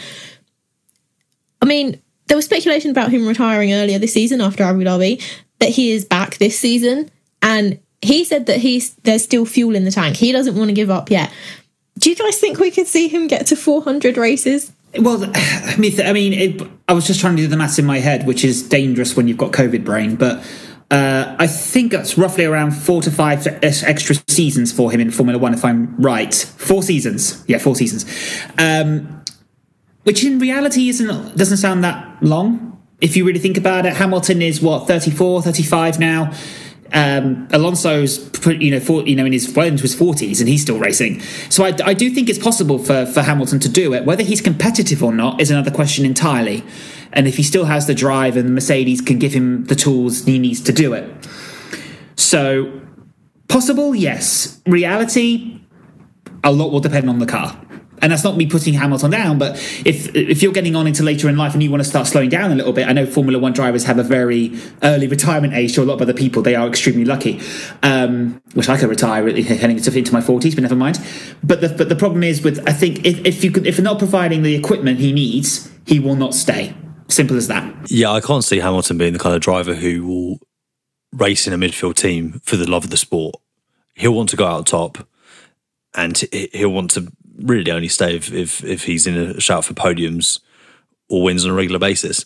I 1.62 1.66
mean, 1.66 2.02
there 2.28 2.36
was 2.36 2.46
speculation 2.46 2.92
about 2.92 3.12
him 3.12 3.28
retiring 3.28 3.74
earlier 3.74 4.00
this 4.00 4.14
season 4.14 4.42
after 4.42 4.64
Abu 4.64 4.84
Dhabi, 4.84 5.24
that 5.60 5.70
he 5.70 5.92
is 5.92 6.06
back 6.06 6.38
this 6.38 6.60
season, 6.60 7.10
and 7.42 7.80
he 8.02 8.24
said 8.24 8.46
that 8.48 8.58
he's 8.58 8.94
there's 8.96 9.24
still 9.24 9.46
fuel 9.46 9.76
in 9.76 9.86
the 9.86 9.92
tank. 9.92 10.18
He 10.18 10.32
doesn't 10.32 10.56
want 10.56 10.70
to 10.70 10.74
give 10.74 10.90
up 10.90 11.10
yet. 11.10 11.32
Do 11.98 12.10
you 12.10 12.16
guys 12.16 12.40
think 12.40 12.60
we 12.60 12.72
could 12.72 12.88
see 12.88 13.08
him 13.08 13.28
get 13.28 13.48
to 13.48 13.56
400 13.56 14.18
races? 14.18 14.72
Well, 15.00 15.24
I 15.36 15.76
mean, 15.78 16.00
I 16.02 16.14
mean, 16.14 16.34
it, 16.34 16.68
I 16.88 16.94
was 16.94 17.08
just 17.08 17.20
trying 17.20 17.36
to 17.36 17.42
do 17.42 17.48
the 17.48 17.58
maths 17.58 17.80
in 17.80 17.86
my 17.86 18.00
head, 18.00 18.26
which 18.28 18.44
is 18.44 18.68
dangerous 18.68 19.16
when 19.16 19.28
you've 19.28 19.38
got 19.38 19.52
COVID 19.52 19.84
brain. 19.84 20.16
But 20.16 20.44
uh, 20.90 21.36
I 21.38 21.48
think 21.48 21.92
that's 21.92 22.18
roughly 22.18 22.46
around 22.46 22.72
four 22.72 23.02
to 23.02 23.12
five 23.12 23.46
extra 23.62 24.16
seasons 24.28 24.72
for 24.72 24.90
him 24.90 25.02
in 25.02 25.12
Formula 25.12 25.38
One, 25.38 25.54
if 25.54 25.66
I'm 25.66 25.96
right. 25.98 26.34
Four 26.34 26.82
seasons, 26.82 27.44
yeah, 27.48 27.58
four 27.58 27.76
seasons. 27.76 28.06
Um, 28.58 29.24
which 30.04 30.24
in 30.24 30.40
reality 30.40 30.88
isn't 30.88 31.36
doesn't 31.36 31.58
sound 31.58 31.84
that 31.84 32.24
long 32.24 32.82
if 33.02 33.18
you 33.18 33.26
really 33.26 33.40
think 33.40 33.58
about 33.58 33.86
it. 33.86 33.94
Hamilton 33.98 34.42
is 34.42 34.62
what 34.62 34.88
34, 34.88 35.42
35 35.42 36.00
now. 36.00 36.34
Um, 36.94 37.50
Alonso's 37.52 38.32
you 38.46 38.72
know 38.72 38.80
for, 38.80 39.06
you 39.06 39.18
know 39.18 39.26
in 39.26 39.34
his 39.34 39.54
well 39.54 39.68
into 39.68 39.82
his 39.82 39.94
forties 39.94 40.40
and 40.40 40.48
he's 40.48 40.62
still 40.62 40.80
racing. 40.80 41.20
So 41.50 41.66
I, 41.66 41.76
I 41.84 41.94
do 41.94 42.10
think 42.10 42.30
it's 42.30 42.40
possible 42.40 42.80
for 42.80 43.06
for 43.06 43.24
Hamilton 43.24 43.60
to 43.60 43.70
do 43.70 43.94
it. 43.94 44.06
Whether 44.06 44.24
he's 44.24 44.40
competitive 44.40 45.04
or 45.04 45.12
not 45.12 45.42
is 45.42 45.52
another 45.52 45.72
question 45.72 46.06
entirely. 46.06 46.64
And 47.14 47.28
if 47.28 47.38
he 47.38 47.44
still 47.44 47.66
has 47.66 47.88
the 47.88 47.96
drive 47.96 48.38
and 48.38 48.48
the 48.48 48.52
Mercedes 48.52 49.02
can 49.02 49.20
give 49.20 49.34
him 49.34 49.66
the 49.66 49.76
tools 49.76 50.26
he 50.26 50.40
needs 50.40 50.62
to 50.62 50.74
do 50.74 50.94
it. 50.94 51.28
So 52.16 52.82
possible, 53.48 53.96
yes. 53.96 54.62
Reality, 54.66 55.62
a 56.44 56.52
lot 56.52 56.72
will 56.72 56.80
depend 56.80 57.10
on 57.10 57.20
the 57.20 57.26
car. 57.26 57.60
And 58.00 58.12
that's 58.12 58.24
not 58.24 58.38
me 58.38 58.46
putting 58.46 58.76
Hamilton 58.76 59.10
down, 59.10 59.40
but 59.40 59.56
if 59.84 60.16
if 60.16 60.44
you're 60.44 60.54
getting 60.54 60.76
on 60.76 60.86
into 60.86 61.02
later 61.02 61.28
in 61.30 61.36
life 61.36 61.54
and 61.54 61.64
you 61.64 61.72
want 61.72 61.82
to 61.82 61.90
start 61.90 62.06
slowing 62.06 62.30
down 62.30 62.52
a 62.52 62.56
little 62.56 62.74
bit, 62.74 62.88
I 62.88 62.94
know 62.94 63.08
Formula 63.08 63.40
One 63.40 63.54
drivers 63.54 63.86
have 63.86 63.98
a 63.98 64.04
very 64.04 64.56
early 64.84 65.08
retirement 65.08 65.54
age. 65.54 65.74
To 65.76 65.82
a 65.82 65.84
lot 65.84 65.96
of 65.96 66.04
other 66.04 66.14
people, 66.14 66.44
they 66.44 66.54
are 66.54 66.68
extremely 66.68 67.06
lucky. 67.06 67.42
Um, 67.82 68.40
wish 68.54 68.70
I 68.70 68.78
could 68.78 68.90
retire 68.90 69.28
heading 69.28 69.78
into 69.78 69.98
into 69.98 70.14
my 70.14 70.22
forties, 70.22 70.54
but 70.54 70.62
never 70.62 70.76
mind. 70.76 71.00
But 71.44 71.62
the 71.62 71.70
but 71.70 71.90
the 71.90 71.96
problem 71.96 72.22
is 72.22 72.44
with 72.44 72.64
I 72.70 72.74
think 72.74 73.04
if, 73.04 73.26
if 73.26 73.44
you 73.44 73.52
could 73.52 73.66
if 73.66 73.78
you're 73.78 73.84
not 73.84 73.98
providing 73.98 74.44
the 74.44 74.54
equipment 74.54 75.00
he 75.00 75.12
needs, 75.12 75.72
he 75.86 76.00
will 76.00 76.16
not 76.16 76.36
stay. 76.36 76.76
Simple 77.10 77.38
as 77.38 77.48
that. 77.48 77.90
Yeah, 77.90 78.12
I 78.12 78.20
can't 78.22 78.44
see 78.44 78.60
Hamilton 78.60 78.98
being 78.98 79.14
the 79.14 79.20
kind 79.20 79.36
of 79.36 79.42
driver 79.42 79.76
who 79.76 80.06
will 80.06 80.40
race 81.14 81.48
in 81.48 81.54
a 81.54 81.58
midfield 81.58 81.96
team 81.96 82.42
for 82.44 82.58
the 82.58 82.70
love 82.70 82.84
of 82.84 82.90
the 82.90 82.98
sport. 82.98 83.36
He'll 83.96 84.14
want 84.14 84.30
to 84.30 84.36
go 84.36 84.46
out 84.46 84.68
top, 84.68 85.08
and 85.96 86.18
he- 86.18 86.50
he'll 86.54 86.74
want 86.74 86.92
to 86.92 87.12
really 87.38 87.72
only 87.72 87.88
stay 87.88 88.16
if 88.16 88.32
if, 88.32 88.64
if 88.64 88.84
he's 88.84 89.08
in 89.08 89.16
a 89.16 89.40
shout 89.40 89.64
for 89.66 89.74
podiums 89.74 90.40
or 91.10 91.24
wins 91.24 91.46
on 91.46 91.52
a 91.52 91.56
regular 91.56 91.80
basis. 91.80 92.26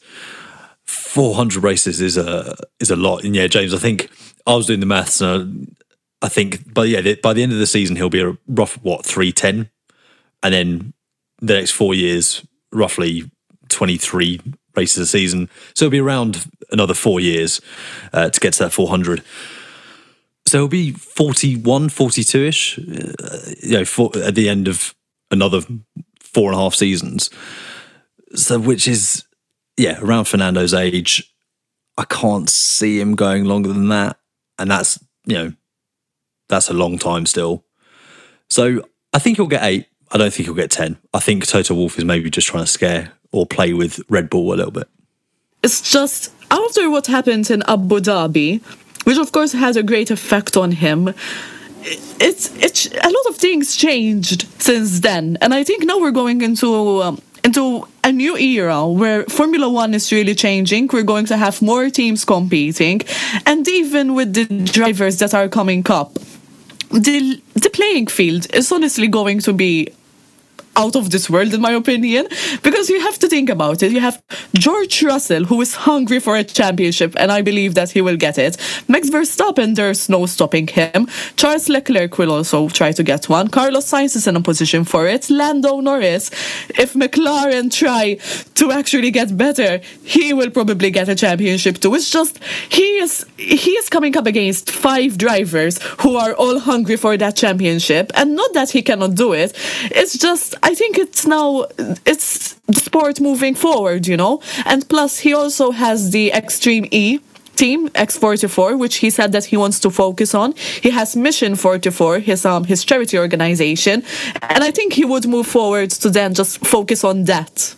Four 0.84 1.36
hundred 1.36 1.64
races 1.64 2.02
is 2.02 2.18
a 2.18 2.56
is 2.80 2.90
a 2.90 2.96
lot, 2.96 3.24
and 3.24 3.36
yeah, 3.36 3.48
James. 3.48 3.74
I 3.74 3.78
think 3.78 4.10
I 4.48 4.56
was 4.56 4.66
doing 4.66 4.80
the 4.80 4.86
maths, 4.88 5.22
and 5.22 5.76
I, 6.22 6.26
I 6.26 6.30
think, 6.30 6.74
but 6.74 6.90
yeah, 6.90 7.14
by 7.22 7.34
the 7.34 7.44
end 7.44 7.52
of 7.54 7.60
the 7.60 7.68
season, 7.68 7.96
he'll 7.96 8.10
be 8.10 8.22
a 8.22 8.36
rough 8.48 8.82
what 8.82 9.06
three 9.06 9.32
ten, 9.32 9.70
and 10.42 10.54
then 10.54 10.94
the 11.40 11.54
next 11.54 11.72
four 11.72 11.94
years, 11.94 12.46
roughly 12.74 13.30
twenty 13.70 13.98
three 13.98 14.42
races 14.76 14.98
a 14.98 15.06
season. 15.06 15.50
So 15.74 15.86
it'll 15.86 15.92
be 15.92 16.00
around 16.00 16.46
another 16.72 16.94
four 16.94 17.20
years 17.20 17.62
uh, 18.14 18.30
to 18.30 18.40
get 18.40 18.54
to 18.54 18.64
that 18.64 18.72
four 18.72 18.90
hundred. 18.90 19.24
So 20.48 20.58
it'll 20.58 20.68
be 20.68 20.92
41, 20.92 21.90
42 21.90 22.44
ish, 22.44 22.78
uh, 22.78 22.82
you 23.62 23.72
know, 23.72 23.86
for, 23.86 24.12
at 24.18 24.36
the 24.36 24.50
end 24.50 24.68
of 24.68 24.94
another 25.30 25.62
four 26.20 26.52
and 26.52 26.60
a 26.60 26.62
half 26.62 26.74
seasons. 26.74 27.30
So, 28.36 28.60
which 28.60 28.88
is, 28.88 29.24
yeah, 29.78 30.00
around 30.02 30.26
Fernando's 30.26 30.74
age. 30.74 31.34
I 31.98 32.06
can't 32.06 32.50
see 32.50 33.00
him 33.00 33.16
going 33.16 33.46
longer 33.46 33.72
than 33.72 33.90
that. 33.90 34.18
And 34.58 34.70
that's, 34.70 35.00
you 35.26 35.36
know, 35.36 35.54
that's 36.50 36.70
a 36.70 36.74
long 36.74 36.98
time 36.98 37.26
still. 37.26 37.64
So 38.50 38.82
I 39.14 39.20
think 39.20 39.38
he'll 39.38 39.48
get 39.48 39.64
eight. 39.64 39.88
I 40.12 40.18
don't 40.18 40.34
think 40.34 40.48
he'll 40.48 40.56
get 40.56 40.72
10. 40.72 40.98
I 41.14 41.20
think 41.20 41.48
Toto 41.48 41.74
Wolff 41.74 41.98
is 41.98 42.04
maybe 42.04 42.30
just 42.30 42.48
trying 42.48 42.64
to 42.64 42.70
scare 42.70 43.14
or 43.32 43.46
play 43.46 43.74
with 43.74 44.02
Red 44.10 44.30
Bull 44.30 44.54
a 44.54 44.56
little 44.56 44.72
bit. 44.72 44.88
It's 45.64 45.82
just 45.82 46.32
after 46.50 46.90
what 46.90 47.08
happened 47.08 47.50
in 47.52 47.64
Abu 47.68 48.00
Dhabi, 48.00 48.62
which 49.06 49.18
of 49.18 49.32
course 49.32 49.54
has 49.54 49.76
a 49.76 49.84
great 49.84 50.12
effect 50.12 50.58
on 50.58 50.72
him. 50.72 51.14
it's 52.20 52.56
it's 52.58 52.88
a 52.88 53.10
lot 53.10 53.26
of 53.30 53.38
things 53.38 53.76
changed 53.76 54.48
since 54.62 55.00
then, 55.00 55.38
and 55.42 55.54
I 55.54 55.64
think 55.64 55.86
now 55.86 56.00
we're 56.00 56.12
going 56.12 56.42
into. 56.42 57.02
Um, 57.02 57.22
into 57.44 57.88
a 58.04 58.12
new 58.12 58.38
era 58.38 58.88
where 58.88 59.24
Formula 59.24 59.68
One 59.68 59.96
is 59.96 60.12
really 60.12 60.36
changing. 60.36 60.90
We're 60.94 61.02
going 61.02 61.26
to 61.26 61.38
have 61.38 61.60
more 61.60 61.90
teams 61.90 62.24
competing, 62.24 63.02
and 63.48 63.68
even 63.68 64.14
with 64.14 64.36
the 64.36 64.46
drivers 64.46 65.18
that 65.18 65.34
are 65.34 65.50
coming 65.50 65.84
up, 65.90 66.14
the 66.92 67.42
the 67.56 67.70
playing 67.72 68.08
field 68.08 68.46
is 68.54 68.72
honestly 68.72 69.08
going 69.08 69.40
to 69.40 69.54
be 69.54 69.88
out 70.76 70.96
of 70.96 71.10
this 71.10 71.30
world, 71.30 71.54
in 71.54 71.62
my 71.62 71.72
opinion, 71.72 72.28
because 72.64 72.90
you 72.90 73.00
have 73.02 73.20
to 73.20 73.28
think 73.28 73.50
about 73.50 73.84
it. 73.84 73.92
You 73.92 74.00
have 74.00 74.22
George 74.54 75.04
Russell, 75.04 75.46
who 75.46 75.62
is 75.62 75.76
hungry 75.76 76.20
for 76.20 76.36
a 76.36 76.44
championship, 76.44 77.14
and 77.18 77.32
I 77.32 77.42
believe 77.42 77.76
that 77.76 77.92
he 77.92 78.02
will 78.02 78.18
get 78.18 78.38
it. 78.38 78.58
Max 78.88 79.10
Verstappen, 79.10 79.76
there's 79.76 80.10
no 80.10 80.26
stopping 80.26 80.68
him. 80.68 81.08
Charles 81.36 81.70
Leclerc 81.70 82.18
will 82.18 82.32
also 82.32 82.70
try 82.70 82.92
to 82.92 83.04
get 83.04 83.28
one. 83.30 83.48
Carlos 83.50 83.90
Sainz 83.90 84.16
is 84.16 84.28
in 84.28 84.36
a 84.36 84.42
position 84.42 84.84
for 84.84 85.08
it. 85.08 85.30
Lando 85.30 85.80
Norris, 85.82 86.30
if 86.78 86.94
McLaren 86.94 87.72
try 87.72 88.18
to 88.56 88.72
actually 88.72 89.12
get 89.12 89.36
better, 89.36 89.82
he 90.04 90.34
will 90.34 90.50
probably 90.50 90.92
get 90.92 91.10
a 91.10 91.16
championship 91.16 91.80
too. 91.80 91.96
It's 91.96 92.10
just 92.10 92.40
he 92.70 92.98
is 93.00 93.26
he 93.38 93.72
is 93.72 93.90
coming 93.90 94.16
up 94.18 94.26
against 94.26 94.72
five 94.72 95.18
drivers 95.18 95.82
who 96.02 96.16
are 96.16 96.34
all 96.34 96.60
hungry 96.60 96.96
for 96.96 97.18
that 97.18 97.36
championship, 97.36 98.12
and 98.16 98.36
not 98.36 98.54
that 98.54 98.70
he 98.70 98.82
cannot 98.82 99.16
do 99.16 99.34
it. 99.34 99.54
It's 99.92 100.18
just 100.18 100.56
I 100.64 100.76
think 100.76 100.98
it's 100.98 101.26
now 101.26 101.66
it's 102.06 102.54
the 102.68 102.80
sport 102.80 103.20
moving 103.20 103.56
forward, 103.56 104.08
you 104.08 104.18
know. 104.18 104.42
And 104.66 104.88
plus, 104.88 105.20
he 105.20 105.34
also 105.34 105.72
has 105.72 106.12
the 106.12 106.32
Extreme 106.32 106.88
E 106.92 107.20
team 107.56 107.90
X44, 107.90 108.78
which 108.80 108.98
he 108.98 109.10
said 109.10 109.32
that 109.34 109.46
he 109.46 109.58
wants 109.58 109.80
to 109.80 109.90
focus 109.90 110.34
on. 110.34 110.54
He 110.82 110.90
has 110.92 111.16
Mission 111.16 111.56
44, 111.56 112.20
his 112.20 112.46
um 112.46 112.64
his 112.66 112.84
charity 112.84 113.18
organization, 113.18 114.04
and 114.42 114.64
I 114.64 114.72
think 114.72 114.94
he 114.94 115.06
would 115.06 115.28
move 115.28 115.48
forward 115.48 115.92
to 115.92 116.10
then 116.10 116.34
just 116.34 116.66
focus 116.66 117.04
on 117.04 117.26
that. 117.26 117.76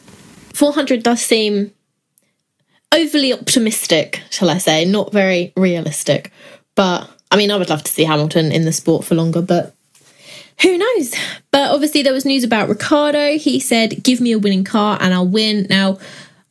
400 0.54 1.04
does 1.04 1.22
seem 1.22 1.72
overly 2.94 3.34
optimistic, 3.34 4.22
shall 4.30 4.50
I 4.50 4.60
say, 4.60 4.86
not 4.86 5.12
very 5.12 5.52
realistic. 5.58 6.32
But 6.76 7.10
I 7.32 7.36
mean, 7.36 7.52
I 7.52 7.58
would 7.58 7.70
love 7.70 7.84
to 7.84 7.92
see 7.92 8.04
Hamilton 8.04 8.52
in 8.52 8.66
the 8.66 8.72
sport 8.72 9.06
for 9.06 9.16
longer, 9.16 9.42
but 9.42 9.74
who 10.64 10.78
knows? 10.78 11.14
But 11.52 11.72
obviously, 11.72 12.02
there 12.02 12.14
was 12.14 12.26
news 12.26 12.44
about 12.44 12.70
Ricciardo. 12.70 13.38
He 13.38 13.60
said, 13.60 14.04
Give 14.04 14.20
me 14.20 14.32
a 14.32 14.40
winning 14.40 14.64
car 14.64 14.98
and 15.00 15.14
I'll 15.14 15.28
win. 15.28 15.68
Now, 15.70 16.00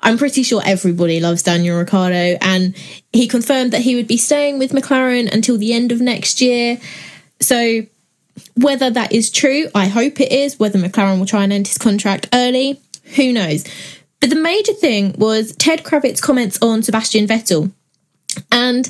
I'm 0.00 0.18
pretty 0.18 0.42
sure 0.42 0.60
everybody 0.64 1.20
loves 1.20 1.42
Daniel 1.42 1.78
Ricciardo, 1.78 2.36
and 2.40 2.76
he 3.12 3.28
confirmed 3.28 3.72
that 3.72 3.82
he 3.82 3.94
would 3.94 4.08
be 4.08 4.16
staying 4.16 4.58
with 4.58 4.72
McLaren 4.72 5.32
until 5.32 5.56
the 5.56 5.72
end 5.72 5.92
of 5.92 6.00
next 6.00 6.40
year. 6.40 6.78
So, 7.40 7.86
whether 8.56 8.90
that 8.90 9.12
is 9.12 9.30
true, 9.30 9.68
I 9.74 9.86
hope 9.86 10.20
it 10.20 10.32
is. 10.32 10.58
Whether 10.58 10.78
McLaren 10.78 11.18
will 11.18 11.26
try 11.26 11.44
and 11.44 11.52
end 11.52 11.68
his 11.68 11.78
contract 11.78 12.28
early, 12.32 12.80
who 13.16 13.32
knows? 13.32 13.64
But 14.20 14.30
the 14.30 14.36
major 14.36 14.72
thing 14.72 15.14
was 15.18 15.54
Ted 15.56 15.84
Kravitz's 15.84 16.20
comments 16.20 16.58
on 16.60 16.82
Sebastian 16.82 17.26
Vettel. 17.26 17.72
And 18.50 18.88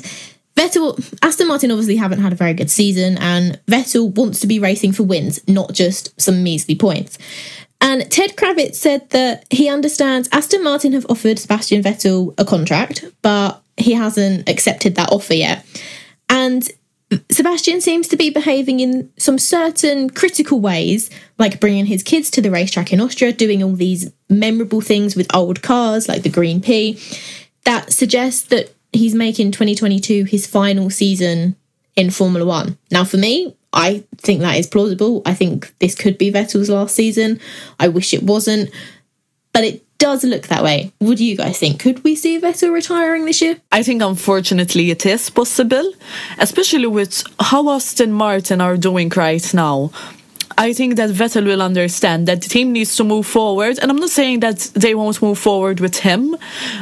Vettel, 0.55 1.17
Aston 1.23 1.47
Martin 1.47 1.71
obviously 1.71 1.95
haven't 1.95 2.21
had 2.21 2.33
a 2.33 2.35
very 2.35 2.53
good 2.53 2.69
season, 2.69 3.17
and 3.17 3.59
Vettel 3.67 4.13
wants 4.13 4.39
to 4.41 4.47
be 4.47 4.59
racing 4.59 4.91
for 4.91 5.03
wins, 5.03 5.45
not 5.47 5.73
just 5.73 6.19
some 6.21 6.43
measly 6.43 6.75
points. 6.75 7.17
And 7.81 8.09
Ted 8.09 8.35
Kravitz 8.35 8.75
said 8.75 9.09
that 9.09 9.45
he 9.49 9.67
understands 9.67 10.29
Aston 10.31 10.63
Martin 10.63 10.93
have 10.93 11.05
offered 11.09 11.39
Sebastian 11.39 11.83
Vettel 11.83 12.33
a 12.37 12.45
contract, 12.45 13.03
but 13.21 13.61
he 13.77 13.93
hasn't 13.93 14.47
accepted 14.47 14.95
that 14.95 15.11
offer 15.11 15.33
yet. 15.33 15.65
And 16.29 16.69
Sebastian 17.29 17.81
seems 17.81 18.07
to 18.07 18.15
be 18.15 18.29
behaving 18.29 18.79
in 18.79 19.11
some 19.17 19.37
certain 19.37 20.09
critical 20.09 20.59
ways, 20.59 21.09
like 21.37 21.59
bringing 21.59 21.85
his 21.85 22.03
kids 22.03 22.29
to 22.31 22.41
the 22.41 22.51
racetrack 22.51 22.93
in 22.93 23.01
Austria, 23.01 23.33
doing 23.33 23.61
all 23.61 23.73
these 23.73 24.11
memorable 24.29 24.81
things 24.81 25.15
with 25.15 25.33
old 25.35 25.61
cars 25.61 26.07
like 26.07 26.23
the 26.23 26.29
Green 26.29 26.61
P, 26.61 26.99
that 27.65 27.91
suggests 27.91 28.43
that 28.43 28.73
he's 28.93 29.15
making 29.15 29.51
2022 29.51 30.25
his 30.25 30.47
final 30.47 30.89
season 30.89 31.55
in 31.95 32.09
Formula 32.09 32.45
One. 32.45 32.77
Now, 32.91 33.03
for 33.03 33.17
me, 33.17 33.55
I 33.73 34.03
think 34.17 34.41
that 34.41 34.57
is 34.57 34.67
plausible. 34.67 35.21
I 35.25 35.33
think 35.33 35.73
this 35.79 35.95
could 35.95 36.17
be 36.17 36.31
Vettel's 36.31 36.69
last 36.69 36.95
season. 36.95 37.39
I 37.79 37.87
wish 37.87 38.13
it 38.13 38.23
wasn't, 38.23 38.69
but 39.51 39.63
it 39.63 39.83
does 39.97 40.23
look 40.23 40.47
that 40.47 40.63
way. 40.63 40.91
What 40.99 41.17
do 41.17 41.25
you 41.25 41.37
guys 41.37 41.57
think? 41.57 41.79
Could 41.79 42.03
we 42.03 42.15
see 42.15 42.39
Vettel 42.39 42.73
retiring 42.73 43.25
this 43.25 43.41
year? 43.41 43.57
I 43.71 43.83
think 43.83 44.01
unfortunately 44.01 44.91
it 44.91 45.05
is 45.05 45.29
possible, 45.29 45.93
especially 46.37 46.87
with 46.87 47.23
how 47.39 47.69
Aston 47.69 48.11
Martin 48.11 48.61
are 48.61 48.77
doing 48.77 49.09
right 49.15 49.53
now. 49.53 49.91
I 50.57 50.73
think 50.73 50.97
that 50.97 51.09
Vettel 51.09 51.45
will 51.45 51.61
understand 51.61 52.27
that 52.27 52.41
the 52.41 52.49
team 52.49 52.73
needs 52.73 52.95
to 52.97 53.03
move 53.03 53.25
forward. 53.25 53.79
And 53.81 53.89
I'm 53.89 53.97
not 53.97 54.09
saying 54.09 54.41
that 54.41 54.59
they 54.75 54.93
won't 54.93 55.21
move 55.21 55.39
forward 55.39 55.79
with 55.79 55.97
him, 55.97 56.35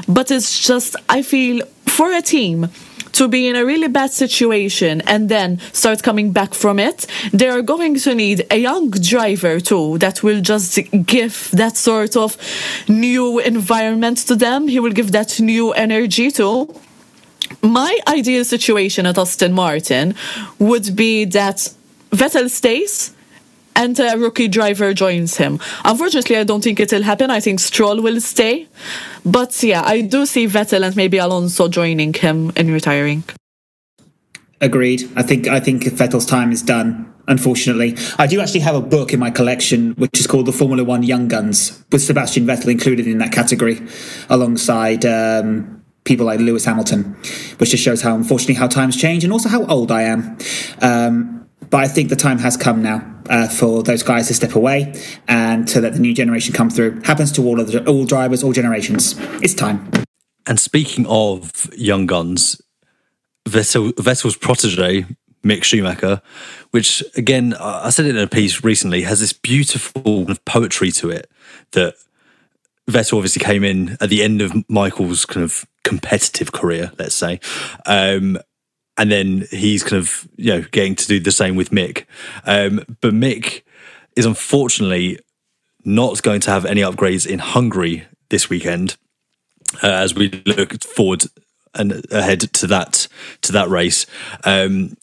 but 0.08 0.30
it's 0.32 0.60
just, 0.68 0.96
I 1.08 1.22
feel 1.22 1.62
for 1.92 2.12
a 2.12 2.22
team 2.22 2.70
to 3.14 3.28
be 3.28 3.48
in 3.48 3.56
a 3.56 3.66
really 3.66 3.88
bad 3.88 4.12
situation 4.12 5.02
and 5.02 5.30
then 5.30 5.60
start 5.74 6.02
coming 6.02 6.32
back 6.32 6.54
from 6.54 6.80
it, 6.80 7.06
they 7.34 7.50
are 7.50 7.62
going 7.62 7.96
to 7.96 8.16
need 8.16 8.46
a 8.50 8.58
young 8.58 8.90
driver 8.90 9.60
too 9.60 9.98
that 9.98 10.24
will 10.24 10.42
just 10.42 10.80
give 11.06 11.50
that 11.52 11.76
sort 11.78 12.16
of 12.16 12.38
new 12.88 13.40
environment 13.40 14.18
to 14.30 14.36
them. 14.36 14.68
He 14.68 14.80
will 14.80 14.94
give 14.94 15.12
that 15.12 15.40
new 15.40 15.72
energy 15.74 16.32
too. 16.32 16.74
My 17.62 18.00
ideal 18.08 18.46
situation 18.46 19.06
at 19.06 19.18
Aston 19.18 19.54
Martin 19.54 20.16
would 20.60 20.96
be 20.96 21.26
that 21.26 21.58
Vettel 22.12 22.50
stays 22.50 23.14
and 23.76 24.00
a 24.00 24.18
rookie 24.18 24.48
driver 24.48 24.94
joins 24.94 25.38
him. 25.38 25.60
Unfortunately, 25.86 26.38
I 26.38 26.44
don't 26.44 26.64
think 26.64 26.80
it'll 26.80 27.04
happen. 27.04 27.30
I 27.32 27.40
think 27.40 27.60
Stroll 27.60 28.02
will 28.02 28.22
stay. 28.22 28.68
But 29.26 29.62
yeah, 29.64 29.84
I 29.86 30.02
do 30.02 30.26
see 30.26 30.48
Vettel 30.48 30.86
and 30.86 30.96
maybe 30.96 31.18
Alonso 31.18 31.68
joining 31.68 32.14
him 32.14 32.52
in 32.56 32.72
retiring. 32.72 33.24
Agreed. 34.60 35.10
I 35.16 35.24
think 35.24 35.48
I 35.48 35.60
think 35.60 35.84
Vettel's 35.84 36.26
time 36.26 36.52
is 36.52 36.62
done. 36.62 37.12
Unfortunately, 37.28 37.96
I 38.18 38.28
do 38.28 38.42
actually 38.42 38.60
have 38.62 38.76
a 38.76 38.82
book 38.82 39.14
in 39.14 39.20
my 39.20 39.32
collection 39.32 39.94
which 39.94 40.20
is 40.20 40.28
called 40.28 40.46
the 40.46 40.52
Formula 40.52 40.84
One 40.84 41.04
Young 41.04 41.28
Guns, 41.28 41.84
with 41.92 42.02
Sebastian 42.02 42.46
Vettel 42.46 42.70
included 42.70 43.08
in 43.08 43.20
that 43.20 43.32
category, 43.32 43.80
alongside 44.30 45.06
um, 45.06 45.84
people 46.04 46.26
like 46.26 46.40
Lewis 46.40 46.66
Hamilton, 46.66 47.16
which 47.58 47.72
just 47.72 47.84
shows 47.84 48.02
how 48.02 48.16
unfortunately 48.16 48.56
how 48.56 48.68
times 48.68 48.98
change 48.98 49.24
and 49.24 49.32
also 49.32 49.50
how 49.50 49.66
old 49.66 49.92
I 49.92 50.04
am. 50.04 50.38
Um, 50.82 51.41
but 51.72 51.78
I 51.78 51.88
think 51.88 52.10
the 52.10 52.16
time 52.16 52.38
has 52.40 52.58
come 52.58 52.84
now 52.84 53.04
uh, 53.30 53.48
for 53.48 53.82
those 53.82 54.04
guys 54.04 54.28
to 54.28 54.34
step 54.34 54.56
away 54.56 54.94
and 55.28 55.68
to 55.70 55.80
let 55.80 55.94
the 55.94 56.00
new 56.00 56.14
generation 56.14 56.54
come 56.54 56.70
through. 56.70 57.02
Happens 57.02 57.32
to 57.34 57.44
all 57.44 57.60
of 57.60 57.72
the, 57.72 57.84
all 57.88 58.06
drivers, 58.06 58.44
all 58.44 58.52
generations. 58.52 59.16
It's 59.42 59.56
time. 59.56 59.90
And 60.46 60.60
speaking 60.60 61.06
of 61.08 61.70
young 61.74 62.06
guns, 62.06 62.62
Vettel, 63.48 63.94
Vettel's 63.94 64.36
protege, 64.36 65.06
Mick 65.44 65.64
Schumacher, 65.64 66.22
which 66.72 67.04
again, 67.16 67.56
I 67.60 67.90
said 67.90 68.06
it 68.06 68.16
in 68.16 68.22
a 68.22 68.28
piece 68.28 68.64
recently, 68.64 69.04
has 69.04 69.22
this 69.22 69.34
beautiful 69.34 70.26
kind 70.26 70.30
of 70.30 70.44
poetry 70.44 70.92
to 70.92 71.10
it 71.10 71.32
that 71.72 71.96
Vettel 72.90 73.18
obviously 73.18 73.44
came 73.44 73.64
in 73.64 73.98
at 74.02 74.10
the 74.10 74.24
end 74.24 74.42
of 74.42 74.52
Michael's 74.70 75.26
kind 75.26 75.44
of 75.44 75.66
competitive 75.84 76.52
career, 76.52 76.92
let's 77.00 77.16
say. 77.16 77.40
Um, 77.86 78.38
and 79.02 79.12
then 79.12 79.48
he's 79.50 79.84
kind 79.84 80.00
of 80.00 80.28
you 80.38 80.54
know 80.54 80.62
getting 80.70 80.96
to 80.96 81.08
do 81.08 81.20
the 81.20 81.32
same 81.32 81.56
with 81.56 81.72
Mick. 81.72 82.06
Um, 82.46 82.86
but 83.02 83.16
Mick 83.16 83.64
is 84.16 84.28
unfortunately 84.28 85.20
not 85.84 86.22
going 86.22 86.40
to 86.42 86.52
have 86.52 86.66
any 86.66 86.82
upgrades 86.82 87.26
in 87.26 87.40
Hungary 87.40 88.06
this 88.30 88.48
weekend, 88.48 88.98
uh, 89.82 89.88
as 89.88 90.14
we 90.14 90.30
look 90.46 90.84
forward 90.84 91.24
and 91.74 92.06
ahead 92.12 92.42
to 92.42 92.68
that 92.68 93.08
to 93.42 93.52
that 93.52 93.70
race. 93.70 94.06
Um, 94.44 94.96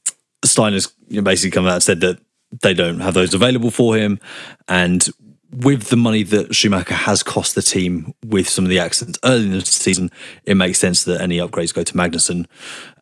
Steiner's 0.44 0.86
basically 1.10 1.50
come 1.50 1.66
out 1.66 1.74
and 1.74 1.82
said 1.82 2.00
that 2.02 2.20
they 2.62 2.74
don't 2.74 3.00
have 3.00 3.14
those 3.14 3.34
available 3.34 3.72
for 3.72 3.96
him, 3.96 4.20
and 4.68 5.08
with 5.50 5.88
the 5.88 5.96
money 5.96 6.22
that 6.22 6.54
Schumacher 6.54 6.94
has 6.94 7.24
cost 7.24 7.56
the 7.56 7.62
team 7.62 8.14
with 8.24 8.48
some 8.48 8.64
of 8.64 8.68
the 8.68 8.78
accidents 8.78 9.18
early 9.24 9.46
in 9.46 9.52
the 9.52 9.60
season, 9.62 10.12
it 10.44 10.54
makes 10.54 10.78
sense 10.78 11.02
that 11.02 11.20
any 11.20 11.38
upgrades 11.38 11.74
go 11.74 11.82
to 11.82 11.94
Magnussen 11.94 12.46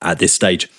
at 0.00 0.20
this 0.20 0.32
stage. 0.32 0.70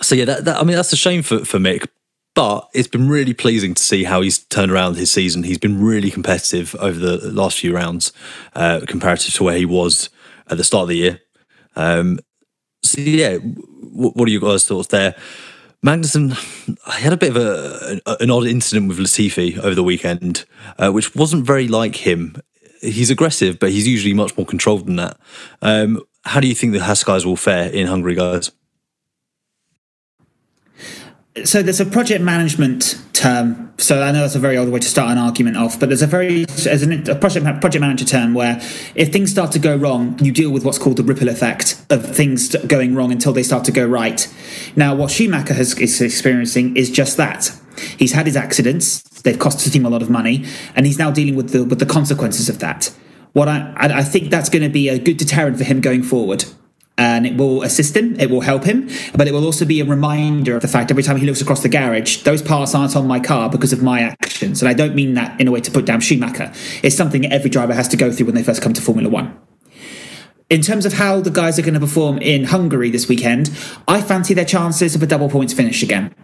So 0.00 0.14
yeah, 0.14 0.24
that, 0.24 0.44
that, 0.44 0.56
I 0.58 0.64
mean 0.64 0.76
that's 0.76 0.92
a 0.92 0.96
shame 0.96 1.22
for 1.22 1.44
for 1.44 1.58
Mick, 1.58 1.86
but 2.34 2.68
it's 2.74 2.88
been 2.88 3.08
really 3.08 3.34
pleasing 3.34 3.74
to 3.74 3.82
see 3.82 4.04
how 4.04 4.20
he's 4.20 4.38
turned 4.38 4.72
around 4.72 4.96
his 4.96 5.12
season. 5.12 5.42
He's 5.42 5.58
been 5.58 5.82
really 5.82 6.10
competitive 6.10 6.74
over 6.76 6.98
the 6.98 7.30
last 7.30 7.58
few 7.58 7.74
rounds, 7.74 8.12
uh, 8.54 8.80
comparative 8.86 9.34
to 9.34 9.44
where 9.44 9.56
he 9.56 9.66
was 9.66 10.08
at 10.48 10.56
the 10.56 10.64
start 10.64 10.84
of 10.84 10.88
the 10.88 10.96
year. 10.96 11.20
Um, 11.76 12.20
so 12.82 13.00
yeah, 13.00 13.36
what, 13.36 14.16
what 14.16 14.28
are 14.28 14.32
you 14.32 14.40
guys' 14.40 14.66
thoughts 14.66 14.88
there? 14.88 15.14
Magnussen, 15.84 16.78
I 16.86 17.00
had 17.00 17.12
a 17.12 17.16
bit 17.16 17.30
of 17.30 17.36
a, 17.36 18.00
an 18.20 18.30
odd 18.30 18.46
incident 18.46 18.88
with 18.88 18.98
Latifi 18.98 19.58
over 19.58 19.74
the 19.74 19.82
weekend, 19.82 20.44
uh, 20.78 20.92
which 20.92 21.14
wasn't 21.16 21.44
very 21.44 21.66
like 21.66 21.96
him. 21.96 22.36
He's 22.80 23.10
aggressive, 23.10 23.58
but 23.58 23.70
he's 23.70 23.88
usually 23.88 24.14
much 24.14 24.36
more 24.36 24.46
controlled 24.46 24.86
than 24.86 24.96
that. 24.96 25.18
Um, 25.60 26.00
how 26.24 26.38
do 26.38 26.46
you 26.46 26.54
think 26.54 26.72
the 26.72 26.84
Haas 26.84 27.02
guys 27.02 27.26
will 27.26 27.36
fare 27.36 27.68
in 27.68 27.88
Hungary, 27.88 28.14
guys? 28.14 28.52
So 31.44 31.62
there's 31.62 31.80
a 31.80 31.86
project 31.86 32.22
management 32.22 33.00
term. 33.14 33.72
So 33.78 34.02
I 34.02 34.12
know 34.12 34.20
that's 34.20 34.34
a 34.34 34.38
very 34.38 34.58
old 34.58 34.68
way 34.68 34.80
to 34.80 34.86
start 34.86 35.10
an 35.10 35.18
argument 35.18 35.56
off, 35.56 35.80
but 35.80 35.88
there's 35.88 36.02
a 36.02 36.06
very 36.06 36.44
as 36.66 36.82
a 36.82 37.14
project 37.14 37.44
project 37.60 37.80
manager 37.80 38.04
term 38.04 38.34
where 38.34 38.60
if 38.94 39.12
things 39.12 39.30
start 39.30 39.50
to 39.52 39.58
go 39.58 39.74
wrong, 39.74 40.18
you 40.22 40.30
deal 40.30 40.50
with 40.50 40.64
what's 40.64 40.78
called 40.78 40.98
the 40.98 41.02
ripple 41.02 41.28
effect 41.28 41.82
of 41.88 42.14
things 42.14 42.54
going 42.66 42.94
wrong 42.94 43.10
until 43.10 43.32
they 43.32 43.42
start 43.42 43.64
to 43.64 43.72
go 43.72 43.86
right. 43.86 44.32
Now, 44.76 44.94
what 44.94 45.10
Schumacher 45.10 45.54
has, 45.54 45.78
is 45.78 46.00
experiencing 46.00 46.76
is 46.76 46.90
just 46.90 47.16
that. 47.16 47.50
He's 47.98 48.12
had 48.12 48.26
his 48.26 48.36
accidents; 48.36 49.02
they've 49.22 49.38
cost 49.38 49.64
the 49.64 49.70
team 49.70 49.86
a 49.86 49.90
lot 49.90 50.02
of 50.02 50.10
money, 50.10 50.44
and 50.76 50.84
he's 50.84 50.98
now 50.98 51.10
dealing 51.10 51.34
with 51.34 51.50
the 51.50 51.64
with 51.64 51.78
the 51.78 51.86
consequences 51.86 52.50
of 52.50 52.58
that. 52.58 52.92
What 53.32 53.48
I 53.48 53.72
I 53.78 54.04
think 54.04 54.30
that's 54.30 54.50
going 54.50 54.62
to 54.62 54.68
be 54.68 54.90
a 54.90 54.98
good 54.98 55.16
deterrent 55.16 55.56
for 55.56 55.64
him 55.64 55.80
going 55.80 56.02
forward 56.02 56.44
and 56.98 57.26
it 57.26 57.36
will 57.36 57.62
assist 57.62 57.96
him, 57.96 58.18
it 58.20 58.30
will 58.30 58.42
help 58.42 58.64
him, 58.64 58.88
but 59.14 59.26
it 59.26 59.32
will 59.32 59.44
also 59.44 59.64
be 59.64 59.80
a 59.80 59.84
reminder 59.84 60.56
of 60.56 60.62
the 60.62 60.68
fact 60.68 60.90
every 60.90 61.02
time 61.02 61.16
he 61.16 61.26
looks 61.26 61.40
across 61.40 61.62
the 61.62 61.68
garage, 61.68 62.22
those 62.22 62.42
parts 62.42 62.74
aren't 62.74 62.94
on 62.94 63.06
my 63.06 63.18
car 63.18 63.48
because 63.48 63.72
of 63.72 63.82
my 63.82 64.00
actions. 64.00 64.60
And 64.60 64.68
I 64.68 64.74
don't 64.74 64.94
mean 64.94 65.14
that 65.14 65.40
in 65.40 65.48
a 65.48 65.50
way 65.50 65.60
to 65.60 65.70
put 65.70 65.86
down 65.86 66.00
Schumacher. 66.00 66.52
It's 66.82 66.96
something 66.96 67.30
every 67.32 67.50
driver 67.50 67.74
has 67.74 67.88
to 67.88 67.96
go 67.96 68.12
through 68.12 68.26
when 68.26 68.34
they 68.34 68.42
first 68.42 68.62
come 68.62 68.72
to 68.74 68.82
Formula 68.82 69.08
One. 69.08 69.38
In 70.50 70.60
terms 70.60 70.84
of 70.84 70.92
how 70.92 71.20
the 71.20 71.30
guys 71.30 71.58
are 71.58 71.62
going 71.62 71.74
to 71.74 71.80
perform 71.80 72.18
in 72.18 72.44
Hungary 72.44 72.90
this 72.90 73.08
weekend, 73.08 73.50
I 73.88 74.02
fancy 74.02 74.34
their 74.34 74.44
chances 74.44 74.94
of 74.94 75.02
a 75.02 75.06
double 75.06 75.30
points 75.30 75.54
finish 75.54 75.82
again. 75.82 76.14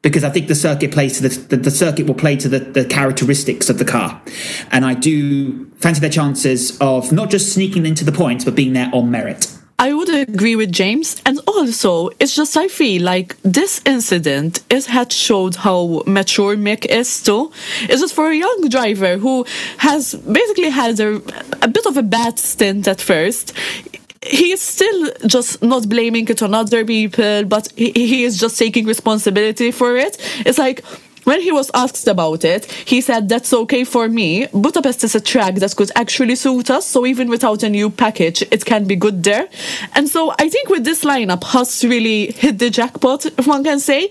Because 0.00 0.24
I 0.24 0.30
think 0.30 0.48
the 0.48 0.54
circuit 0.54 0.92
plays 0.92 1.18
to 1.18 1.28
the, 1.28 1.28
the, 1.28 1.56
the 1.58 1.70
circuit 1.70 2.06
will 2.06 2.14
play 2.14 2.36
to 2.36 2.48
the, 2.48 2.60
the 2.60 2.86
characteristics 2.86 3.68
of 3.68 3.78
the 3.78 3.84
car. 3.84 4.22
And 4.70 4.86
I 4.86 4.94
do 4.94 5.66
fancy 5.72 6.00
their 6.00 6.08
chances 6.08 6.78
of 6.80 7.12
not 7.12 7.28
just 7.28 7.52
sneaking 7.52 7.84
into 7.84 8.02
the 8.02 8.12
points, 8.12 8.46
but 8.46 8.54
being 8.54 8.72
there 8.72 8.88
on 8.94 9.10
merit. 9.10 9.54
I 9.80 9.94
would 9.94 10.10
agree 10.10 10.56
with 10.56 10.72
James, 10.72 11.22
and 11.24 11.40
also 11.46 12.10
it's 12.20 12.36
just 12.36 12.54
I 12.54 12.68
feel 12.68 13.02
like 13.02 13.34
this 13.42 13.80
incident 13.86 14.62
is 14.68 14.84
had 14.84 15.10
showed 15.10 15.56
how 15.56 16.02
mature 16.06 16.54
Mick 16.54 16.84
is 16.84 17.22
too. 17.22 17.50
It's 17.88 18.02
just 18.02 18.12
for 18.12 18.28
a 18.30 18.36
young 18.36 18.68
driver 18.68 19.16
who 19.16 19.46
has 19.78 20.14
basically 20.14 20.68
had 20.68 21.00
a, 21.00 21.16
a 21.62 21.68
bit 21.68 21.86
of 21.86 21.96
a 21.96 22.02
bad 22.02 22.38
stint 22.38 22.88
at 22.88 23.00
first. 23.00 23.54
He 24.22 24.52
is 24.52 24.60
still 24.60 25.12
just 25.26 25.62
not 25.62 25.88
blaming 25.88 26.28
it 26.28 26.42
on 26.42 26.52
other 26.52 26.84
people, 26.84 27.46
but 27.46 27.72
he, 27.74 27.90
he 27.92 28.24
is 28.24 28.38
just 28.38 28.58
taking 28.58 28.84
responsibility 28.84 29.70
for 29.70 29.96
it. 29.96 30.18
It's 30.44 30.58
like 30.58 30.84
when 31.24 31.40
he 31.40 31.52
was 31.52 31.70
asked 31.74 32.06
about 32.06 32.44
it, 32.44 32.64
he 32.66 33.00
said, 33.00 33.28
That's 33.28 33.52
okay 33.52 33.84
for 33.84 34.08
me. 34.08 34.46
Budapest 34.52 35.04
is 35.04 35.14
a 35.14 35.20
track 35.20 35.56
that 35.56 35.76
could 35.76 35.90
actually 35.94 36.36
suit 36.36 36.70
us, 36.70 36.86
so 36.86 37.06
even 37.06 37.28
without 37.28 37.62
a 37.62 37.68
new 37.68 37.90
package, 37.90 38.42
it 38.50 38.64
can 38.64 38.86
be 38.86 38.96
good 38.96 39.22
there. 39.22 39.48
And 39.94 40.08
so 40.08 40.32
I 40.38 40.48
think 40.48 40.68
with 40.68 40.84
this 40.84 41.04
lineup, 41.04 41.44
Haas 41.44 41.84
really 41.84 42.32
hit 42.32 42.58
the 42.58 42.70
jackpot, 42.70 43.26
if 43.26 43.46
one 43.46 43.64
can 43.64 43.80
say, 43.80 44.10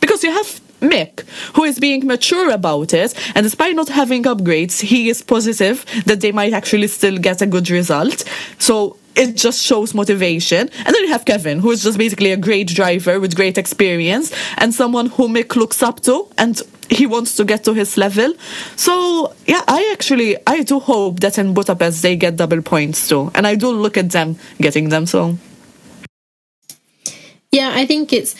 because 0.00 0.22
you 0.22 0.30
have 0.30 0.60
Mick, 0.80 1.28
who 1.56 1.64
is 1.64 1.78
being 1.78 2.06
mature 2.06 2.50
about 2.50 2.94
it, 2.94 3.14
and 3.34 3.42
despite 3.42 3.74
not 3.74 3.88
having 3.88 4.22
upgrades, 4.24 4.80
he 4.80 5.08
is 5.08 5.22
positive 5.22 5.84
that 6.06 6.20
they 6.20 6.32
might 6.32 6.52
actually 6.52 6.86
still 6.86 7.18
get 7.18 7.42
a 7.42 7.46
good 7.46 7.68
result. 7.68 8.24
So 8.58 8.96
it 9.18 9.36
just 9.36 9.60
shows 9.60 9.94
motivation. 9.94 10.70
And 10.86 10.94
then 10.94 11.02
you 11.02 11.08
have 11.08 11.24
Kevin, 11.24 11.58
who 11.58 11.72
is 11.72 11.82
just 11.82 11.98
basically 11.98 12.32
a 12.32 12.36
great 12.36 12.68
driver 12.68 13.18
with 13.18 13.34
great 13.34 13.58
experience 13.58 14.32
and 14.56 14.72
someone 14.72 15.06
who 15.06 15.28
Mick 15.28 15.56
looks 15.56 15.82
up 15.82 16.00
to 16.02 16.28
and 16.38 16.62
he 16.88 17.04
wants 17.04 17.36
to 17.36 17.44
get 17.44 17.64
to 17.64 17.74
his 17.74 17.96
level. 17.98 18.32
So 18.76 19.34
yeah, 19.46 19.62
I 19.66 19.90
actually 19.92 20.36
I 20.46 20.62
do 20.62 20.78
hope 20.78 21.20
that 21.20 21.36
in 21.36 21.52
Budapest 21.52 22.02
they 22.02 22.16
get 22.16 22.36
double 22.36 22.62
points 22.62 23.08
too. 23.08 23.30
And 23.34 23.46
I 23.46 23.56
do 23.56 23.70
look 23.70 23.96
at 23.96 24.10
them 24.10 24.36
getting 24.60 24.88
them 24.88 25.04
so 25.06 25.36
Yeah, 27.50 27.72
I 27.74 27.86
think 27.86 28.12
it's 28.12 28.36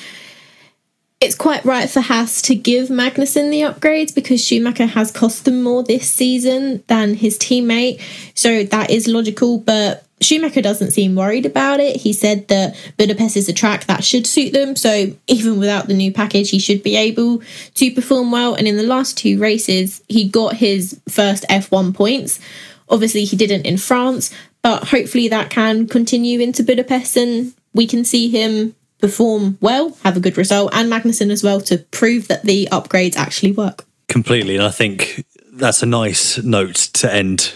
it's 1.21 1.35
quite 1.35 1.65
right 1.65 1.91
for 1.91 2.01
Haas 2.01 2.41
to 2.43 2.55
give 2.55 2.89
Magnussen 2.89 3.51
the 3.51 3.63
upgrades 3.63 4.15
because 4.15 4.45
Schumacher 4.45 4.87
has 4.87 5.11
cost 5.11 5.45
them 5.45 5.65
more 5.65 5.83
this 5.83 6.09
season 6.09 6.85
than 6.87 7.15
his 7.15 7.37
teammate. 7.37 8.01
So 8.35 8.63
that 8.63 8.91
is 8.91 9.09
logical, 9.09 9.59
but 9.59 10.08
Schumacher 10.21 10.63
doesn't 10.63 10.91
seem 10.91 11.15
worried 11.15 11.47
about 11.47 11.81
it. 11.81 11.97
He 11.97 12.13
said 12.13 12.49
that 12.49 12.77
Budapest 12.97 13.37
is 13.37 13.49
a 13.49 13.53
track 13.53 13.85
that 13.85 14.05
should 14.05 14.27
suit 14.27 14.53
them. 14.53 14.77
So 14.77 15.13
even 15.27 15.59
without 15.59 15.87
the 15.87 15.95
new 15.95 16.13
package, 16.13 16.51
he 16.51 16.59
should 16.59 16.83
be 16.83 16.97
able 16.97 17.43
to 17.75 17.91
perform 17.93 18.31
well. 18.31 18.55
And 18.55 18.67
in 18.67 18.77
the 18.77 18.83
last 18.83 19.17
two 19.17 19.39
races, 19.39 20.03
he 20.09 20.29
got 20.29 20.55
his 20.55 21.01
first 21.09 21.45
F1 21.49 21.95
points. 21.95 22.41
Obviously, 22.89 23.25
he 23.25 23.37
didn't 23.37 23.67
in 23.67 23.77
France, 23.77 24.35
but 24.63 24.89
hopefully 24.89 25.29
that 25.29 25.51
can 25.51 25.87
continue 25.87 26.41
into 26.41 26.63
Budapest 26.63 27.17
and 27.17 27.53
we 27.75 27.87
can 27.87 28.05
see 28.05 28.29
him 28.29 28.75
perform 28.99 29.59
well, 29.61 29.97
have 30.05 30.17
a 30.17 30.21
good 30.21 30.37
result, 30.37 30.73
and 30.75 30.91
Magnussen 30.91 31.31
as 31.31 31.45
well 31.45 31.61
to 31.63 31.79
prove 31.79 32.29
that 32.29 32.43
the 32.43 32.69
upgrades 32.73 33.17
actually 33.17 33.53
work. 33.53 33.85
Completely, 34.09 34.57
and 34.57 34.65
I 34.65 34.71
think 34.71 35.25
that's 35.53 35.83
a 35.83 35.87
nice 35.87 36.39
note 36.43 36.77
to 36.95 37.13
end 37.13 37.53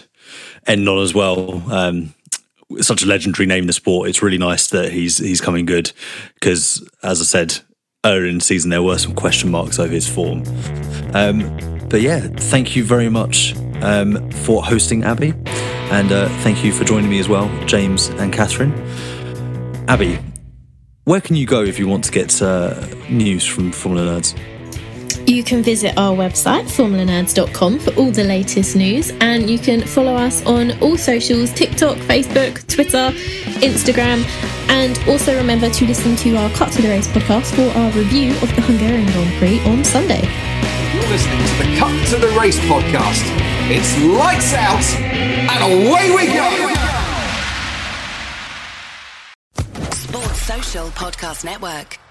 end 0.67 0.89
on 0.89 0.99
as 0.99 1.15
well. 1.15 1.63
Um, 1.73 2.15
such 2.81 3.03
a 3.03 3.07
legendary 3.07 3.47
name 3.47 3.62
in 3.62 3.66
the 3.66 3.73
sport. 3.73 4.09
It's 4.09 4.23
really 4.23 4.39
nice 4.39 4.68
that 4.68 4.93
he's 4.93 5.18
he's 5.18 5.41
coming 5.41 5.66
good 5.66 5.93
because, 6.35 6.87
as 7.03 7.20
I 7.20 7.25
said 7.25 7.59
earlier 8.05 8.27
in 8.27 8.39
the 8.39 8.45
season, 8.45 8.70
there 8.70 8.83
were 8.83 8.99
some 8.99 9.14
question 9.14 9.51
marks 9.51 9.79
over 9.79 9.93
his 9.93 10.09
form. 10.09 10.45
Um, 11.14 11.57
but 11.89 12.01
yeah, 12.01 12.20
thank 12.20 12.75
you 12.75 12.85
very 12.85 13.09
much 13.09 13.55
um, 13.83 14.31
for 14.31 14.62
hosting 14.62 15.05
Abby, 15.05 15.35
and 15.91 16.11
uh, 16.11 16.29
thank 16.41 16.64
you 16.64 16.73
for 16.73 16.85
joining 16.85 17.11
me 17.11 17.20
as 17.20 17.29
well, 17.29 17.49
James 17.66 18.09
and 18.09 18.33
Catherine. 18.33 18.73
Abby, 19.89 20.18
where 21.05 21.20
can 21.20 21.37
you 21.37 21.47
go 21.47 21.62
if 21.62 21.79
you 21.79 21.89
want 21.89 22.05
to 22.05 22.12
get 22.12 22.41
uh, 22.41 22.87
news 23.11 23.45
from 23.45 23.73
Formula 23.73 24.20
Nerds? 24.20 24.39
You 25.27 25.45
can 25.45 25.62
visit 25.62 25.97
our 25.97 26.14
website, 26.14 26.64
formulanerds.com, 26.64 27.79
for 27.79 27.95
all 27.95 28.11
the 28.11 28.25
latest 28.25 28.75
news, 28.77 29.11
and 29.20 29.49
you 29.49 29.59
can 29.59 29.81
follow 29.81 30.14
us 30.14 30.45
on 30.47 30.79
all 30.81 30.97
socials 30.97 31.53
TikTok, 31.53 31.97
Facebook, 31.99 32.66
Twitter, 32.66 33.11
Instagram, 33.62 34.25
and 34.68 34.99
also 35.09 35.37
remember 35.37 35.70
to 35.70 35.87
listen 35.87 36.16
to 36.16 36.37
our 36.37 36.51
Cut 36.51 36.73
to 36.73 36.83
the 36.83 36.89
Race 36.89 37.07
podcast 37.09 37.55
for 37.55 37.79
our 37.79 37.91
review 37.93 38.33
of 38.43 38.55
the 38.57 38.62
Hungarian 38.62 39.07
Grand 39.12 39.33
Prix 39.39 39.61
on 39.70 39.85
Sunday. 39.85 40.23
You're 40.93 41.09
listening 41.09 41.39
to 41.39 41.55
the 41.59 41.77
Cut 41.79 42.09
to 42.09 42.16
the 42.16 42.39
Race 42.39 42.59
podcast. 42.61 43.23
It's 43.70 43.97
lights 44.03 44.53
out 44.55 44.85
and 45.49 45.89
away 45.89 46.11
we 46.11 46.27
go. 46.27 46.75
Sports 49.93 50.43
Social 50.43 50.89
Podcast 50.89 51.45
Network. 51.45 52.02